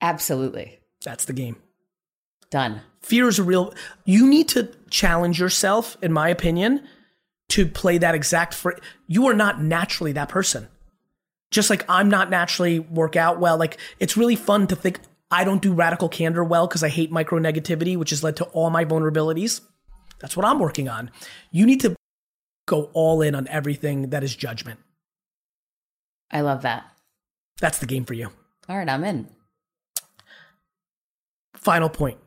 Absolutely. 0.00 0.78
That's 1.04 1.24
the 1.24 1.32
game. 1.32 1.56
Done. 2.50 2.80
Fear 3.00 3.28
is 3.28 3.38
a 3.38 3.42
real. 3.42 3.74
You 4.04 4.26
need 4.26 4.48
to 4.48 4.68
challenge 4.90 5.40
yourself, 5.40 5.96
in 6.02 6.12
my 6.12 6.28
opinion, 6.28 6.86
to 7.50 7.66
play 7.66 7.98
that 7.98 8.14
exact. 8.14 8.54
Fr- 8.54 8.70
you 9.06 9.26
are 9.26 9.34
not 9.34 9.60
naturally 9.60 10.12
that 10.12 10.28
person. 10.28 10.68
Just 11.50 11.70
like 11.70 11.84
I'm 11.88 12.08
not 12.08 12.30
naturally 12.30 12.78
work 12.80 13.16
out 13.16 13.38
well. 13.38 13.56
Like 13.56 13.78
it's 13.98 14.16
really 14.16 14.36
fun 14.36 14.66
to 14.68 14.76
think 14.76 15.00
I 15.30 15.44
don't 15.44 15.62
do 15.62 15.72
radical 15.72 16.08
candor 16.08 16.44
well 16.44 16.66
because 16.66 16.82
I 16.82 16.88
hate 16.88 17.10
micro 17.10 17.38
negativity, 17.38 17.96
which 17.96 18.10
has 18.10 18.22
led 18.22 18.36
to 18.36 18.44
all 18.46 18.70
my 18.70 18.84
vulnerabilities. 18.84 19.60
That's 20.20 20.36
what 20.36 20.46
I'm 20.46 20.58
working 20.58 20.88
on. 20.88 21.10
You 21.50 21.66
need 21.66 21.80
to 21.80 21.96
go 22.66 22.90
all 22.92 23.22
in 23.22 23.34
on 23.34 23.48
everything 23.48 24.10
that 24.10 24.22
is 24.22 24.34
judgment. 24.34 24.80
I 26.30 26.40
love 26.40 26.62
that. 26.62 26.84
That's 27.60 27.78
the 27.78 27.86
game 27.86 28.04
for 28.04 28.14
you. 28.14 28.30
All 28.68 28.76
right, 28.76 28.88
I'm 28.88 29.04
in. 29.04 29.28
Final 31.54 31.88
point. 31.88 32.18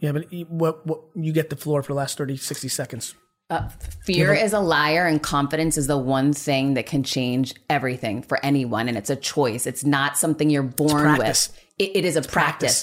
Yeah, 0.00 0.12
but 0.12 0.26
what, 0.48 0.86
what 0.86 1.00
you 1.14 1.32
get 1.32 1.50
the 1.50 1.56
floor 1.56 1.82
for 1.82 1.92
the 1.92 1.96
last 1.96 2.18
30, 2.18 2.36
60 2.36 2.68
seconds. 2.68 3.14
Uh, 3.50 3.68
fear 4.04 4.32
is 4.32 4.54
a 4.54 4.60
liar, 4.60 5.06
and 5.06 5.22
confidence 5.22 5.76
is 5.76 5.86
the 5.86 5.98
one 5.98 6.32
thing 6.32 6.74
that 6.74 6.86
can 6.86 7.02
change 7.02 7.54
everything 7.68 8.22
for 8.22 8.42
anyone. 8.44 8.88
And 8.88 8.96
it's 8.96 9.10
a 9.10 9.16
choice. 9.16 9.66
It's 9.66 9.84
not 9.84 10.16
something 10.16 10.48
you're 10.48 10.62
born 10.62 11.18
with. 11.18 11.54
It, 11.78 11.96
it 11.96 12.04
is 12.04 12.16
a 12.16 12.22
practice. 12.22 12.30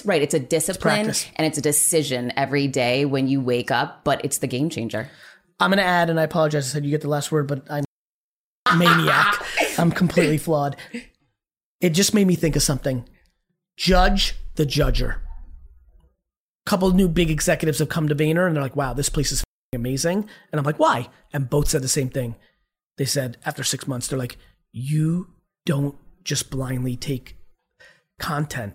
practice. 0.02 0.06
right? 0.06 0.22
It's 0.22 0.34
a 0.34 0.38
discipline, 0.38 1.06
practice. 1.06 1.26
and 1.36 1.46
it's 1.46 1.58
a 1.58 1.62
decision 1.62 2.32
every 2.36 2.68
day 2.68 3.04
when 3.04 3.26
you 3.26 3.40
wake 3.40 3.70
up. 3.70 4.04
But 4.04 4.24
it's 4.24 4.38
the 4.38 4.46
game 4.46 4.70
changer. 4.70 5.10
I'm 5.58 5.70
going 5.70 5.78
to 5.78 5.84
add, 5.84 6.10
and 6.10 6.20
I 6.20 6.24
apologize. 6.24 6.66
I 6.66 6.72
said 6.74 6.84
you 6.84 6.90
get 6.90 7.00
the 7.00 7.08
last 7.08 7.32
word, 7.32 7.48
but 7.48 7.66
I'm 7.68 7.84
maniac. 8.78 9.44
I'm 9.78 9.90
completely 9.90 10.38
flawed. 10.38 10.76
It 11.80 11.90
just 11.90 12.14
made 12.14 12.26
me 12.26 12.36
think 12.36 12.54
of 12.54 12.62
something. 12.62 13.08
Judge 13.76 14.36
the 14.54 14.64
judger. 14.64 15.16
A 16.66 16.70
couple 16.70 16.86
of 16.86 16.94
new 16.94 17.08
big 17.08 17.30
executives 17.30 17.80
have 17.80 17.88
come 17.88 18.08
to 18.08 18.14
Vayner, 18.14 18.46
and 18.46 18.54
they're 18.54 18.62
like, 18.62 18.76
"Wow, 18.76 18.92
this 18.92 19.08
place 19.08 19.32
is 19.32 19.42
amazing." 19.72 20.28
And 20.50 20.58
I'm 20.58 20.64
like, 20.64 20.78
"Why?" 20.78 21.08
And 21.32 21.50
both 21.50 21.68
said 21.68 21.82
the 21.82 21.88
same 21.88 22.10
thing. 22.10 22.36
They 22.98 23.04
said 23.04 23.38
after 23.44 23.64
six 23.64 23.86
months, 23.86 24.06
they're 24.06 24.18
like, 24.18 24.38
"You 24.72 25.34
don't 25.64 25.96
just 26.24 26.50
blindly 26.50 26.96
take 26.96 27.36
content 28.18 28.74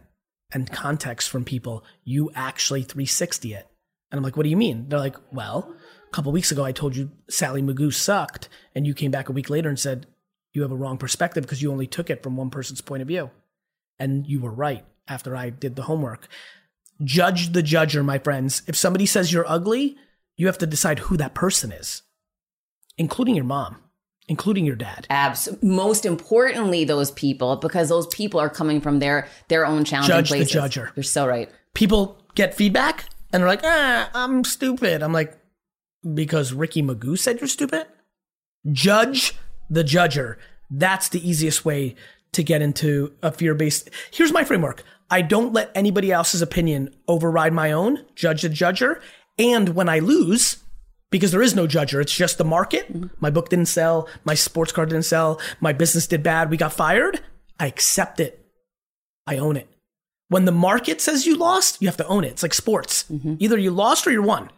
and 0.52 0.72
context 0.72 1.30
from 1.30 1.46
people. 1.46 1.84
You 2.04 2.32
actually 2.36 2.84
360 2.84 3.54
it." 3.54 3.68
And 4.12 4.20
I'm 4.20 4.24
like, 4.24 4.38
what 4.38 4.44
do 4.44 4.50
you 4.50 4.58
mean? 4.58 4.88
They're 4.88 5.00
like, 5.00 5.18
well, 5.32 5.74
a 6.08 6.12
couple 6.12 6.32
weeks 6.32 6.52
ago, 6.52 6.64
I 6.64 6.72
told 6.72 6.96
you 6.96 7.12
Sally 7.30 7.62
Magoo 7.62 7.94
sucked. 7.94 8.48
And 8.74 8.88
you 8.88 8.94
came 8.94 9.12
back 9.12 9.30
a 9.30 9.34
week 9.34 9.50
later 9.50 9.70
and 9.70 9.80
said, 9.80 10.08
you 10.54 10.62
have 10.62 10.72
a 10.72 10.76
wrong 10.76 10.98
perspective 10.98 11.44
because 11.44 11.62
you 11.62 11.72
only 11.72 11.88
took 11.88 12.10
it 12.10 12.24
from 12.24 12.38
one 12.38 12.50
person's 12.50 12.82
point 12.82 13.02
of 13.02 13.08
view. 13.08 13.30
And 14.00 14.26
you 14.26 14.40
were 14.40 14.52
right 14.52 14.86
after 15.08 15.36
I 15.36 15.50
did 15.50 15.76
the 15.76 15.84
homework. 15.84 16.28
Judge 17.04 17.52
the 17.52 17.62
judger, 17.62 18.04
my 18.04 18.18
friends. 18.18 18.64
If 18.66 18.76
somebody 18.76 19.06
says 19.06 19.32
you're 19.32 19.48
ugly, 19.48 19.98
you 20.38 20.48
have 20.48 20.58
to 20.60 20.68
decide 20.68 21.00
who 21.00 21.18
that 21.18 21.34
person 21.34 21.72
is, 21.72 22.04
including 22.98 23.36
your 23.36 23.44
mom, 23.44 23.78
including 24.28 24.66
your 24.66 24.76
dad. 24.76 25.08
Abs- 25.10 25.50
most 25.62 26.06
importantly, 26.06 26.86
those 26.86 27.12
people, 27.12 27.58
because 27.58 27.90
those 27.90 28.08
people 28.08 28.40
are 28.40 28.50
coming 28.50 28.80
from 28.80 29.00
their 29.00 29.28
their 29.50 29.66
own 29.66 29.84
challenging 29.84 30.16
Judge 30.16 30.30
the 30.30 30.36
places. 30.38 30.56
judger. 30.56 30.96
You're 30.96 31.04
so 31.04 31.28
right. 31.28 31.50
People 31.74 32.18
get 32.36 32.54
feedback 32.54 33.06
and 33.34 33.42
they're 33.42 33.50
like, 33.50 33.64
ah, 33.64 34.10
I'm 34.14 34.44
stupid. 34.44 35.04
I'm 35.04 35.14
like, 35.14 35.38
because 36.14 36.54
Ricky 36.54 36.82
Magoo 36.82 37.18
said 37.18 37.40
you're 37.42 37.48
stupid? 37.48 37.88
Judge 38.72 39.34
the 39.70 39.84
judger. 39.84 40.38
That's 40.70 41.10
the 41.10 41.28
easiest 41.28 41.66
way 41.66 41.96
to 42.34 42.44
get 42.44 42.62
into 42.62 43.14
a 43.24 43.32
fear 43.32 43.56
based. 43.56 43.90
Here's 44.12 44.32
my 44.32 44.44
framework 44.44 44.84
I 45.10 45.22
don't 45.22 45.54
let 45.54 45.72
anybody 45.74 46.12
else's 46.12 46.42
opinion 46.42 46.94
override 47.08 47.54
my 47.54 47.72
own, 47.72 48.06
judge 48.16 48.42
the 48.42 48.50
judger. 48.50 49.02
And 49.38 49.70
when 49.70 49.90
I 49.90 50.00
lose, 50.00 50.58
because 51.12 51.32
there 51.32 51.42
is 51.42 51.56
no 51.56 51.68
judger, 51.68 52.02
it's 52.02 52.16
just 52.16 52.38
the 52.38 52.44
market. 52.44 52.92
Mm-hmm. 52.92 53.08
My 53.20 53.30
book 53.30 53.50
didn't 53.50 53.68
sell, 53.68 54.10
my 54.24 54.34
sports 54.34 54.72
car 54.72 54.86
didn't 54.86 55.06
sell, 55.06 55.40
my 55.60 55.74
business 55.74 56.08
did 56.08 56.24
bad, 56.24 56.50
we 56.50 56.58
got 56.58 56.74
fired. 56.74 57.22
I 57.60 57.68
accept 57.68 58.20
it. 58.20 58.46
I 59.26 59.38
own 59.38 59.58
it. 59.58 59.68
When 60.30 60.46
the 60.46 60.52
market 60.52 61.02
says 61.02 61.26
you 61.26 61.36
lost, 61.36 61.82
you 61.82 61.88
have 61.88 61.98
to 61.98 62.08
own 62.08 62.24
it. 62.24 62.32
It's 62.32 62.44
like 62.44 62.54
sports. 62.54 63.06
Mm-hmm. 63.12 63.36
Either 63.40 63.58
you 63.58 63.72
lost 63.72 64.06
or 64.06 64.12
you 64.12 64.22
won. 64.22 64.50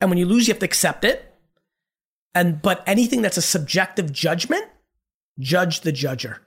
And 0.00 0.10
when 0.10 0.18
you 0.18 0.26
lose, 0.26 0.46
you 0.46 0.54
have 0.54 0.60
to 0.60 0.66
accept 0.66 1.04
it. 1.04 1.34
And 2.34 2.60
but 2.62 2.82
anything 2.86 3.22
that's 3.22 3.36
a 3.36 3.42
subjective 3.42 4.12
judgment, 4.12 4.66
judge 5.38 5.80
the 5.80 5.92
judger. 5.92 6.38